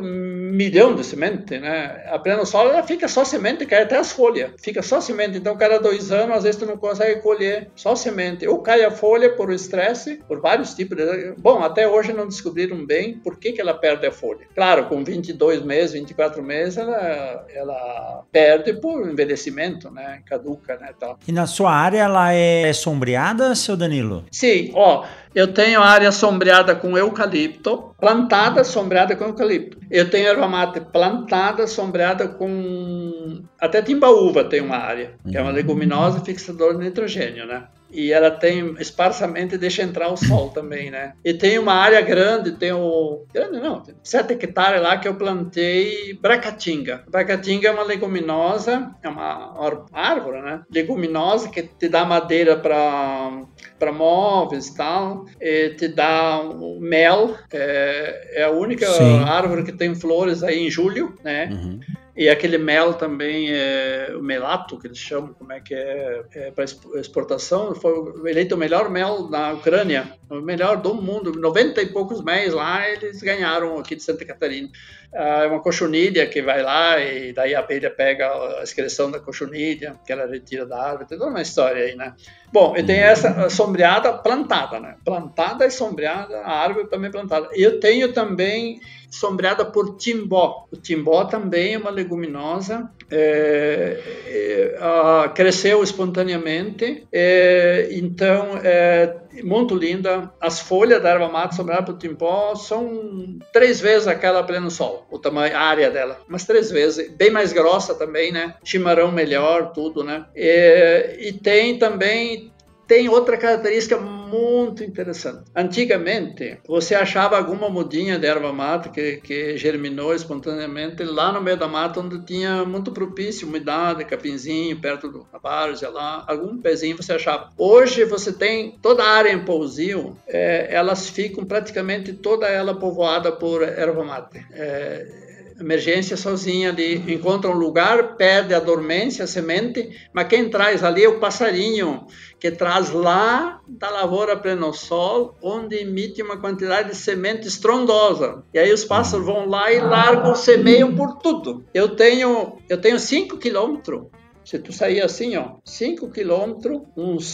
um 0.00 0.52
milhão 0.52 0.94
de 0.94 1.02
semente, 1.02 1.58
né? 1.58 2.04
A 2.08 2.16
pleno 2.16 2.46
sol, 2.46 2.68
ela 2.68 2.84
fica 2.84 3.08
só 3.08 3.24
semente, 3.24 3.66
cai 3.66 3.82
até 3.82 3.96
as 3.96 4.12
folhas. 4.12 4.52
Fica 4.62 4.80
só 4.82 5.00
semente. 5.00 5.36
Então, 5.36 5.56
cada 5.56 5.78
dois 5.78 6.12
anos, 6.12 6.36
às 6.36 6.42
vezes, 6.44 6.60
tu 6.60 6.64
não 6.64 6.76
consegue 6.76 7.20
colher 7.20 7.68
só 7.74 7.96
semente. 7.96 8.46
Ou 8.46 8.60
cai 8.60 8.84
a 8.84 8.90
folha 8.92 9.34
por 9.34 9.52
estresse, 9.52 10.22
por 10.28 10.40
vários 10.40 10.74
tipos 10.74 10.96
de... 10.96 11.34
Bom, 11.38 11.58
até 11.58 11.88
hoje 11.88 12.12
não 12.12 12.28
descobriram 12.28 12.86
bem 12.86 13.14
por 13.14 13.36
que, 13.36 13.50
que 13.50 13.60
ela 13.60 13.74
perde 13.74 14.06
a 14.06 14.12
folha. 14.12 14.46
Claro, 14.54 14.86
com 14.86 15.02
22 15.02 15.64
meses, 15.64 15.94
24 15.94 16.44
meses, 16.44 16.76
ela, 16.76 17.46
ela 17.52 18.22
perde 18.30 18.74
por 18.74 19.10
envelhecimento, 19.10 19.90
né? 19.90 20.22
Caduca, 20.24 20.76
né? 20.76 20.90
Tal. 21.00 21.18
E 21.26 21.32
na 21.32 21.48
sua 21.48 21.72
área, 21.72 21.98
ela 21.98 22.32
é 22.32 22.72
sombreada, 22.72 23.56
seu 23.56 23.76
Danilo? 23.76 24.24
Sim, 24.30 24.70
ó... 24.72 25.04
Eu 25.34 25.52
tenho 25.52 25.80
área 25.80 26.10
sombreada 26.10 26.74
com 26.74 26.98
eucalipto, 26.98 27.94
plantada 28.00 28.64
sombreada 28.64 29.14
com 29.14 29.24
eucalipto. 29.24 29.78
Eu 29.90 30.10
tenho 30.10 30.26
erva 30.26 30.48
mate 30.48 30.80
plantada 30.80 31.66
sombreada 31.66 32.26
com 32.26 33.42
até 33.60 33.80
timbaúva 33.80 34.44
tem 34.44 34.60
uma 34.60 34.76
área, 34.76 35.14
que 35.28 35.36
é 35.36 35.40
uma 35.40 35.50
uhum. 35.50 35.56
leguminosa 35.56 36.20
fixadora 36.20 36.74
de 36.74 36.84
nitrogênio, 36.84 37.46
né? 37.46 37.64
E 37.92 38.12
ela 38.12 38.30
tem 38.30 38.74
esparsamente 38.78 39.58
deixa 39.58 39.82
entrar 39.82 40.12
o 40.12 40.16
sol 40.16 40.50
também, 40.50 40.90
né? 40.90 41.14
E 41.24 41.34
tem 41.34 41.58
uma 41.58 41.74
área 41.74 42.00
grande, 42.00 42.52
tem 42.52 42.72
o 42.72 43.24
grande 43.32 43.60
não, 43.60 43.82
sete 44.02 44.34
hectares 44.34 44.80
lá 44.80 44.96
que 44.98 45.08
eu 45.08 45.14
plantei 45.14 46.14
bracatinga. 46.20 47.04
Bracatinga 47.08 47.68
é 47.68 47.72
uma 47.72 47.82
leguminosa, 47.82 48.90
é 49.02 49.08
uma 49.08 49.54
árvore, 49.92 50.40
né? 50.42 50.62
Leguminosa 50.72 51.48
que 51.48 51.62
te 51.62 51.88
dá 51.88 52.04
madeira 52.04 52.56
para 52.56 53.42
para 53.78 53.92
móveis 53.92 54.68
e 54.68 54.76
tal, 54.76 55.24
e 55.40 55.70
te 55.70 55.88
dá 55.88 56.40
um 56.42 56.78
mel, 56.78 57.34
é, 57.50 58.42
é 58.42 58.44
a 58.44 58.50
única 58.50 58.86
Sim. 58.86 59.24
árvore 59.24 59.64
que 59.64 59.72
tem 59.72 59.94
flores 59.94 60.42
aí 60.42 60.66
em 60.66 60.70
julho, 60.70 61.14
né? 61.24 61.48
Uhum. 61.50 61.80
E 62.16 62.28
aquele 62.28 62.58
mel 62.58 62.94
também, 62.94 63.48
é, 63.50 64.12
o 64.16 64.22
melato, 64.22 64.78
que 64.78 64.86
eles 64.86 64.98
chamam, 64.98 65.32
como 65.32 65.52
é 65.52 65.60
que 65.60 65.74
é, 65.74 66.22
é 66.34 66.50
para 66.50 66.64
exportação, 66.64 67.74
foi 67.74 67.92
eleito 68.28 68.54
o 68.54 68.58
melhor 68.58 68.90
mel 68.90 69.28
na 69.28 69.52
Ucrânia, 69.52 70.12
o 70.28 70.40
melhor 70.40 70.76
do 70.76 70.94
mundo. 70.94 71.32
90 71.32 71.80
e 71.80 71.86
poucos 71.86 72.22
mel 72.22 72.54
lá 72.54 72.88
eles 72.88 73.22
ganharam 73.22 73.78
aqui 73.78 73.94
de 73.94 74.02
Santa 74.02 74.24
Catarina. 74.24 74.68
Ah, 75.14 75.42
é 75.44 75.46
uma 75.46 75.60
cochonilha 75.60 76.26
que 76.26 76.40
vai 76.40 76.62
lá 76.62 77.00
e 77.00 77.32
daí 77.32 77.54
a 77.54 77.60
abelha 77.60 77.90
pega 77.90 78.28
a 78.58 78.62
excreção 78.62 79.10
da 79.10 79.18
cochonilha, 79.18 79.96
que 80.04 80.12
ela 80.12 80.26
retira 80.26 80.64
da 80.64 80.80
árvore, 80.80 81.08
tem 81.08 81.18
toda 81.18 81.30
uma 81.30 81.42
história 81.42 81.84
aí, 81.84 81.96
né? 81.96 82.14
Bom, 82.52 82.76
e 82.76 82.82
tem 82.82 82.98
essa 82.98 83.48
sombreada 83.50 84.12
plantada, 84.12 84.78
né? 84.78 84.96
Plantada 85.04 85.66
e 85.66 85.70
sombreada, 85.70 86.40
a 86.40 86.52
árvore 86.52 86.88
também 86.88 87.10
plantada. 87.10 87.48
Eu 87.52 87.80
tenho 87.80 88.12
também 88.12 88.80
sombreada 89.10 89.64
por 89.64 89.96
timbó. 89.96 90.66
O 90.70 90.76
timbó 90.76 91.24
também 91.24 91.74
é 91.74 91.78
uma 91.78 91.90
leguminosa, 91.90 92.90
é, 93.10 94.00
é, 94.26 95.28
cresceu 95.34 95.82
espontaneamente, 95.82 97.06
é, 97.12 97.88
então 97.92 98.58
é 98.62 99.16
muito 99.42 99.74
linda. 99.74 100.32
As 100.40 100.60
folhas 100.60 101.02
da 101.02 101.10
erva 101.10 101.28
mate 101.28 101.56
sombreada 101.56 101.84
por 101.84 101.98
timbó 101.98 102.54
são 102.54 103.38
três 103.52 103.80
vezes 103.80 104.06
aquela 104.06 104.42
pleno 104.42 104.70
sol, 104.70 105.06
o 105.10 105.18
tamanho, 105.18 105.56
a 105.56 105.60
área 105.60 105.90
dela, 105.90 106.20
mas 106.28 106.44
três 106.44 106.70
vezes, 106.70 107.10
bem 107.10 107.30
mais 107.30 107.52
grossa 107.52 107.94
também, 107.94 108.32
né? 108.32 108.54
Chimarrão 108.62 109.10
melhor, 109.10 109.72
tudo, 109.72 110.04
né? 110.04 110.26
e, 110.34 111.28
e 111.28 111.32
tem 111.32 111.78
também 111.78 112.52
tem 112.90 113.08
outra 113.08 113.36
característica 113.36 113.96
muito 114.30 114.84
interessante. 114.84 115.50
Antigamente, 115.54 116.58
você 116.66 116.94
achava 116.94 117.36
alguma 117.36 117.68
mudinha 117.68 118.18
de 118.18 118.26
erva 118.26 118.52
mata 118.52 118.88
que, 118.88 119.16
que 119.16 119.56
germinou 119.56 120.14
espontaneamente 120.14 121.02
lá 121.02 121.32
no 121.32 121.40
meio 121.40 121.56
da 121.56 121.66
mata, 121.66 122.00
onde 122.00 122.24
tinha 122.24 122.64
muito 122.64 122.92
propício, 122.92 123.48
umidade, 123.48 124.04
capinzinho, 124.04 124.80
perto 124.80 125.08
do 125.08 125.26
várzea 125.42 125.88
lá, 125.88 126.24
algum 126.28 126.58
pezinho 126.58 126.96
você 126.96 127.14
achava. 127.14 127.50
Hoje 127.58 128.04
você 128.04 128.32
tem 128.32 128.78
toda 128.80 129.02
a 129.02 129.10
área 129.10 129.32
em 129.32 129.44
Pousio, 129.44 130.16
é, 130.26 130.68
elas 130.70 131.08
ficam 131.08 131.44
praticamente 131.44 132.12
toda 132.12 132.46
ela 132.46 132.74
povoada 132.78 133.32
por 133.32 133.62
erva 133.62 134.04
mate. 134.04 134.44
É, 134.52 135.30
emergência 135.60 136.16
sozinha 136.16 136.70
ali, 136.70 136.96
encontra 137.12 137.50
um 137.50 137.54
lugar, 137.54 138.16
perde 138.16 138.54
a 138.54 138.58
dormência, 138.58 139.24
a 139.24 139.28
semente, 139.28 139.90
mas 140.12 140.26
quem 140.26 140.48
traz 140.48 140.82
ali 140.82 141.04
é 141.04 141.08
o 141.08 141.20
passarinho, 141.20 142.06
que 142.40 142.50
traz 142.50 142.90
lá 142.90 143.60
da 143.68 143.90
lavoura 143.90 144.36
pleno 144.36 144.72
sol, 144.72 145.36
onde 145.42 145.76
emite 145.76 146.22
uma 146.22 146.38
quantidade 146.38 146.88
de 146.88 146.96
semente 146.96 147.46
estrondosa. 147.46 148.42
E 148.54 148.58
aí 148.58 148.72
os 148.72 148.84
pássaros 148.84 149.26
vão 149.26 149.46
lá 149.46 149.70
e 149.70 149.78
largam, 149.78 150.34
semeiam 150.34 150.96
por 150.96 151.18
tudo. 151.18 151.62
Eu 151.74 151.90
tenho, 151.90 152.56
eu 152.68 152.80
tenho 152.80 152.98
5 152.98 153.36
quilômetros. 153.36 154.06
Se 154.50 154.58
tu 154.58 154.72
sair 154.72 155.00
assim, 155.00 155.36
ó, 155.36 155.58
5 155.64 156.10
quilômetros, 156.10 156.80
uns 156.96 157.24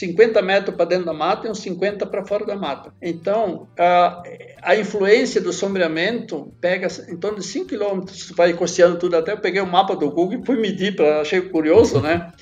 50 0.00 0.42
metros 0.42 0.74
para 0.74 0.86
dentro 0.86 1.06
da 1.06 1.12
mata 1.12 1.46
e 1.46 1.50
uns 1.50 1.60
50 1.60 2.04
para 2.06 2.26
fora 2.26 2.44
da 2.44 2.56
mata. 2.56 2.92
Então, 3.00 3.68
a, 3.78 4.20
a 4.60 4.74
influência 4.74 5.40
do 5.40 5.52
sombreamento 5.52 6.52
pega 6.60 6.88
em 7.08 7.16
torno 7.18 7.38
de 7.38 7.46
5 7.46 7.66
quilômetros, 7.66 8.32
vai 8.36 8.52
costeando 8.52 8.98
tudo 8.98 9.16
até. 9.16 9.30
Eu 9.30 9.38
peguei 9.38 9.62
o 9.62 9.66
mapa 9.66 9.94
do 9.94 10.10
Google 10.10 10.40
e 10.40 10.44
fui 10.44 10.56
medir, 10.56 10.96
para 10.96 11.20
achei 11.20 11.40
curioso, 11.40 12.00
né? 12.00 12.32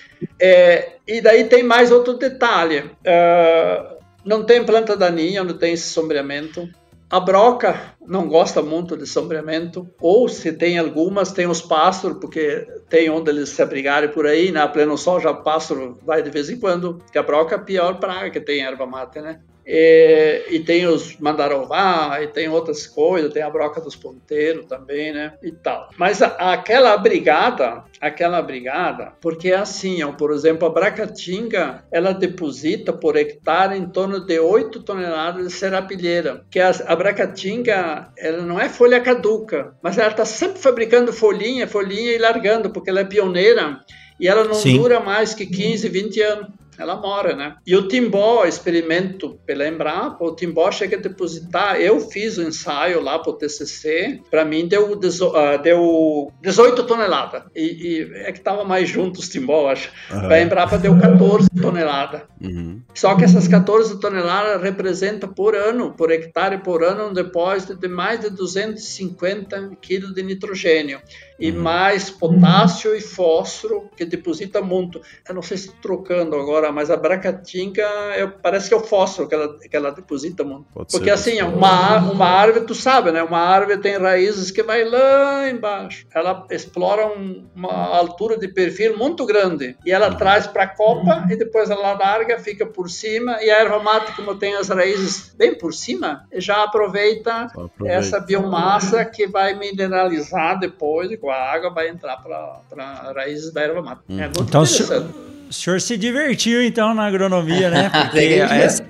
É, 0.40 0.92
e 1.06 1.20
daí 1.20 1.44
tem 1.44 1.62
mais 1.62 1.92
outro 1.92 2.14
detalhe. 2.14 2.78
Uh, 2.78 3.94
não 4.24 4.46
tem 4.46 4.64
planta 4.64 4.96
daninha 4.96 5.42
onde 5.42 5.58
tem 5.58 5.74
esse 5.74 5.90
sombreamento. 5.90 6.66
A 7.14 7.20
broca 7.20 7.94
não 8.04 8.26
gosta 8.26 8.60
muito 8.60 8.96
de 8.96 9.06
sombreamento, 9.06 9.88
ou 10.00 10.28
se 10.28 10.52
tem 10.52 10.80
algumas, 10.80 11.30
tem 11.30 11.46
os 11.46 11.62
pássaros, 11.62 12.18
porque 12.18 12.66
tem 12.88 13.08
onde 13.08 13.30
eles 13.30 13.50
se 13.50 13.62
abrigarem 13.62 14.10
por 14.10 14.26
aí, 14.26 14.50
na 14.50 14.66
né? 14.66 14.72
pleno 14.72 14.98
sol 14.98 15.20
já 15.20 15.30
o 15.30 15.44
pássaro 15.44 15.96
vai 16.02 16.24
de 16.24 16.30
vez 16.30 16.50
em 16.50 16.58
quando, 16.58 16.98
que 17.12 17.16
a 17.16 17.22
broca 17.22 17.54
é 17.54 17.58
a 17.58 17.62
pior 17.62 18.00
praga 18.00 18.30
que 18.30 18.40
tem 18.40 18.62
erva 18.62 18.84
mate, 18.84 19.20
né? 19.20 19.40
E, 19.66 20.44
e, 20.50 20.60
tem 20.60 20.86
os 20.86 21.16
mandarová, 21.18 22.18
e 22.22 22.28
tem 22.28 22.48
outras 22.48 22.86
coisas, 22.86 23.32
tem 23.32 23.42
a 23.42 23.50
broca 23.50 23.80
dos 23.80 23.96
ponteiros 23.96 24.66
também, 24.66 25.12
né? 25.12 25.34
E 25.42 25.50
tal. 25.52 25.88
Mas 25.96 26.20
a, 26.20 26.52
aquela 26.52 26.96
brigada, 26.96 27.84
aquela 28.00 28.42
brigada, 28.42 29.12
porque 29.20 29.50
é 29.50 29.56
assim, 29.56 30.02
ó, 30.02 30.12
por 30.12 30.32
exemplo, 30.32 30.68
a 30.68 30.70
bracatinga, 30.70 31.84
ela 31.90 32.12
deposita 32.12 32.92
por 32.92 33.16
hectare 33.16 33.76
em 33.76 33.86
torno 33.86 34.20
de 34.20 34.38
8 34.38 34.82
toneladas 34.82 35.46
de 35.46 35.52
serapilheira, 35.52 36.44
que 36.50 36.60
a, 36.60 36.70
a 36.86 36.96
bracatinga, 36.96 38.12
ela 38.18 38.42
não 38.42 38.60
é 38.60 38.68
folha 38.68 39.00
caduca, 39.00 39.74
mas 39.82 39.98
ela 39.98 40.10
está 40.10 40.24
sempre 40.24 40.58
fabricando 40.58 41.12
folhinha, 41.12 41.66
folhinha 41.66 42.12
e 42.12 42.18
largando, 42.18 42.70
porque 42.70 42.90
ela 42.90 43.00
é 43.00 43.04
pioneira 43.04 43.80
e 44.18 44.28
ela 44.28 44.44
não 44.44 44.54
Sim. 44.54 44.78
dura 44.78 45.00
mais 45.00 45.34
que 45.34 45.46
15, 45.46 45.88
20 45.88 46.20
anos 46.22 46.48
ela 46.78 46.96
mora, 46.96 47.34
né? 47.34 47.56
E 47.66 47.76
o 47.76 47.88
Timbó, 47.88 48.44
experimento 48.44 49.38
pela 49.46 49.66
Embrapa, 49.66 50.24
o 50.24 50.34
Timbó 50.34 50.70
chega 50.70 50.96
a 50.96 51.00
depositar, 51.00 51.80
eu 51.80 52.00
fiz 52.00 52.38
o 52.38 52.42
um 52.42 52.48
ensaio 52.48 53.00
lá 53.00 53.18
para 53.18 53.30
o 53.30 53.36
TCC, 53.36 54.20
para 54.30 54.44
mim 54.44 54.66
deu, 54.66 54.92
uh, 54.92 55.62
deu 55.62 56.32
18 56.42 56.82
toneladas, 56.84 57.44
e, 57.54 57.62
e 57.62 58.12
é 58.20 58.32
que 58.32 58.38
estava 58.38 58.64
mais 58.64 58.88
junto 58.88 59.20
os 59.20 59.28
Timbó, 59.28 59.70
acho. 59.70 59.90
Uhum. 60.10 60.20
Para 60.20 60.34
a 60.34 60.42
Embrapa 60.42 60.78
deu 60.78 60.98
14 60.98 61.48
toneladas. 61.60 62.22
Uhum. 62.40 62.82
Só 62.94 63.14
que 63.14 63.24
essas 63.24 63.48
14 63.48 64.00
toneladas 64.00 64.62
representam 64.62 65.32
por 65.32 65.54
ano, 65.54 65.92
por 65.92 66.10
hectare 66.10 66.58
por 66.58 66.82
ano, 66.82 67.08
um 67.08 67.12
depósito 67.12 67.74
de 67.74 67.88
mais 67.88 68.20
de 68.20 68.30
250 68.30 69.76
quilos 69.80 70.14
de 70.14 70.22
nitrogênio 70.22 71.00
e 71.38 71.50
uhum. 71.50 71.62
mais 71.62 72.10
potássio 72.10 72.94
e 72.94 73.00
fósforo 73.00 73.90
que 73.96 74.04
deposita 74.04 74.62
muito. 74.62 75.00
Eu 75.28 75.34
não 75.34 75.42
sei 75.42 75.56
se 75.56 75.72
trocando 75.76 76.36
agora, 76.36 76.70
mas 76.70 76.90
a 76.90 76.96
bracatinga 76.96 77.82
é, 78.14 78.26
parece 78.26 78.68
que 78.68 78.74
é 78.74 78.76
o 78.76 78.80
fósforo 78.80 79.28
que 79.28 79.34
ela, 79.34 79.58
que 79.58 79.76
ela 79.76 79.90
deposita 79.90 80.44
muito. 80.44 80.66
Pode 80.72 80.92
Porque 80.92 81.10
assim, 81.10 81.40
uma, 81.42 81.98
uma 81.98 82.26
árvore, 82.26 82.66
tu 82.66 82.74
sabe, 82.74 83.10
né? 83.10 83.22
Uma 83.22 83.40
árvore 83.40 83.78
tem 83.78 83.98
raízes 83.98 84.50
que 84.50 84.62
vai 84.62 84.84
lá 84.84 85.48
embaixo. 85.48 86.06
Ela 86.14 86.46
explora 86.50 87.06
um, 87.06 87.44
uma 87.54 87.72
altura 87.72 88.38
de 88.38 88.48
perfil 88.48 88.96
muito 88.96 89.26
grande 89.26 89.76
e 89.84 89.90
ela 89.90 90.10
uhum. 90.10 90.16
traz 90.16 90.46
para 90.46 90.64
a 90.64 90.68
copa 90.68 91.24
uhum. 91.24 91.30
e 91.30 91.36
depois 91.36 91.70
ela 91.70 91.94
larga, 91.94 92.38
fica 92.38 92.64
por 92.64 92.88
cima 92.88 93.42
e 93.42 93.50
a 93.50 93.60
erva 93.60 93.82
mate, 93.82 94.12
como 94.12 94.36
tem 94.36 94.54
as 94.54 94.68
raízes 94.68 95.34
bem 95.36 95.56
por 95.56 95.74
cima, 95.74 96.26
já 96.32 96.62
aproveita, 96.62 97.46
aproveita. 97.46 97.88
essa 97.88 98.20
biomassa 98.20 99.04
que 99.04 99.26
vai 99.26 99.54
mineralizar 99.54 100.58
depois 100.58 101.10
com 101.24 101.30
a 101.30 101.36
água 101.36 101.70
vai 101.70 101.88
entrar 101.88 102.18
para 102.18 103.12
raízes 103.16 103.50
da 103.50 103.62
erva 103.62 103.80
mata. 103.80 104.02
Hum. 104.06 104.20
É 104.20 104.24
muito 104.24 104.42
então, 104.42 104.62
interessante. 104.62 105.08
o 105.48 105.52
senhor 105.52 105.80
se 105.80 105.96
divertiu 105.96 106.62
então 106.62 106.92
na 106.92 107.06
agronomia, 107.06 107.70
né? 107.70 107.88
Porque 107.88 108.40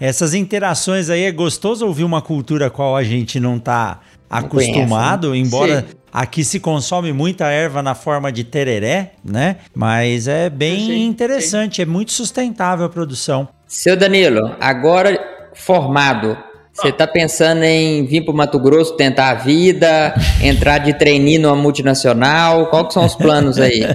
essas 0.01 0.35
interações 0.35 1.09
aí 1.09 1.23
é 1.23 1.31
gostoso 1.31 1.87
ouvir 1.87 2.03
uma 2.03 2.21
cultura 2.21 2.69
qual 2.69 2.97
a 2.97 3.05
gente 3.05 3.39
não 3.39 3.61
tá 3.61 4.01
acostumado, 4.29 5.29
conhece, 5.29 5.43
né? 5.43 5.47
embora 5.47 5.81
Sim. 5.83 5.97
aqui 6.13 6.43
se 6.43 6.59
consome 6.59 7.13
muita 7.13 7.47
erva 7.47 7.81
na 7.85 7.95
forma 7.95 8.33
de 8.33 8.43
tereré, 8.43 9.13
né? 9.25 9.59
Mas 9.73 10.27
é 10.27 10.51
bem 10.51 10.87
sim, 10.87 11.07
interessante, 11.07 11.77
sim. 11.77 11.83
é 11.83 11.87
muito 11.87 12.11
sustentável 12.11 12.85
a 12.85 12.89
produção. 12.89 13.49
Seu 13.69 13.97
Danilo, 13.97 14.57
agora 14.61 15.17
formado, 15.55 16.37
você 16.75 16.89
está 16.89 17.07
pensando 17.07 17.63
em 17.63 18.05
vir 18.05 18.23
para 18.23 18.33
o 18.33 18.37
Mato 18.37 18.59
Grosso 18.59 18.97
tentar 18.97 19.31
a 19.31 19.35
vida, 19.35 20.13
entrar 20.43 20.79
de 20.79 20.93
trainee 20.93 21.39
numa 21.39 21.55
multinacional? 21.55 22.67
Quais 22.67 22.93
são 22.93 23.07
os 23.07 23.15
planos 23.15 23.59
aí? 23.61 23.83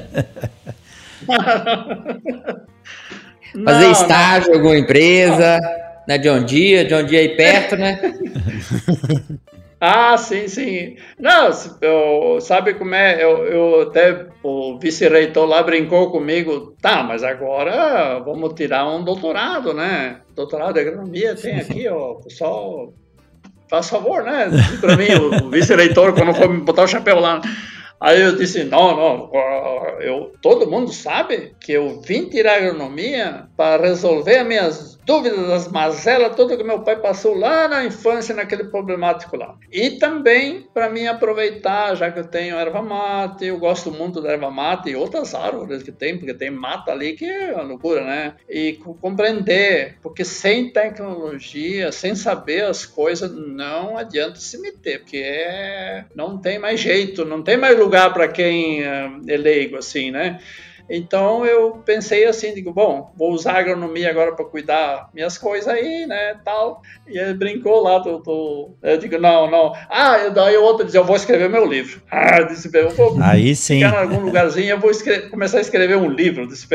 Fazer 3.66 3.86
não, 3.86 3.92
estágio 3.92 4.52
em 4.52 4.56
alguma 4.56 4.78
empresa, 4.78 5.60
na 6.08 6.16
né? 6.16 6.18
John 6.20 6.44
Deere, 6.44 6.88
John 6.88 7.04
Deere 7.04 7.18
aí 7.18 7.36
perto, 7.36 7.76
né? 7.76 8.00
Ah, 9.82 10.18
sim, 10.18 10.48
sim. 10.50 10.98
Não, 11.18 11.50
eu, 11.82 12.42
sabe 12.42 12.74
como 12.74 12.94
é? 12.94 13.24
Eu, 13.24 13.46
eu 13.46 13.82
até 13.84 14.28
o 14.44 14.78
vice-reitor 14.78 15.48
lá 15.48 15.64
brincou 15.64 16.12
comigo. 16.12 16.76
Tá, 16.82 17.02
mas 17.02 17.24
agora 17.24 18.20
vamos 18.20 18.54
tirar 18.54 18.90
um 18.90 19.04
doutorado, 19.04 19.74
né? 19.74 20.20
Doutorado 20.36 20.74
de 20.74 20.82
agronomia 20.82 21.34
tem 21.36 21.56
aqui, 21.56 21.88
ó. 21.88 22.16
Pessoal, 22.16 22.94
faz 23.70 23.90
favor, 23.90 24.24
né? 24.24 24.50
Para 24.82 24.98
mim, 24.98 25.08
o 25.46 25.50
vice-reitor, 25.50 26.14
quando 26.14 26.34
for 26.34 26.50
botar 26.60 26.84
o 26.84 26.88
chapéu 26.88 27.20
lá. 27.20 27.42
Aí 28.02 28.22
eu 28.22 28.36
disse, 28.36 28.64
não, 28.64 28.96
não, 28.96 29.32
eu, 30.00 30.32
todo 30.42 30.70
mundo 30.70 30.92
sabe 30.92 31.54
que 31.60 31.74
eu 31.74 32.00
vim 32.02 32.30
tirar 32.30 32.58
agronomia 32.58 33.48
para 33.58 33.84
resolver 33.84 34.38
as 34.38 34.48
minhas 34.48 34.99
dúvidas, 35.10 35.48
das 35.48 35.68
mazelas, 35.68 36.36
tudo 36.36 36.56
que 36.56 36.64
meu 36.64 36.82
pai 36.82 36.96
passou 36.96 37.34
lá 37.34 37.68
na 37.68 37.84
infância, 37.84 38.36
naquele 38.36 38.66
problemático 38.66 39.36
lá. 39.36 39.58
E 39.72 39.92
também 39.98 40.68
para 40.72 40.88
mim 40.88 41.08
aproveitar, 41.08 41.96
já 41.96 42.12
que 42.12 42.20
eu 42.20 42.28
tenho 42.28 42.56
erva 42.56 42.80
mate, 42.84 43.46
eu 43.46 43.58
gosto 43.58 43.92
muito 43.92 44.22
da 44.22 44.34
erva 44.34 44.52
mate 44.52 44.92
e 44.92 44.96
outras 44.96 45.34
árvores 45.34 45.82
que 45.82 45.92
tem, 45.92 46.16
porque 46.16 46.36
tem 46.36 46.52
mata 46.52 46.92
ali 46.92 47.14
que 47.14 47.26
é 47.26 47.54
uma 47.54 47.64
loucura, 47.64 48.04
né? 48.04 48.36
E 48.48 48.74
compreender, 49.02 49.98
porque 50.04 50.24
sem 50.24 50.70
tecnologia, 50.70 51.92
sem 51.92 52.14
saber 52.14 52.66
as 52.66 52.86
coisas, 52.86 53.32
não 53.36 53.98
adianta 53.98 54.36
se 54.36 54.62
meter, 54.62 55.00
porque 55.00 55.18
é, 55.18 56.06
não 56.16 56.38
tem 56.38 56.60
mais 56.60 56.80
jeito, 56.80 57.26
não 57.26 57.42
tem 57.42 57.58
mais 57.58 57.76
lugar 57.76 58.14
para 58.14 58.28
quem 58.28 58.84
eh, 58.84 59.10
é 59.28 59.38
leigo, 59.38 59.76
assim, 59.76 60.12
né? 60.12 60.40
Então 60.90 61.46
eu 61.46 61.82
pensei 61.86 62.26
assim, 62.26 62.54
digo, 62.54 62.74
bom, 62.74 63.14
vou 63.16 63.32
usar 63.32 63.54
a 63.54 63.60
agronomia 63.60 64.10
agora 64.10 64.36
para 64.36 64.46
cuidar 64.46 65.10
minhas 65.14 65.38
coisas 65.38 65.68
aí, 65.68 66.06
né, 66.08 66.40
tal. 66.44 66.82
E 67.08 67.18
ele 67.18 67.36
brincou 67.36 67.84
lá, 67.84 68.00
do, 68.00 68.18
do, 68.20 68.72
eu 68.82 68.98
digo, 68.98 69.20
não, 69.20 69.50
não. 69.50 69.74
Ah, 69.90 70.30
daí 70.30 70.58
o 70.58 70.64
outro 70.64 70.86
dizia, 70.86 71.00
eu 71.00 71.06
vou 71.06 71.16
escrever 71.16 71.50
meu 71.50 71.66
livro. 71.66 72.02
Ah, 72.22 72.42
disse, 72.42 72.70
eu 72.74 72.90
vou 72.90 73.18
aí 73.22 73.56
sim. 73.56 73.78
ficar 73.78 73.94
em 73.94 74.12
algum 74.12 74.26
lugarzinho, 74.26 74.72
eu 74.72 74.80
vou 74.80 74.92
escrever, 74.92 75.30
começar 75.30 75.58
a 75.58 75.62
escrever 75.62 75.96
um 75.96 76.10
livro. 76.10 76.46
Disse, 76.46 76.68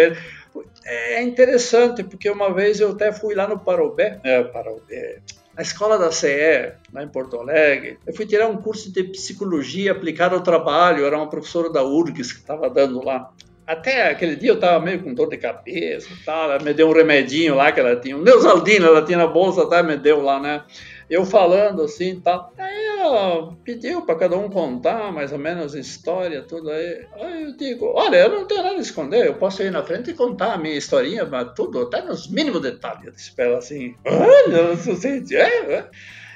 é 0.84 1.22
interessante, 1.22 2.02
porque 2.02 2.30
uma 2.30 2.52
vez 2.52 2.80
eu 2.80 2.90
até 2.90 3.12
fui 3.12 3.34
lá 3.34 3.46
no 3.46 3.58
Parobé, 3.58 4.20
é, 4.24 4.42
Parobé, 4.42 5.20
na 5.56 5.62
escola 5.62 5.98
da 5.98 6.10
CE, 6.10 6.72
lá 6.92 7.02
em 7.02 7.08
Porto 7.08 7.38
Alegre, 7.38 7.98
eu 8.06 8.14
fui 8.14 8.26
tirar 8.26 8.48
um 8.48 8.56
curso 8.56 8.92
de 8.92 9.04
psicologia 9.04 9.92
aplicada 9.92 10.34
ao 10.34 10.42
trabalho, 10.42 11.04
era 11.04 11.16
uma 11.16 11.28
professora 11.28 11.70
da 11.70 11.84
URGS 11.84 12.32
que 12.32 12.40
estava 12.40 12.68
dando 12.68 13.04
lá 13.04 13.30
até 13.66 14.10
aquele 14.10 14.36
dia 14.36 14.50
eu 14.50 14.56
estava 14.56 14.84
meio 14.84 15.02
com 15.02 15.14
dor 15.14 15.28
de 15.28 15.36
cabeça 15.36 16.08
e 16.12 16.24
tal, 16.24 16.50
ela 16.50 16.62
me 16.62 16.74
deu 16.74 16.88
um 16.88 16.92
remedinho 16.92 17.54
lá 17.54 17.72
que 17.72 17.80
ela 17.80 17.96
tinha, 17.96 18.16
um 18.16 18.22
Neusaldina 18.22 18.86
ela 18.86 19.04
tinha 19.04 19.18
na 19.18 19.26
bolsa, 19.26 19.68
tá, 19.68 19.82
me 19.82 19.96
deu 19.96 20.20
lá, 20.20 20.40
né? 20.40 20.62
Eu 21.08 21.24
falando 21.24 21.82
assim 21.82 22.12
e 22.12 22.20
tal. 22.20 22.52
Aí 22.56 22.86
ela 22.98 23.54
pediu 23.62 24.02
para 24.02 24.14
cada 24.14 24.36
um 24.36 24.48
contar 24.48 25.12
mais 25.12 25.32
ou 25.32 25.38
menos 25.38 25.74
a 25.74 25.78
história, 25.78 26.42
tudo 26.42 26.70
aí. 26.70 27.06
Aí 27.20 27.42
eu 27.44 27.56
digo, 27.56 27.92
olha, 27.94 28.16
eu 28.16 28.30
não 28.30 28.46
tenho 28.46 28.62
nada 28.62 28.76
a 28.76 28.80
esconder, 28.80 29.26
eu 29.26 29.34
posso 29.34 29.62
ir 29.62 29.70
na 29.70 29.82
frente 29.82 30.10
e 30.10 30.14
contar 30.14 30.54
a 30.54 30.58
minha 30.58 30.76
historinha, 30.76 31.24
mas 31.26 31.52
tudo, 31.54 31.82
até 31.82 32.02
nos 32.02 32.26
mínimos 32.28 32.62
detalhes. 32.62 33.04
Eu 33.04 33.12
disse 33.12 33.32
ela 33.36 33.58
assim, 33.58 33.94
olha, 34.06 34.74
você 34.74 35.22
é, 35.32 35.72
é. 35.72 35.90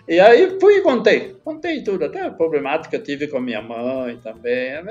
E 0.08 0.18
aí 0.18 0.58
fui 0.58 0.76
e 0.76 0.80
contei, 0.80 1.36
contei 1.44 1.82
tudo, 1.82 2.06
até 2.06 2.22
a 2.22 2.30
problemática 2.30 2.98
que 2.98 3.04
tive 3.04 3.28
com 3.28 3.38
minha 3.40 3.60
mãe 3.60 4.16
também. 4.18 4.70
É 4.70 4.82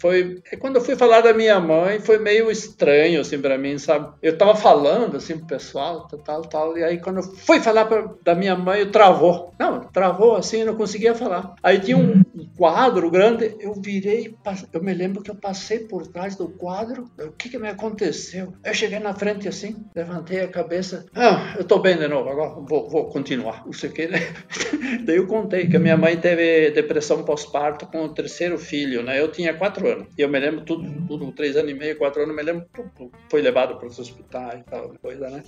foi, 0.00 0.42
quando 0.58 0.76
eu 0.76 0.82
fui 0.82 0.96
falar 0.96 1.20
da 1.20 1.34
minha 1.34 1.60
mãe, 1.60 2.00
foi 2.00 2.18
meio 2.18 2.50
estranho 2.50 3.20
assim 3.20 3.38
para 3.38 3.58
mim, 3.58 3.76
sabe? 3.76 4.10
Eu 4.22 4.38
tava 4.38 4.54
falando 4.54 5.18
assim 5.18 5.36
pro 5.36 5.48
pessoal, 5.48 6.08
tal, 6.24 6.42
tal, 6.42 6.78
e 6.78 6.82
aí 6.82 6.98
quando 6.98 7.18
eu 7.18 7.22
fui 7.22 7.60
falar 7.60 7.84
pra, 7.84 8.10
da 8.24 8.34
minha 8.34 8.56
mãe, 8.56 8.80
eu 8.80 8.90
travou. 8.90 9.52
Não, 9.58 9.80
travou 9.80 10.34
assim, 10.34 10.60
eu 10.60 10.66
não 10.66 10.76
conseguia 10.76 11.14
falar. 11.14 11.54
Aí 11.62 11.78
tinha 11.78 11.98
um, 11.98 12.22
um 12.34 12.46
quadro 12.56 13.10
grande, 13.10 13.54
eu 13.60 13.74
virei, 13.74 14.34
eu 14.72 14.82
me 14.82 14.94
lembro 14.94 15.22
que 15.22 15.30
eu 15.30 15.36
passei 15.36 15.80
por 15.80 16.06
trás 16.06 16.36
do 16.36 16.48
quadro, 16.48 17.10
o 17.18 17.32
que 17.32 17.50
que 17.50 17.58
me 17.58 17.68
aconteceu? 17.68 18.54
Eu 18.64 18.72
cheguei 18.72 18.98
na 18.98 19.12
frente 19.12 19.46
assim, 19.46 19.76
levantei 19.94 20.40
a 20.40 20.48
cabeça, 20.48 21.04
ah, 21.14 21.54
eu 21.58 21.64
tô 21.64 21.78
bem 21.78 21.98
de 21.98 22.08
novo, 22.08 22.30
agora 22.30 22.60
vou, 22.60 22.88
vou 22.88 23.04
continuar, 23.10 23.64
não 23.66 23.72
sei 23.74 23.90
o 23.90 23.92
que, 23.92 24.06
né? 24.06 24.21
Daí 25.04 25.16
eu 25.16 25.26
contei 25.26 25.66
que 25.66 25.76
a 25.76 25.80
minha 25.80 25.96
mãe 25.96 26.16
teve 26.16 26.70
depressão 26.70 27.24
pós-parto 27.24 27.86
com 27.86 28.04
o 28.04 28.14
terceiro 28.14 28.58
filho, 28.58 29.02
né? 29.02 29.20
Eu 29.20 29.30
tinha 29.30 29.54
quatro 29.54 29.88
anos. 29.88 30.08
E 30.16 30.22
eu 30.22 30.28
me 30.28 30.38
lembro 30.38 30.64
tudo, 30.64 30.90
tudo, 31.06 31.32
três 31.32 31.56
anos 31.56 31.70
e 31.70 31.74
meio, 31.74 31.96
quatro 31.96 32.22
anos, 32.22 32.34
me 32.34 32.42
lembro 32.42 32.66
tudo. 32.72 33.10
Foi 33.30 33.40
levado 33.40 33.76
para 33.76 33.86
os 33.86 33.98
hospitais 33.98 34.60
e 34.60 34.64
tal, 34.64 34.94
coisa, 35.00 35.28
né? 35.30 35.42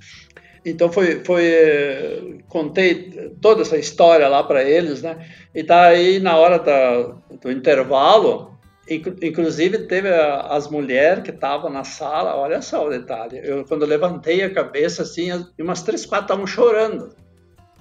Então 0.64 0.90
foi, 0.90 1.22
foi, 1.24 2.40
contei 2.48 3.32
toda 3.40 3.62
essa 3.62 3.76
história 3.76 4.26
lá 4.28 4.42
para 4.42 4.64
eles, 4.64 5.02
né? 5.02 5.26
E 5.54 5.62
daí 5.62 6.18
na 6.18 6.36
hora 6.36 6.58
da, 6.58 7.16
do 7.40 7.52
intervalo, 7.52 8.54
Inclusive, 8.86 9.86
teve 9.86 10.10
as 10.10 10.68
mulheres 10.68 11.24
que 11.24 11.30
estavam 11.30 11.70
na 11.70 11.84
sala, 11.84 12.36
olha 12.36 12.60
só 12.60 12.86
o 12.86 12.90
detalhe. 12.90 13.40
Eu, 13.42 13.64
quando 13.64 13.86
levantei 13.86 14.42
a 14.42 14.52
cabeça, 14.52 15.02
assim, 15.02 15.30
umas 15.58 15.82
três, 15.82 16.04
quatro 16.04 16.26
estavam 16.26 16.46
chorando 16.46 17.16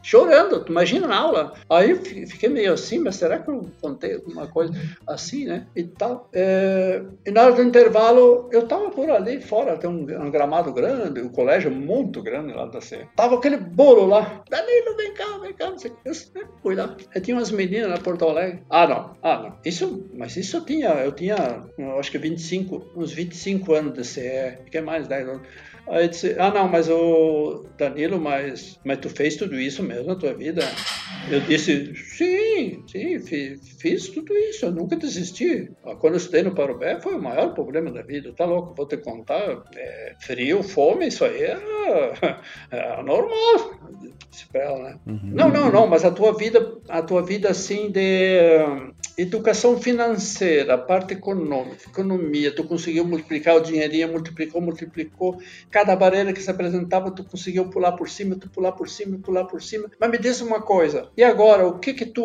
chorando, 0.03 0.63
imagina 0.67 1.07
na 1.07 1.17
aula. 1.17 1.53
Aí 1.69 1.95
fiquei 1.95 2.49
meio 2.49 2.73
assim, 2.73 2.99
mas 2.99 3.15
será 3.15 3.39
que 3.39 3.49
eu 3.49 3.71
contei 3.81 4.15
alguma 4.15 4.47
coisa 4.47 4.73
assim, 5.07 5.45
né? 5.45 5.65
E 5.75 5.83
tal. 5.83 6.29
É, 6.33 7.01
e 7.25 7.31
na 7.31 7.43
hora 7.43 7.53
do 7.53 7.63
intervalo, 7.63 8.49
eu 8.51 8.67
tava 8.67 8.91
por 8.91 9.09
ali 9.09 9.41
fora, 9.41 9.77
tem 9.77 9.89
um, 9.89 10.01
um 10.01 10.29
gramado 10.29 10.71
grande, 10.73 11.21
um 11.21 11.29
colégio 11.29 11.71
muito 11.71 12.21
grande 12.21 12.53
lá 12.53 12.65
da 12.65 12.81
C. 12.81 13.07
Tava 13.15 13.35
aquele 13.35 13.57
bolo 13.57 14.05
lá. 14.05 14.43
Danilo, 14.49 14.95
vem 14.97 15.13
cá, 15.13 15.37
vem 15.39 15.53
cá, 15.53 15.69
não 15.71 15.79
sei 15.79 15.91
o 15.91 15.95
que. 15.95 16.09
Eu 16.09 16.13
fui 16.61 16.75
lá. 16.75 16.95
Tinha 17.23 17.37
umas 17.37 17.51
meninas 17.51 17.89
na 17.89 17.97
Porto 17.97 18.25
Alegre. 18.25 18.61
Ah, 18.69 18.87
não, 18.87 19.17
ah, 19.23 19.37
não. 19.41 19.57
Isso, 19.63 20.05
mas 20.13 20.35
isso 20.35 20.57
eu 20.57 20.65
tinha, 20.65 20.89
eu 20.89 21.13
tinha, 21.13 21.63
eu 21.77 21.99
acho 21.99 22.11
que 22.11 22.17
25, 22.17 22.91
uns 22.95 23.11
25 23.13 23.73
anos 23.73 23.93
de 23.93 24.03
CE, 24.03 24.57
que 24.69 24.77
é 24.77 24.81
mais 24.81 25.07
10 25.07 25.29
anos. 25.29 25.47
Aí 25.87 26.07
disse, 26.07 26.35
ah 26.39 26.49
não, 26.49 26.67
mas 26.67 26.89
o 26.89 27.65
Danilo, 27.77 28.19
mas, 28.19 28.79
mas 28.85 28.99
tu 28.99 29.09
fez 29.09 29.35
tudo 29.35 29.59
isso 29.59 29.83
mesmo 29.83 30.07
na 30.07 30.15
tua 30.15 30.33
vida? 30.33 30.61
Eu 31.29 31.41
disse, 31.41 31.93
sim, 31.95 32.83
sim, 32.87 33.19
fiz, 33.19 33.59
fiz 33.79 34.09
tudo 34.09 34.33
isso, 34.33 34.65
eu 34.65 34.71
nunca 34.71 34.95
desisti. 34.95 35.69
Quando 35.99 36.13
eu 36.13 36.17
estudei 36.17 36.43
no 36.43 36.55
Parobé 36.55 36.99
foi 37.01 37.15
o 37.15 37.21
maior 37.21 37.53
problema 37.53 37.91
da 37.91 38.01
vida, 38.01 38.33
tá 38.33 38.45
louco, 38.45 38.73
vou 38.75 38.87
te 38.87 38.97
contar, 38.97 39.63
é, 39.75 40.15
frio, 40.19 40.63
fome, 40.63 41.07
isso 41.07 41.25
aí 41.25 41.43
é, 41.43 41.57
é 42.71 43.03
normal, 43.03 43.79
disse 44.29 44.47
pra 44.47 44.61
ela, 44.61 44.83
né? 44.83 44.99
Uhum. 45.05 45.31
Não, 45.33 45.49
não, 45.49 45.71
não, 45.71 45.87
mas 45.87 46.05
a 46.05 46.11
tua 46.11 46.33
vida, 46.33 46.77
a 46.89 47.01
tua 47.01 47.21
vida 47.21 47.49
assim 47.49 47.91
de 47.91 48.39
educação 49.17 49.79
financeira, 49.79 50.73
a 50.73 50.77
parte 50.77 51.13
econômica, 51.13 51.87
economia, 51.87 52.53
tu 52.53 52.63
conseguiu 52.63 53.05
multiplicar 53.05 53.55
o 53.55 53.61
dinheirinho, 53.61 54.11
multiplicou, 54.11 54.61
multiplicou, 54.61 55.37
cada 55.73 55.95
barreira 55.95 56.31
que 56.31 56.39
se 56.39 56.51
apresentava, 56.51 57.09
tu 57.09 57.23
conseguiu 57.23 57.67
pular 57.67 57.93
por 57.93 58.07
cima, 58.07 58.35
tu 58.35 58.47
pular 58.47 58.73
por 58.73 58.87
cima, 58.87 59.17
pular 59.17 59.45
por 59.45 59.59
cima. 59.59 59.89
Mas 59.99 60.11
me 60.11 60.19
diz 60.19 60.39
uma 60.39 60.61
coisa, 60.61 61.09
e 61.17 61.23
agora, 61.23 61.67
o 61.67 61.79
que 61.79 61.95
que 61.95 62.05
tu, 62.05 62.23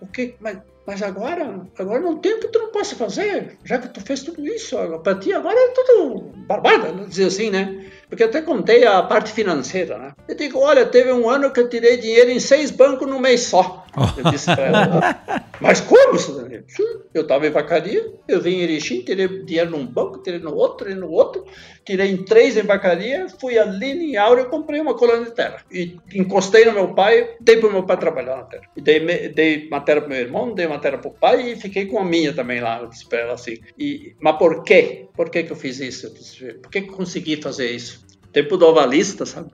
o 0.00 0.06
que, 0.12 0.34
mas, 0.40 0.58
mas 0.84 1.00
agora, 1.00 1.60
agora 1.78 2.00
não 2.00 2.18
tem 2.18 2.34
o 2.34 2.40
que 2.40 2.48
tu 2.48 2.58
não 2.58 2.72
possa 2.72 2.96
fazer, 2.96 3.56
já 3.64 3.78
que 3.78 3.88
tu 3.88 4.00
fez 4.00 4.24
tudo 4.24 4.44
isso, 4.44 4.76
para 5.04 5.14
ti 5.20 5.32
agora 5.32 5.56
é 5.56 5.68
tudo 5.68 6.32
barbada, 6.48 6.92
dizer 7.06 7.26
assim, 7.26 7.48
né? 7.48 7.86
Porque 8.14 8.22
até 8.22 8.42
contei 8.42 8.86
a 8.86 9.02
parte 9.02 9.32
financeira, 9.32 9.98
né? 9.98 10.12
Eu 10.28 10.36
digo, 10.36 10.60
olha, 10.60 10.86
teve 10.86 11.10
um 11.10 11.28
ano 11.28 11.50
que 11.50 11.58
eu 11.58 11.68
tirei 11.68 11.96
dinheiro 11.96 12.30
em 12.30 12.38
seis 12.38 12.70
bancos 12.70 13.08
no 13.08 13.18
mês 13.18 13.40
só. 13.40 13.84
Eu 14.16 14.30
disse 14.30 14.46
para 14.46 14.66
ela, 14.66 15.44
mas 15.60 15.80
como, 15.80 16.16
Danilo? 16.36 16.64
Eu 17.12 17.22
estava 17.22 17.46
em 17.46 17.50
vacaria, 17.50 18.12
eu 18.26 18.40
vim 18.40 18.56
em 18.56 18.62
Erechim, 18.62 19.02
tirei 19.02 19.26
dinheiro 19.44 19.70
num 19.70 19.86
banco, 19.86 20.18
tirei 20.18 20.40
no 20.40 20.54
outro, 20.54 20.84
tirei 20.84 21.00
no 21.00 21.10
outro, 21.10 21.44
tirei 21.84 22.10
em 22.10 22.24
três 22.24 22.56
em 22.56 22.62
vacaria, 22.62 23.28
fui 23.40 23.58
ali 23.58 24.12
em 24.12 24.16
Áurea 24.16 24.42
e 24.42 24.48
comprei 24.48 24.80
uma 24.80 24.94
colônia 24.94 25.24
de 25.24 25.32
terra. 25.32 25.58
E 25.70 25.96
encostei 26.14 26.64
no 26.64 26.72
meu 26.72 26.94
pai, 26.94 27.36
dei 27.40 27.56
para 27.56 27.68
o 27.68 27.72
meu 27.72 27.84
pai 27.84 27.96
trabalhar 27.96 28.36
na 28.36 28.44
terra. 28.44 28.64
E 28.76 28.80
dei, 28.80 29.28
dei 29.28 29.68
matéria 29.68 30.02
para 30.02 30.10
meu 30.10 30.20
irmão, 30.20 30.54
dei 30.54 30.66
matéria 30.66 30.98
para 30.98 31.10
o 31.10 31.14
pai 31.14 31.52
e 31.52 31.56
fiquei 31.56 31.86
com 31.86 31.98
a 31.98 32.04
minha 32.04 32.32
também 32.32 32.60
lá, 32.60 32.80
eu 32.80 32.88
disse 32.88 33.08
para 33.08 33.20
ela 33.20 33.34
assim. 33.34 33.58
E, 33.78 34.14
mas 34.20 34.36
por 34.36 34.64
quê? 34.64 35.06
Por 35.16 35.30
que, 35.30 35.44
que 35.44 35.52
eu 35.52 35.56
fiz 35.56 35.78
isso? 35.78 36.06
Eu 36.06 36.14
disse, 36.14 36.54
por 36.54 36.70
que, 36.70 36.82
que 36.82 36.90
eu 36.90 36.96
consegui 36.96 37.40
fazer 37.40 37.70
isso? 37.70 38.03
Tempo 38.34 38.56
do 38.56 38.66
ovalista, 38.66 39.24
sabe? 39.24 39.50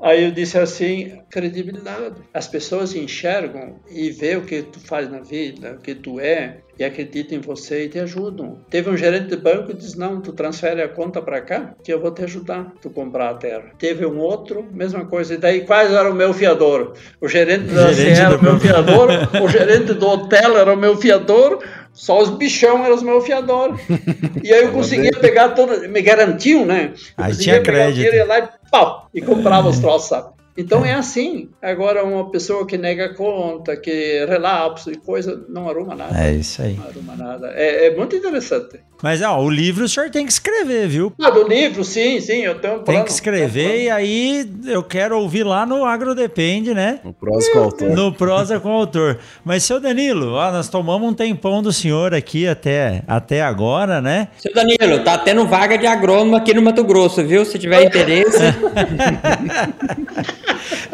Aí 0.00 0.24
eu 0.24 0.30
disse 0.30 0.56
assim, 0.56 1.20
credibilidade. 1.30 2.22
As 2.32 2.48
pessoas 2.48 2.94
enxergam 2.94 3.80
e 3.90 4.10
vê 4.10 4.36
o 4.36 4.42
que 4.42 4.62
tu 4.62 4.80
faz 4.80 5.10
na 5.10 5.20
vida, 5.20 5.72
o 5.72 5.82
que 5.82 5.94
tu 5.94 6.18
é, 6.18 6.58
e 6.78 6.84
acreditam 6.84 7.36
em 7.36 7.40
você 7.42 7.84
e 7.84 7.88
te 7.90 7.98
ajudam. 7.98 8.58
Teve 8.70 8.88
um 8.88 8.96
gerente 8.96 9.26
de 9.26 9.36
banco 9.36 9.66
que 9.66 9.74
disse, 9.74 9.98
não, 9.98 10.18
tu 10.22 10.32
transfere 10.32 10.80
a 10.80 10.88
conta 10.88 11.20
para 11.20 11.42
cá, 11.42 11.74
que 11.84 11.92
eu 11.92 12.00
vou 12.00 12.10
te 12.10 12.24
ajudar 12.24 12.72
tu 12.80 12.88
comprar 12.88 13.28
a 13.28 13.34
terra. 13.34 13.72
Teve 13.78 14.06
um 14.06 14.18
outro, 14.18 14.66
mesma 14.72 15.04
coisa. 15.04 15.34
E 15.34 15.36
daí, 15.36 15.66
quais 15.66 15.92
era 15.92 16.10
o 16.10 16.14
meu 16.14 16.32
fiador? 16.32 16.94
O 17.20 17.28
gerente 17.28 17.66
da 17.66 17.92
CE 17.92 18.08
era 18.08 18.38
o 18.38 18.42
meu 18.42 18.58
fiador, 18.58 19.10
o 19.42 19.48
gerente 19.48 19.92
do 19.92 20.06
hotel 20.08 20.56
era 20.56 20.72
o 20.72 20.78
meu 20.78 20.96
fiador, 20.96 21.62
só 21.92 22.20
os 22.20 22.30
bichão 22.30 22.84
eram 22.84 22.94
os 22.94 23.02
meus 23.02 23.24
fiadores. 23.24 23.80
E 24.42 24.52
aí 24.52 24.64
eu 24.64 24.72
conseguia 24.72 25.12
pegar 25.20 25.50
todo, 25.50 25.86
me 25.88 26.00
garantiam, 26.00 26.64
né? 26.64 26.94
Eu 27.18 27.24
aí 27.24 27.36
tinha 27.36 27.60
crédito. 27.62 28.14
Ia 28.14 28.24
lá 28.24 28.38
e 28.38 28.48
pau, 28.70 29.08
e 29.12 29.20
comprava 29.20 29.68
os 29.68 29.78
troços, 29.80 30.08
sabe? 30.08 30.30
Então 30.56 30.84
é 30.84 30.94
assim. 30.94 31.50
Agora, 31.60 32.04
uma 32.04 32.30
pessoa 32.30 32.66
que 32.66 32.76
nega 32.76 33.14
conta, 33.14 33.76
que 33.76 34.24
relapso 34.26 34.90
e 34.90 34.96
coisa, 34.96 35.44
não 35.48 35.68
arruma 35.68 35.94
nada. 35.94 36.18
É 36.18 36.32
isso 36.32 36.62
aí. 36.62 36.74
Não 36.74 36.88
arruma 36.88 37.16
nada. 37.16 37.52
É, 37.54 37.86
é 37.86 37.96
muito 37.96 38.16
interessante. 38.16 38.80
Mas 39.02 39.22
ó, 39.22 39.40
o 39.40 39.48
livro 39.48 39.84
o 39.84 39.88
senhor 39.88 40.10
tem 40.10 40.26
que 40.26 40.32
escrever, 40.32 40.88
viu? 40.88 41.12
Ah, 41.20 41.30
do 41.30 41.46
livro, 41.46 41.84
sim, 41.84 42.20
sim, 42.20 42.42
eu 42.42 42.58
tenho 42.58 42.80
um 42.80 42.84
Tem 42.84 43.02
que 43.02 43.10
escrever 43.10 43.84
e 43.84 43.90
aí 43.90 44.48
eu 44.66 44.82
quero 44.82 45.18
ouvir 45.18 45.44
lá 45.44 45.64
no 45.64 45.84
Agro 45.84 46.14
Depende, 46.14 46.74
né? 46.74 47.00
No 47.04 47.12
prosa 47.12 47.50
com 47.52 47.58
o 47.58 47.62
autor. 47.62 47.90
No 47.90 48.12
prosa 48.12 48.60
com 48.60 48.68
o 48.68 48.72
autor. 48.72 49.18
Mas, 49.44 49.64
seu 49.64 49.80
Danilo, 49.80 50.34
ó, 50.34 50.52
nós 50.52 50.68
tomamos 50.68 51.08
um 51.08 51.14
tempão 51.14 51.62
do 51.62 51.72
senhor 51.72 52.14
aqui 52.14 52.46
até, 52.46 53.02
até 53.06 53.42
agora, 53.42 54.00
né? 54.00 54.28
Seu 54.38 54.52
Danilo, 54.52 55.02
tá 55.02 55.18
tendo 55.18 55.46
vaga 55.46 55.78
de 55.78 55.86
agrônomo 55.86 56.36
aqui 56.36 56.52
no 56.52 56.62
Mato 56.62 56.84
Grosso, 56.84 57.24
viu? 57.24 57.44
Se 57.44 57.58
tiver 57.58 57.84
interesse. 57.84 58.38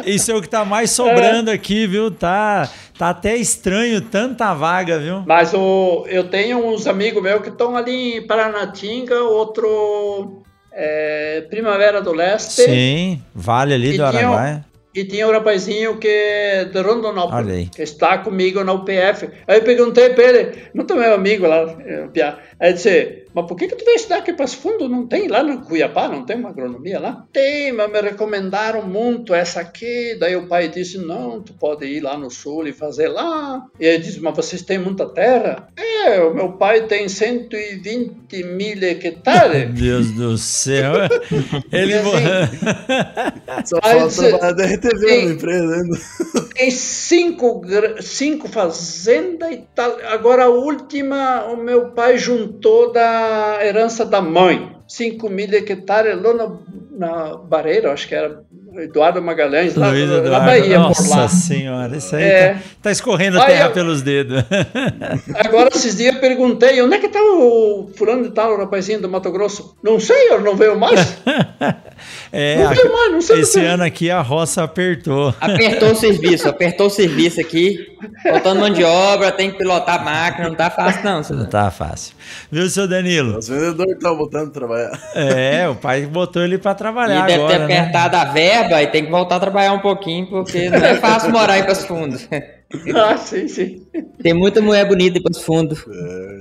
Isso 0.04 0.30
é 0.30 0.34
o 0.34 0.40
que 0.40 0.48
tá 0.48 0.64
mais 0.64 0.90
sobrando 0.90 1.50
aqui, 1.50 1.86
viu? 1.86 2.10
Tá, 2.10 2.68
tá 2.98 3.10
até 3.10 3.36
estranho 3.36 4.00
tanta 4.00 4.52
vaga, 4.54 4.98
viu? 4.98 5.22
Mas 5.26 5.52
o, 5.54 6.04
eu 6.08 6.24
tenho 6.24 6.58
uns 6.66 6.86
amigos 6.86 7.22
meus 7.22 7.42
que 7.42 7.48
estão 7.48 7.76
ali 7.76 8.16
em 8.18 8.26
Paranatinga, 8.26 9.20
outro 9.22 10.42
é, 10.72 11.42
Primavera 11.48 12.00
do 12.02 12.12
Leste. 12.12 12.62
Sim, 12.62 13.22
vale 13.34 13.74
ali 13.74 13.88
do 13.90 13.94
tinha- 13.94 14.06
Araguaia. 14.08 14.64
E 14.94 15.04
tinha 15.04 15.28
um 15.28 15.30
rapazinho 15.32 15.98
que 15.98 16.08
é 16.08 16.64
de. 16.64 16.80
Rondonópolis, 16.80 17.68
que 17.68 17.82
está 17.82 18.16
comigo 18.16 18.64
na 18.64 18.72
UPF. 18.72 19.28
Aí 19.46 19.58
eu 19.58 19.62
perguntei 19.62 20.08
para 20.10 20.24
ele, 20.24 20.62
não 20.72 20.86
tem 20.86 20.96
meu 20.96 21.12
amigo 21.12 21.46
lá, 21.46 21.76
eh, 21.84 22.08
Piá. 22.10 22.38
Aí 22.58 22.72
disse, 22.72 23.25
mas 23.36 23.44
por 23.44 23.54
que, 23.54 23.68
que 23.68 23.76
tu 23.76 23.84
veio 23.84 23.96
estudar 23.96 24.16
aqui 24.16 24.32
para 24.32 24.46
Passo 24.46 24.56
Fundo? 24.56 24.88
Não 24.88 25.06
tem 25.06 25.28
lá 25.28 25.42
no 25.42 25.60
Cuiabá, 25.60 26.08
não 26.08 26.24
tem 26.24 26.38
uma 26.38 26.48
agronomia 26.48 26.98
lá? 26.98 27.26
Tem, 27.30 27.70
mas 27.70 27.92
me 27.92 28.00
recomendaram 28.00 28.88
muito 28.88 29.34
essa 29.34 29.60
aqui. 29.60 30.16
Daí 30.18 30.34
o 30.34 30.46
pai 30.46 30.68
disse, 30.68 30.96
não, 30.96 31.42
tu 31.42 31.52
pode 31.52 31.84
ir 31.84 32.00
lá 32.00 32.16
no 32.16 32.30
sul 32.30 32.66
e 32.66 32.72
fazer 32.72 33.08
lá. 33.08 33.62
E 33.78 33.84
ele 33.84 33.98
disse, 33.98 34.20
mas 34.20 34.34
vocês 34.34 34.62
têm 34.62 34.78
muita 34.78 35.06
terra? 35.10 35.68
É, 35.76 36.18
o 36.22 36.32
meu 36.32 36.52
pai 36.52 36.86
tem 36.86 37.10
120 37.10 38.42
mil 38.42 38.82
hectares. 38.82 39.68
Deus 39.78 40.12
do 40.12 40.38
céu. 40.38 40.94
Ele. 41.70 41.92
E 41.92 41.94
assim, 41.94 42.56
Só 43.66 43.80
falta 43.82 44.28
trabalhar 44.28 44.52
da 44.52 44.64
RTV 44.64 45.06
na 45.06 45.32
empresa 45.32 45.74
ainda. 45.74 45.98
Tem 46.56 46.70
cinco, 46.70 47.62
cinco 48.00 48.48
fazendas 48.48 49.50
e 49.52 49.64
tal. 49.74 49.96
Agora 50.08 50.44
a 50.44 50.48
última, 50.48 51.44
o 51.44 51.56
meu 51.56 51.90
pai 51.90 52.16
juntou 52.18 52.92
da 52.92 53.58
herança 53.62 54.04
da 54.04 54.20
mãe. 54.20 54.74
5 54.88 55.28
mil 55.28 55.52
hectares 55.52 56.16
lá 56.22 56.32
na, 56.32 56.52
na 56.92 57.36
Bareira, 57.38 57.92
acho 57.92 58.06
que 58.06 58.14
era 58.14 58.40
Eduardo 58.76 59.20
Magalhães, 59.20 59.74
lá 59.74 59.90
Luiz 59.90 60.08
na 60.08 60.16
Eduardo. 60.18 60.46
Bahia, 60.46 60.78
Nossa 60.78 61.02
por 61.02 61.10
lá. 61.10 61.28
senhora, 61.28 61.96
isso 61.96 62.14
aí 62.14 62.22
É. 62.22 62.54
tá, 62.54 62.60
tá 62.82 62.90
escorrendo 62.92 63.40
Aí 63.40 63.46
terra 63.48 63.66
eu- 63.66 63.72
pelos 63.72 64.00
dedos. 64.02 64.44
Agora, 65.44 65.70
esses 65.74 65.96
dias 65.96 66.14
eu 66.14 66.20
perguntei, 66.20 66.80
onde 66.82 66.94
é 66.94 66.98
que 67.00 67.06
está 67.06 67.18
o 67.20 67.90
fulano 67.96 68.22
de 68.22 68.30
tal, 68.30 68.54
o 68.54 68.58
rapazinho 68.58 69.00
do 69.00 69.08
Mato 69.08 69.32
Grosso? 69.32 69.76
Não 69.82 69.98
sei, 69.98 70.30
eu 70.30 70.40
não 70.40 70.54
veio 70.54 70.78
mais. 70.78 71.00
É, 72.32 72.56
Não 72.62 72.70
veio 72.70 72.92
mais, 72.92 73.12
não 73.12 73.20
sei 73.20 73.40
esse 73.40 73.60
ano 73.60 73.82
aqui 73.84 74.10
a 74.10 74.20
roça 74.20 74.62
apertou. 74.64 75.34
Apertou 75.40 75.92
o 75.92 75.94
serviço, 75.94 76.48
apertou 76.48 76.86
o 76.86 76.90
serviço 76.90 77.40
aqui. 77.40 77.96
Faltando 78.22 78.60
mão 78.60 78.70
de 78.70 78.84
obra, 78.84 79.32
tem 79.32 79.50
que 79.50 79.58
pilotar 79.58 80.00
a 80.00 80.04
máquina, 80.04 80.48
não 80.48 80.54
tá 80.54 80.70
fácil 80.70 81.04
não. 81.04 81.22
seu 81.22 81.36
Não 81.36 81.46
tá 81.46 81.70
fácil. 81.70 82.14
Viu, 82.50 82.68
seu 82.68 82.86
Danilo? 82.86 83.38
Os 83.38 83.48
vendedores 83.48 83.94
estão 83.94 84.16
botando 84.16 84.52
trabalhar. 84.52 84.90
É, 85.14 85.68
o 85.68 85.74
pai 85.74 86.06
botou 86.06 86.42
ele 86.42 86.58
pra 86.58 86.72
E 86.72 86.74
trabalhar 86.74 87.26
deve 87.26 87.46
ter 87.46 87.54
agora, 87.54 87.66
né? 87.66 87.78
apertado 87.78 88.16
a 88.16 88.24
verba 88.24 88.82
e 88.82 88.86
tem 88.88 89.04
que 89.04 89.10
voltar 89.10 89.36
a 89.36 89.40
trabalhar 89.40 89.72
um 89.72 89.80
pouquinho, 89.80 90.26
porque 90.28 90.68
não 90.68 90.78
é 90.78 90.96
fácil 90.96 91.30
morar 91.30 91.58
em 91.58 91.64
Passo 91.64 91.86
Fundo. 91.86 92.18
Ah, 92.96 93.16
sim, 93.16 93.46
sim. 93.46 93.86
Tem 94.20 94.34
muita 94.34 94.60
mulher 94.60 94.86
bonita 94.86 95.18
em 95.18 95.22
Passo 95.22 95.44
Fundo. 95.44 95.76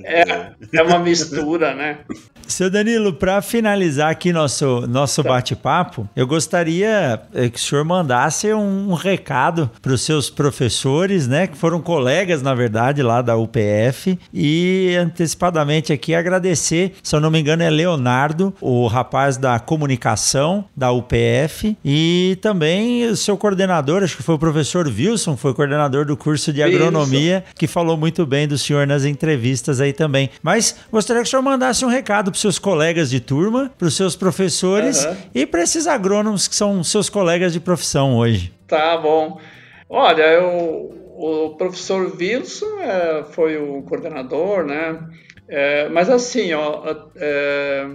É, 0.04 0.50
é 0.74 0.82
uma 0.82 0.98
mistura, 1.00 1.76
né? 1.76 2.00
Seu 2.48 2.70
Danilo, 2.70 3.12
para 3.14 3.42
finalizar 3.42 4.10
aqui 4.12 4.32
nosso, 4.32 4.86
nosso 4.88 5.24
Tá. 5.24 5.30
bate-papo, 5.30 6.08
eu 6.16 6.28
gostaria 6.28 7.20
eh, 7.34 7.50
que 7.50 7.58
o 7.58 7.62
senhor 7.62 7.84
mandasse 7.84 8.54
um, 8.54 8.92
um 8.92 8.94
recado 8.94 9.70
para 9.82 9.92
os 9.94 10.02
seus 10.02 10.30
professores, 10.30 11.28
né, 11.28 11.48
que 11.48 11.58
foram 11.58 11.82
colegas, 11.82 12.42
na 12.42 12.54
verdade, 12.54 13.02
lá 13.02 13.22
da 13.22 13.36
UPF, 13.36 14.18
e 14.34 14.96
antecipadamente 15.00 15.92
aqui 15.92 16.14
agradecer, 16.14 16.94
se 17.02 17.16
eu 17.16 17.20
não 17.20 17.32
me 17.32 17.40
engano, 17.40 17.64
é 17.64 17.70
Leonardo, 17.70 18.54
o 18.62 18.86
rapaz 18.88 19.38
da 19.38 19.60
comunicação 19.60 20.66
da 20.76 20.92
UPF, 20.92 21.76
e 21.84 22.38
também 22.42 23.06
o 23.08 23.16
seu 23.16 23.38
coordenador, 23.38 24.04
acho 24.04 24.18
que 24.18 24.24
foi 24.24 24.36
o 24.36 24.40
professor 24.40 24.86
Wilson, 24.88 25.36
foi 25.36 25.54
coordenador 25.54 26.06
do 26.06 26.16
curso 26.16 26.54
de 26.54 26.62
Wilson. 26.62 26.76
agronomia, 26.76 27.44
que 27.58 27.68
falou 27.68 27.98
muito 27.98 28.26
bem 28.26 28.48
do 28.48 28.58
senhor 28.58 28.86
nas 28.86 29.04
entrevistas 29.04 29.82
aí 29.82 29.94
também. 29.94 30.30
Mas 30.44 30.76
gostaria 30.92 31.22
que 31.24 31.28
o 31.28 31.30
senhor 31.32 31.42
mandasse 31.42 31.84
um 31.84 31.90
recado 31.90 32.32
para 32.36 32.38
os 32.38 32.42
seus 32.42 32.60
colegas 32.60 33.10
de 33.10 33.22
turma, 33.22 33.72
para 33.78 33.88
os 33.88 33.96
seus 33.96 34.14
professores 34.14 35.06
Aham. 35.06 35.18
e 35.34 35.46
para 35.46 35.64
esses 35.64 35.88
agrônomos 35.88 36.50
que 36.50 36.56
são 36.56 36.84
seus 36.84 37.10
colegas 37.10 37.54
de 37.54 37.62
profissão 37.62 38.18
hoje. 38.18 38.52
Tá 38.68 38.98
bom. 38.98 39.40
Olha, 39.90 40.24
eu, 40.24 40.94
o 41.16 41.56
professor 41.58 42.14
Wilson 42.20 42.80
é, 42.82 43.24
foi 43.32 43.58
o 43.58 43.82
coordenador, 43.84 44.66
né? 44.66 45.00
É, 45.48 45.88
mas 45.88 46.10
assim, 46.10 46.52
ó, 46.54 46.84
é, 47.16 47.88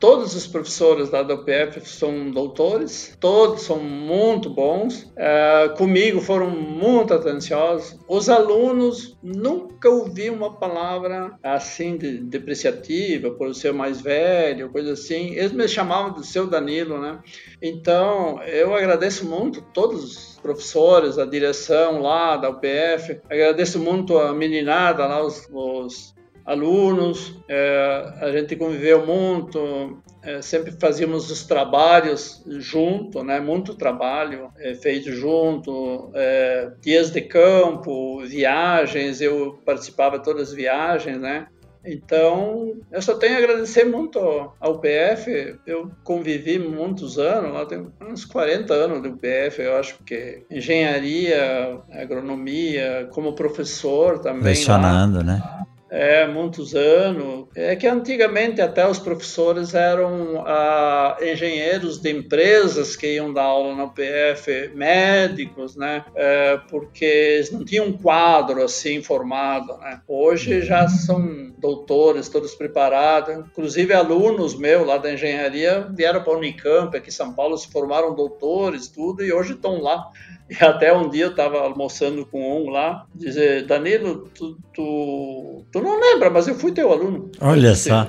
todos 0.00 0.34
os 0.34 0.46
professores 0.46 1.10
da 1.10 1.20
UPF 1.20 1.86
são 1.86 2.30
doutores, 2.30 3.16
todos 3.20 3.62
são 3.62 3.78
muito 3.78 4.48
bons. 4.48 5.12
É, 5.14 5.68
comigo 5.76 6.20
foram 6.20 6.50
muito 6.50 7.12
atenciosos. 7.12 7.98
Os 8.08 8.30
alunos 8.30 9.16
nunca 9.22 9.90
ouvi 9.90 10.30
uma 10.30 10.54
palavra 10.54 11.38
assim 11.42 11.98
de, 11.98 12.18
depreciativa 12.18 13.30
por 13.30 13.54
ser 13.54 13.74
mais 13.74 14.00
velho, 14.00 14.70
coisa 14.70 14.94
assim. 14.94 15.34
Eles 15.34 15.52
me 15.52 15.68
chamavam 15.68 16.14
de 16.14 16.26
seu 16.26 16.46
Danilo, 16.46 16.98
né? 16.98 17.20
Então, 17.60 18.42
eu 18.44 18.74
agradeço 18.74 19.26
muito 19.26 19.60
todos 19.60 20.02
os 20.02 20.40
professores, 20.40 21.18
a 21.18 21.26
direção 21.26 22.00
lá 22.00 22.38
da 22.38 22.48
UPF, 22.48 23.20
agradeço 23.28 23.78
muito 23.78 24.16
a 24.16 24.32
meninada 24.32 25.06
lá, 25.06 25.22
os, 25.22 25.46
os 25.52 26.14
alunos, 26.50 27.40
é, 27.48 28.12
a 28.20 28.32
gente 28.32 28.56
conviveu 28.56 29.06
muito, 29.06 30.02
é, 30.20 30.42
sempre 30.42 30.72
fazíamos 30.72 31.30
os 31.30 31.44
trabalhos 31.46 32.42
junto, 32.58 33.22
né? 33.22 33.38
Muito 33.38 33.76
trabalho 33.76 34.50
é, 34.58 34.74
feito 34.74 35.12
junto, 35.12 36.10
é, 36.12 36.72
dias 36.80 37.12
de 37.12 37.20
campo, 37.20 38.20
viagens, 38.26 39.20
eu 39.20 39.60
participava 39.64 40.18
de 40.18 40.24
todas 40.24 40.48
as 40.48 40.54
viagens, 40.54 41.18
né? 41.18 41.46
Então, 41.84 42.74
eu 42.92 43.00
só 43.00 43.14
tenho 43.14 43.36
a 43.36 43.38
agradecer 43.38 43.84
muito 43.84 44.18
ao 44.18 44.72
UPF. 44.74 45.56
Eu 45.66 45.90
convivi 46.04 46.58
muitos 46.58 47.18
anos, 47.18 47.54
lá 47.54 47.64
tem 47.64 47.86
uns 48.02 48.26
40 48.26 48.74
anos 48.74 49.02
de 49.02 49.08
UPF, 49.08 49.62
eu 49.62 49.76
acho 49.76 49.96
que 50.04 50.42
engenharia, 50.50 51.80
agronomia, 51.90 53.08
como 53.12 53.34
professor 53.34 54.18
também. 54.18 54.42
Lecionando, 54.42 55.24
né? 55.24 55.40
É, 55.90 56.24
muitos 56.26 56.74
anos. 56.74 57.48
É 57.54 57.74
que 57.74 57.86
antigamente 57.86 58.60
até 58.60 58.86
os 58.88 58.98
professores 58.98 59.74
eram 59.74 60.44
ah, 60.46 61.16
engenheiros 61.20 61.98
de 61.98 62.10
empresas 62.10 62.94
que 62.94 63.14
iam 63.14 63.32
dar 63.32 63.42
aula 63.42 63.74
na 63.74 63.84
UPF, 63.84 64.70
médicos, 64.74 65.74
né? 65.74 66.04
É, 66.14 66.58
porque 66.70 67.04
eles 67.04 67.50
não 67.50 67.64
tinham 67.64 67.86
um 67.86 67.92
quadro 67.92 68.62
assim 68.62 69.02
formado, 69.02 69.76
né? 69.78 70.00
Hoje 70.06 70.62
já 70.62 70.86
são 70.86 71.52
doutores, 71.58 72.28
todos 72.28 72.54
preparados. 72.54 73.34
Inclusive 73.34 73.92
alunos 73.92 74.56
meus 74.56 74.86
lá 74.86 74.96
da 74.96 75.12
engenharia 75.12 75.88
vieram 75.92 76.22
para 76.22 76.32
a 76.32 76.36
Unicamp, 76.36 76.96
aqui 76.96 77.08
em 77.08 77.12
São 77.12 77.32
Paulo, 77.32 77.58
se 77.58 77.70
formaram 77.70 78.14
doutores, 78.14 78.86
tudo, 78.86 79.24
e 79.24 79.32
hoje 79.32 79.54
estão 79.54 79.80
lá. 79.80 80.08
E 80.50 80.64
até 80.64 80.92
um 80.92 81.08
dia 81.08 81.26
eu 81.26 81.30
estava 81.30 81.60
almoçando 81.60 82.26
com 82.26 82.62
um 82.62 82.70
lá, 82.70 83.06
dizer, 83.14 83.66
Danilo, 83.66 84.28
tu, 84.34 84.58
tu, 84.74 85.64
tu 85.70 85.80
não 85.80 86.00
lembra, 86.00 86.28
mas 86.28 86.48
eu 86.48 86.56
fui 86.56 86.72
teu 86.72 86.90
aluno. 86.90 87.30
Olha 87.40 87.76
só. 87.76 88.08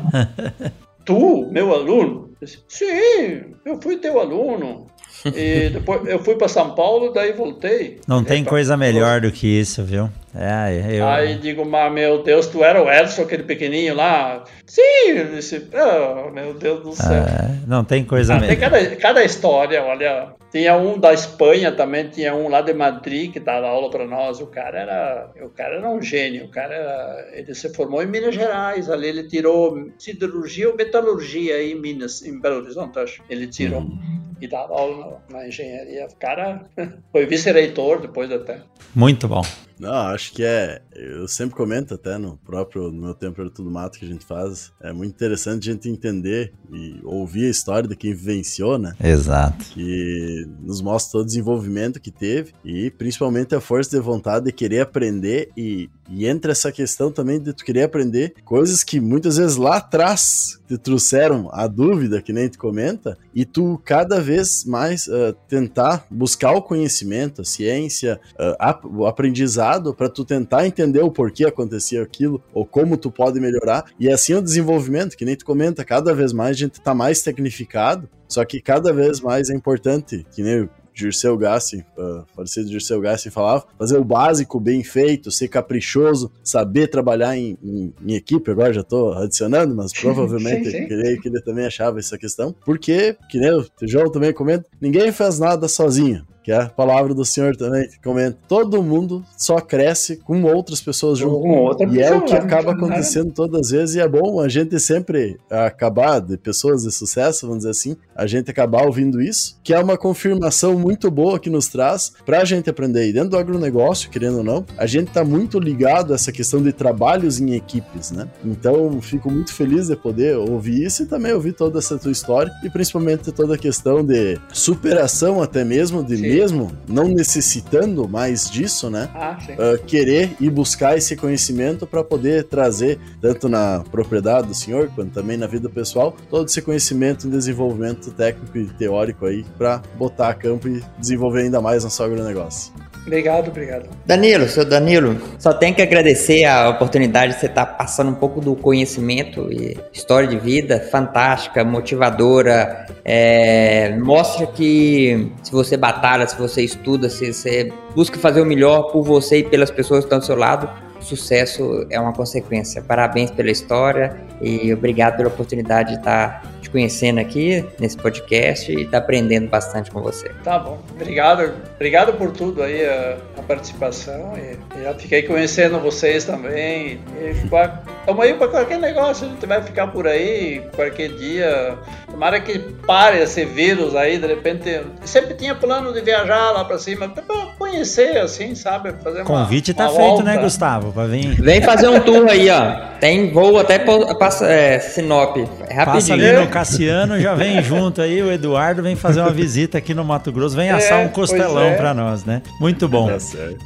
tu, 1.06 1.48
meu 1.52 1.72
aluno? 1.72 2.32
Eu 2.42 2.48
disse, 2.48 2.64
Sim, 2.68 3.54
eu 3.64 3.80
fui 3.80 3.98
teu 3.98 4.20
aluno. 4.20 4.88
E 5.26 5.70
depois 5.70 6.08
eu 6.08 6.18
fui 6.18 6.36
para 6.36 6.48
São 6.48 6.74
Paulo, 6.74 7.14
daí 7.14 7.32
voltei. 7.34 8.00
Não 8.08 8.24
tem 8.24 8.44
coisa 8.44 8.76
melhor 8.76 9.22
do 9.22 9.32
que 9.32 9.46
isso, 9.46 9.84
viu? 9.84 10.10
É, 10.34 10.98
eu... 10.98 11.08
Aí 11.08 11.36
digo, 11.36 11.66
mas 11.66 11.92
meu 11.92 12.24
Deus, 12.24 12.48
tu 12.48 12.64
era 12.64 12.82
o 12.82 12.90
Edson, 12.90 13.24
aquele 13.24 13.44
pequenininho 13.44 13.96
lá? 13.96 14.44
Sim, 14.66 15.26
disse, 15.36 15.68
oh, 15.74 16.32
meu 16.32 16.54
Deus 16.54 16.84
do 16.84 16.94
céu. 16.94 17.24
É, 17.24 17.68
não 17.68 17.84
tem 17.84 18.06
coisa 18.06 18.34
ah, 18.34 18.40
melhor. 18.40 18.50
Tem 18.50 18.60
cada, 18.60 18.96
cada 18.96 19.24
história, 19.24 19.84
olha. 19.84 20.34
Tinha 20.52 20.76
um 20.76 21.00
da 21.00 21.14
Espanha 21.14 21.72
também, 21.72 22.10
tinha 22.10 22.36
um 22.36 22.50
lá 22.50 22.62
de 22.62 22.74
Madrid 22.74 23.32
que 23.32 23.40
dava 23.40 23.68
aula 23.68 23.90
para 23.90 24.06
nós. 24.06 24.42
O 24.42 24.48
cara 24.48 24.80
era, 24.80 25.32
o 25.42 25.50
cara 25.50 25.76
era 25.76 25.90
um 25.90 26.02
gênio. 26.02 26.46
O 26.46 26.50
cara 26.50 26.74
era, 26.76 27.30
ele 27.34 27.56
se 27.56 27.74
formou 27.74 28.04
em 28.04 28.08
Minas 28.08 28.36
Gerais. 28.36 28.90
Ali 28.90 29.08
ele 29.08 29.24
tirou 29.28 29.90
siderurgia 29.98 30.70
ou 30.70 30.76
metalurgia 30.76 31.64
em 31.64 31.76
Minas, 31.76 32.22
em 32.22 32.40
Belo 32.40 32.58
Horizonte, 32.58 33.00
acho. 33.00 33.24
Ele 33.30 33.48
tirou. 33.48 33.80
Uhum 33.82 34.22
e 34.42 34.48
dava 34.48 34.74
aula 34.74 35.22
na, 35.30 35.38
na 35.38 35.48
engenharia. 35.48 36.08
O 36.08 36.16
cara 36.16 36.66
foi 37.12 37.26
vice-reitor 37.26 38.02
depois 38.02 38.32
até. 38.32 38.62
Muito 38.94 39.28
bom. 39.28 39.44
Não, 39.82 39.92
acho 39.92 40.32
que 40.34 40.44
é. 40.44 40.80
Eu 40.96 41.28
sempre 41.28 41.56
comento 41.56 41.96
até 41.96 42.16
no 42.16 42.38
próprio 42.38 42.92
no 42.92 43.02
meu 43.02 43.14
tempo 43.16 43.42
era 43.42 43.50
tudo 43.50 43.72
mato 43.72 43.98
que 43.98 44.06
a 44.06 44.08
gente 44.08 44.24
faz. 44.24 44.72
É 44.80 44.94
muito 44.94 45.12
interessante 45.12 45.68
a 45.68 45.74
gente 45.74 45.90
entender 45.90 46.54
e 46.72 47.00
ouvir 47.04 47.48
a 47.48 47.50
história 47.50 47.90
de 47.90 47.96
quem 47.96 48.14
vivenciou, 48.14 48.78
né? 48.78 48.94
Exato. 49.04 49.66
Que 49.74 50.48
nos 50.60 50.82
mostra 50.82 51.14
todo 51.14 51.24
o 51.24 51.26
desenvolvimento 51.26 52.00
que 52.00 52.12
teve 52.12 52.54
e 52.64 52.92
principalmente 52.92 53.56
a 53.56 53.60
força 53.60 53.90
de 53.98 54.00
vontade 54.00 54.46
de 54.46 54.52
querer 54.52 54.82
aprender 54.82 55.50
e, 55.58 55.90
e 56.08 56.28
entra 56.28 56.52
essa 56.52 56.72
questão 56.72 57.12
também 57.12 57.42
de 57.42 57.52
tu 57.52 57.66
querer 57.66 57.84
aprender 57.84 58.36
coisas 58.46 58.84
que 58.84 59.00
muitas 59.00 59.38
vezes 59.38 59.56
lá 59.56 59.78
atrás 59.78 60.62
te 60.68 60.78
trouxeram 60.78 61.50
a 61.52 61.66
dúvida, 61.68 62.22
que 62.22 62.32
nem 62.32 62.48
tu 62.48 62.58
comenta, 62.58 63.18
e 63.34 63.44
tu 63.44 63.82
cada 63.84 64.22
vez 64.22 64.64
mais 64.64 65.08
uh, 65.08 65.36
tentar 65.48 66.06
buscar 66.10 66.52
o 66.52 66.62
conhecimento, 66.62 67.42
a 67.42 67.46
ciência, 67.46 68.20
uh, 68.36 69.00
o 69.00 69.06
aprendizado 69.06 69.71
para 69.94 70.10
tu 70.10 70.26
tentar 70.26 70.66
entender 70.66 71.02
o 71.02 71.12
porquê 71.12 71.46
acontecia 71.46 72.02
aquilo 72.02 72.42
ou 72.54 72.66
como 72.66 72.98
tu 72.98 73.12
pode 73.12 73.40
melhorar. 73.40 73.86
E 74.00 74.10
assim 74.10 74.34
o 74.34 74.42
desenvolvimento, 74.42 75.16
que 75.16 75.26
nem 75.26 75.36
tu 75.36 75.46
comenta, 75.46 75.86
cada 75.86 76.14
vez 76.14 76.34
mais 76.34 76.58
a 76.58 76.60
gente 76.60 76.82
tá 76.82 76.94
mais 76.94 77.22
tecnificado, 77.22 78.10
só 78.28 78.44
que 78.46 78.62
cada 78.62 78.92
vez 78.94 79.20
mais 79.20 79.50
é 79.50 79.56
importante, 79.56 80.26
que 80.32 80.42
nem 80.42 80.68
Dirceu 80.94 81.38
Gassi, 81.38 81.86
uh, 81.98 82.24
falecido 82.36 82.70
Dirceu 82.70 83.00
Gassi 83.00 83.30
falava, 83.30 83.66
fazer 83.78 83.98
o 83.98 84.04
básico 84.04 84.60
bem 84.60 84.84
feito, 84.84 85.32
ser 85.32 85.48
caprichoso, 85.48 86.32
saber 86.44 86.88
trabalhar 86.88 87.36
em, 87.38 87.58
em, 87.64 87.94
em 88.06 88.14
equipe, 88.14 88.52
agora 88.52 88.74
já 88.74 88.82
estou 88.82 89.14
adicionando, 89.14 89.74
mas 89.74 89.94
provavelmente 90.00 90.66
sim, 90.66 90.78
sim. 90.78 90.88
creio 90.88 91.22
que 91.22 91.30
ele 91.30 91.42
também 91.42 91.66
achava 91.66 92.00
essa 92.00 92.18
questão, 92.18 92.54
porque, 92.66 93.16
que 93.30 93.40
nem 93.40 93.52
o 93.52 93.64
Tijolo 93.64 94.12
também 94.12 94.34
comenta, 94.34 94.70
ninguém 94.80 95.12
faz 95.12 95.40
nada 95.40 95.68
sozinho 95.68 96.26
que 96.44 96.52
é 96.52 96.58
a 96.58 96.70
palavra 96.70 97.14
do 97.14 97.24
Senhor 97.24 97.56
também, 97.56 97.88
que 97.88 98.02
comenta: 98.02 98.38
todo 98.48 98.82
mundo 98.82 99.24
só 99.38 99.60
cresce 99.60 100.18
com 100.18 100.44
outras 100.44 100.82
pessoas 100.82 101.20
junto. 101.20 101.42
Com 101.42 101.58
outra 101.58 101.88
e 101.88 102.02
é 102.02 102.14
o 102.16 102.22
que 102.22 102.34
acaba 102.34 102.72
acontecendo 102.72 103.32
todas 103.32 103.68
as 103.68 103.72
vezes, 103.72 103.96
e 103.96 104.00
é 104.00 104.08
bom 104.08 104.40
a 104.40 104.50
gente 104.50 104.80
sempre 104.80 105.38
acabar, 105.50 106.20
de 106.20 106.38
pessoas 106.38 106.84
de 106.84 106.92
sucesso, 106.92 107.46
vamos 107.46 107.60
dizer 107.60 107.72
assim, 107.72 107.96
a 108.16 108.26
gente 108.26 108.50
acabar 108.50 108.86
ouvindo 108.86 109.22
isso, 109.22 109.60
que 109.64 109.74
é 109.74 109.80
uma 109.80 109.98
confirmação 109.98 110.78
muito 110.78 111.10
boa 111.12 111.40
que 111.40 111.50
nos 111.50 111.68
traz 111.68 112.14
pra 112.26 112.44
gente 112.44 112.70
aprender. 112.70 113.08
E 113.08 113.14
dentro 113.14 113.30
do 113.30 113.38
agronegócio, 113.38 114.10
querendo 114.10 114.38
ou 114.40 114.44
não, 114.44 114.66
a 114.78 114.86
gente 114.86 115.12
tá 115.12 115.24
muito 115.24 115.60
ligado 115.60 116.12
a 116.12 116.16
essa 116.16 116.32
questão 116.32 116.62
de 116.62 116.72
trabalhos 116.72 117.40
em 117.40 117.54
equipes, 117.54 118.12
né? 118.12 118.28
Então, 118.44 119.00
fico 119.02 119.32
muito 119.32 119.54
feliz 119.54 119.88
de 119.88 119.96
poder 119.96 120.38
ouvir 120.38 120.84
isso 120.84 121.04
e 121.04 121.06
também 121.06 121.34
ouvir 121.34 121.54
toda 121.54 121.80
essa 121.80 121.98
tua 121.98 122.12
história, 122.12 122.52
e 122.64 122.70
principalmente 122.70 123.32
toda 123.32 123.56
a 123.56 123.58
questão 123.58 124.04
de 124.04 124.40
superação 124.52 125.42
até 125.42 125.64
mesmo, 125.64 126.04
de 126.04 126.18
Sim 126.18 126.31
mesmo, 126.32 126.72
não 126.88 127.08
necessitando 127.10 128.08
mais 128.08 128.50
disso, 128.50 128.90
né? 128.90 129.10
Ah, 129.14 129.38
uh, 129.52 129.84
querer 129.84 130.36
e 130.40 130.50
buscar 130.50 130.98
esse 130.98 131.16
conhecimento 131.16 131.86
para 131.86 132.04
poder 132.04 132.46
trazer, 132.46 133.00
tanto 133.20 133.50
na 133.50 133.84
propriedade 133.92 134.48
do 134.48 134.54
senhor, 134.54 134.90
quanto 134.96 135.12
também 135.12 135.36
na 135.36 135.48
vida 135.48 135.70
pessoal, 135.70 136.16
todo 136.30 136.48
esse 136.48 136.62
conhecimento 136.62 137.28
e 137.28 137.30
desenvolvimento 137.30 138.12
técnico 138.12 138.58
e 138.58 138.66
teórico 138.66 139.26
aí 139.26 139.46
para 139.58 139.82
botar 139.98 140.30
a 140.30 140.34
campo 140.34 140.68
e 140.68 140.82
desenvolver 140.98 141.42
ainda 141.42 141.62
mais 141.62 141.84
nosso 141.84 142.02
agronegócio. 142.02 142.72
Obrigado, 143.06 143.48
obrigado. 143.48 143.90
Danilo, 144.06 144.48
seu 144.48 144.64
Danilo, 144.64 145.20
só 145.40 145.54
tenho 145.54 145.74
que 145.74 145.82
agradecer 145.82 146.46
a 146.46 146.70
oportunidade 146.70 147.34
de 147.34 147.40
você 147.40 147.48
estar 147.48 147.66
passando 147.66 148.12
um 148.12 148.14
pouco 148.16 148.40
do 148.40 148.56
conhecimento 148.56 149.52
e 149.52 149.78
história 149.92 150.28
de 150.28 150.38
vida 150.38 150.80
fantástica, 150.92 151.64
motivadora. 151.64 152.86
É, 153.04 153.98
mostra 153.98 154.46
que 154.46 155.32
se 155.42 155.52
você 155.52 155.76
batalha, 155.76 156.28
se 156.28 156.38
você 156.38 156.62
estuda, 156.62 157.10
se 157.10 157.34
você 157.34 157.74
busca 157.96 158.20
fazer 158.20 158.42
o 158.42 158.46
melhor 158.46 158.92
por 158.92 159.04
você 159.04 159.40
e 159.40 159.44
pelas 159.44 159.72
pessoas 159.72 160.02
que 160.02 160.06
estão 160.06 160.20
do 160.20 160.26
seu 160.26 160.36
lado, 160.36 160.70
sucesso 161.04 161.86
é 161.90 162.00
uma 162.00 162.14
consequência. 162.14 162.82
Parabéns 162.82 163.32
pela 163.32 163.52
história 163.52 164.16
e 164.42 164.74
obrigado 164.74 165.18
pela 165.18 165.30
oportunidade 165.30 165.92
de 165.92 165.98
estar 165.98 166.42
te 166.62 166.70
conhecendo 166.70 167.20
aqui 167.20 167.66
nesse 167.80 167.98
podcast 167.98 168.72
e 168.72 168.84
estar 168.84 169.00
aprendendo 169.00 169.50
bastante 169.50 169.92
com 169.92 170.02
você. 170.02 170.30
Tá 170.44 170.60
bom, 170.60 170.80
obrigado, 170.92 171.54
obrigado 171.76 172.14
por 172.14 172.32
tudo 172.32 172.64
aí 172.64 172.86
a, 172.86 173.18
a 173.38 173.42
participação 173.42 174.34
e, 174.38 174.82
já 174.82 174.94
fiquei 174.96 175.24
conhecendo 175.24 175.80
vocês 175.80 176.26
também. 176.26 177.00
Estamos 177.20 178.26
aí 178.26 178.34
para 178.34 178.48
qualquer 178.48 178.80
negócio, 178.80 179.28
a 179.28 179.30
gente 179.30 179.46
vai 179.46 179.62
ficar 179.62 179.88
por 179.88 180.08
aí 180.08 180.64
qualquer 180.76 181.10
dia. 181.10 181.78
Tomara 182.22 182.40
que 182.40 182.60
pare 182.86 183.18
esse 183.18 183.44
vírus 183.44 183.96
aí, 183.96 184.20
de 184.20 184.28
repente. 184.28 184.80
Sempre 185.04 185.34
tinha 185.34 185.56
plano 185.56 185.92
de 185.92 186.02
viajar 186.02 186.52
lá 186.52 186.64
para 186.64 186.78
cima, 186.78 187.10
para 187.10 187.24
conhecer 187.58 188.16
assim, 188.20 188.54
sabe? 188.54 188.94
Fazer 189.04 189.24
Convite 189.24 189.72
uma, 189.72 189.78
tá 189.78 189.84
uma 189.86 189.96
feito, 189.96 190.08
volta. 190.08 190.24
né, 190.26 190.38
Gustavo? 190.38 190.92
Pra 190.92 191.08
vir. 191.08 191.42
Vem 191.42 191.64
fazer 191.64 191.88
um 191.88 192.00
tour 192.00 192.28
aí, 192.30 192.48
ó. 192.52 192.76
Tem 193.00 193.34
voo 193.34 193.58
até 193.58 193.80
passa, 194.20 194.46
é, 194.46 194.78
Sinop. 194.78 195.36
É 195.68 195.74
rapidinho. 195.74 195.86
Passa 195.86 196.14
ali 196.14 196.32
no 196.34 196.48
Cassiano, 196.48 197.20
já 197.20 197.34
vem 197.34 197.64
junto 197.64 198.04
aí. 198.04 198.22
O 198.22 198.32
Eduardo 198.32 198.84
vem 198.84 198.96
fazer 198.96 199.22
uma 199.22 199.34
visita 199.34 199.80
aqui 199.80 199.96
no 199.96 200.06
Mato 200.06 200.32
Grosso, 200.32 200.56
vem 200.56 200.70
assar 200.70 201.02
é, 201.02 201.06
um 201.08 201.10
costelão 201.10 201.70
é. 201.70 201.76
para 201.76 201.92
nós, 201.92 202.24
né? 202.24 202.44
Muito 202.60 202.88
bom. 202.88 203.08
Tá 203.08 203.20
certo. 203.20 203.66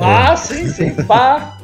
Ah, 0.00 0.36
sim, 0.36 0.68
sim. 0.68 0.94
Pá. 1.08 1.58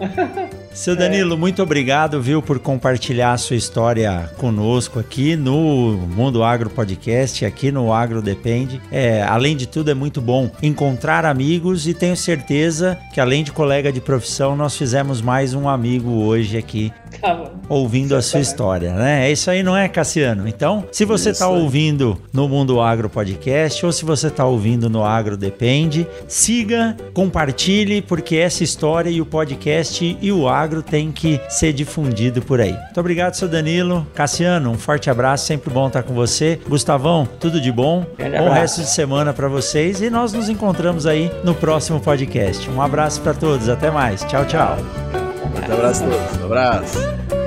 Seu 0.74 0.96
Danilo, 0.96 1.36
muito 1.36 1.62
obrigado, 1.62 2.20
viu, 2.20 2.40
por 2.40 2.58
compartilhar 2.58 3.32
a 3.32 3.38
sua 3.38 3.56
história 3.56 4.30
conosco 4.38 4.98
aqui 4.98 5.36
no 5.36 5.92
Mundo 6.08 6.42
Agro 6.42 6.70
Podcast, 6.70 7.44
aqui 7.44 7.70
no 7.70 7.92
Agro 7.92 8.22
Depende. 8.22 8.80
É, 8.90 9.22
além 9.22 9.54
de 9.54 9.68
tudo, 9.68 9.90
é 9.90 9.94
muito 9.94 10.20
bom 10.20 10.50
encontrar 10.62 11.26
amigos 11.26 11.86
e 11.86 11.92
tenho 11.92 12.16
certeza 12.16 12.98
que, 13.12 13.20
além 13.20 13.44
de 13.44 13.52
colega 13.52 13.92
de 13.92 14.00
profissão, 14.00 14.56
nós 14.56 14.76
fizemos 14.76 15.20
mais 15.20 15.52
um 15.52 15.68
amigo 15.68 16.10
hoje 16.10 16.56
aqui 16.56 16.92
tá 17.20 17.50
ouvindo 17.68 18.16
a 18.16 18.22
sua 18.22 18.40
história, 18.40 18.92
né? 18.94 19.28
É 19.28 19.32
isso 19.32 19.50
aí, 19.50 19.62
não 19.62 19.76
é, 19.76 19.88
Cassiano? 19.88 20.46
Então, 20.48 20.84
se 20.90 21.04
você 21.04 21.30
está 21.30 21.48
ouvindo 21.48 22.20
no 22.32 22.48
Mundo 22.48 22.80
Agro 22.80 23.08
Podcast 23.08 23.84
ou 23.84 23.92
se 23.92 24.04
você 24.04 24.28
está 24.28 24.44
ouvindo 24.44 24.88
no 24.88 25.04
Agro 25.04 25.36
Depende, 25.36 26.06
siga, 26.28 26.96
compartilhe, 27.12 28.02
porque 28.02 28.36
essa 28.36 28.62
história 28.62 29.10
e 29.10 29.20
o 29.20 29.26
podcast 29.26 30.18
e 30.20 30.32
o 30.32 30.48
agro 30.48 30.82
tem 30.82 31.10
que 31.10 31.40
ser 31.48 31.72
difundido 31.72 32.42
por 32.42 32.60
aí. 32.60 32.72
Muito 32.72 33.00
obrigado, 33.00 33.34
seu 33.34 33.48
Danilo. 33.48 34.06
Cassiano, 34.14 34.70
um 34.70 34.78
forte 34.78 35.10
abraço, 35.10 35.46
sempre 35.46 35.70
bom 35.70 35.86
estar 35.88 36.02
com 36.02 36.14
você. 36.14 36.60
Gustavão, 36.68 37.28
tudo 37.40 37.60
de 37.60 37.72
bom. 37.72 38.04
Bom 38.18 38.50
resto 38.50 38.80
de 38.80 38.90
semana 38.90 39.32
para 39.32 39.48
vocês 39.48 40.00
e 40.00 40.10
nós 40.10 40.32
nos 40.32 40.48
encontramos 40.48 41.06
aí 41.06 41.30
no 41.44 41.54
próximo 41.54 42.00
podcast. 42.00 42.68
Um 42.70 42.80
abraço 42.80 43.20
para 43.20 43.34
todos, 43.34 43.68
até 43.68 43.90
mais. 43.90 44.22
Tchau, 44.24 44.44
tchau. 44.44 45.21
Um 45.44 45.72
abraço 45.74 46.04
a 46.04 46.08
todos. 46.08 46.40
Um 46.40 46.44
abraço. 46.46 47.41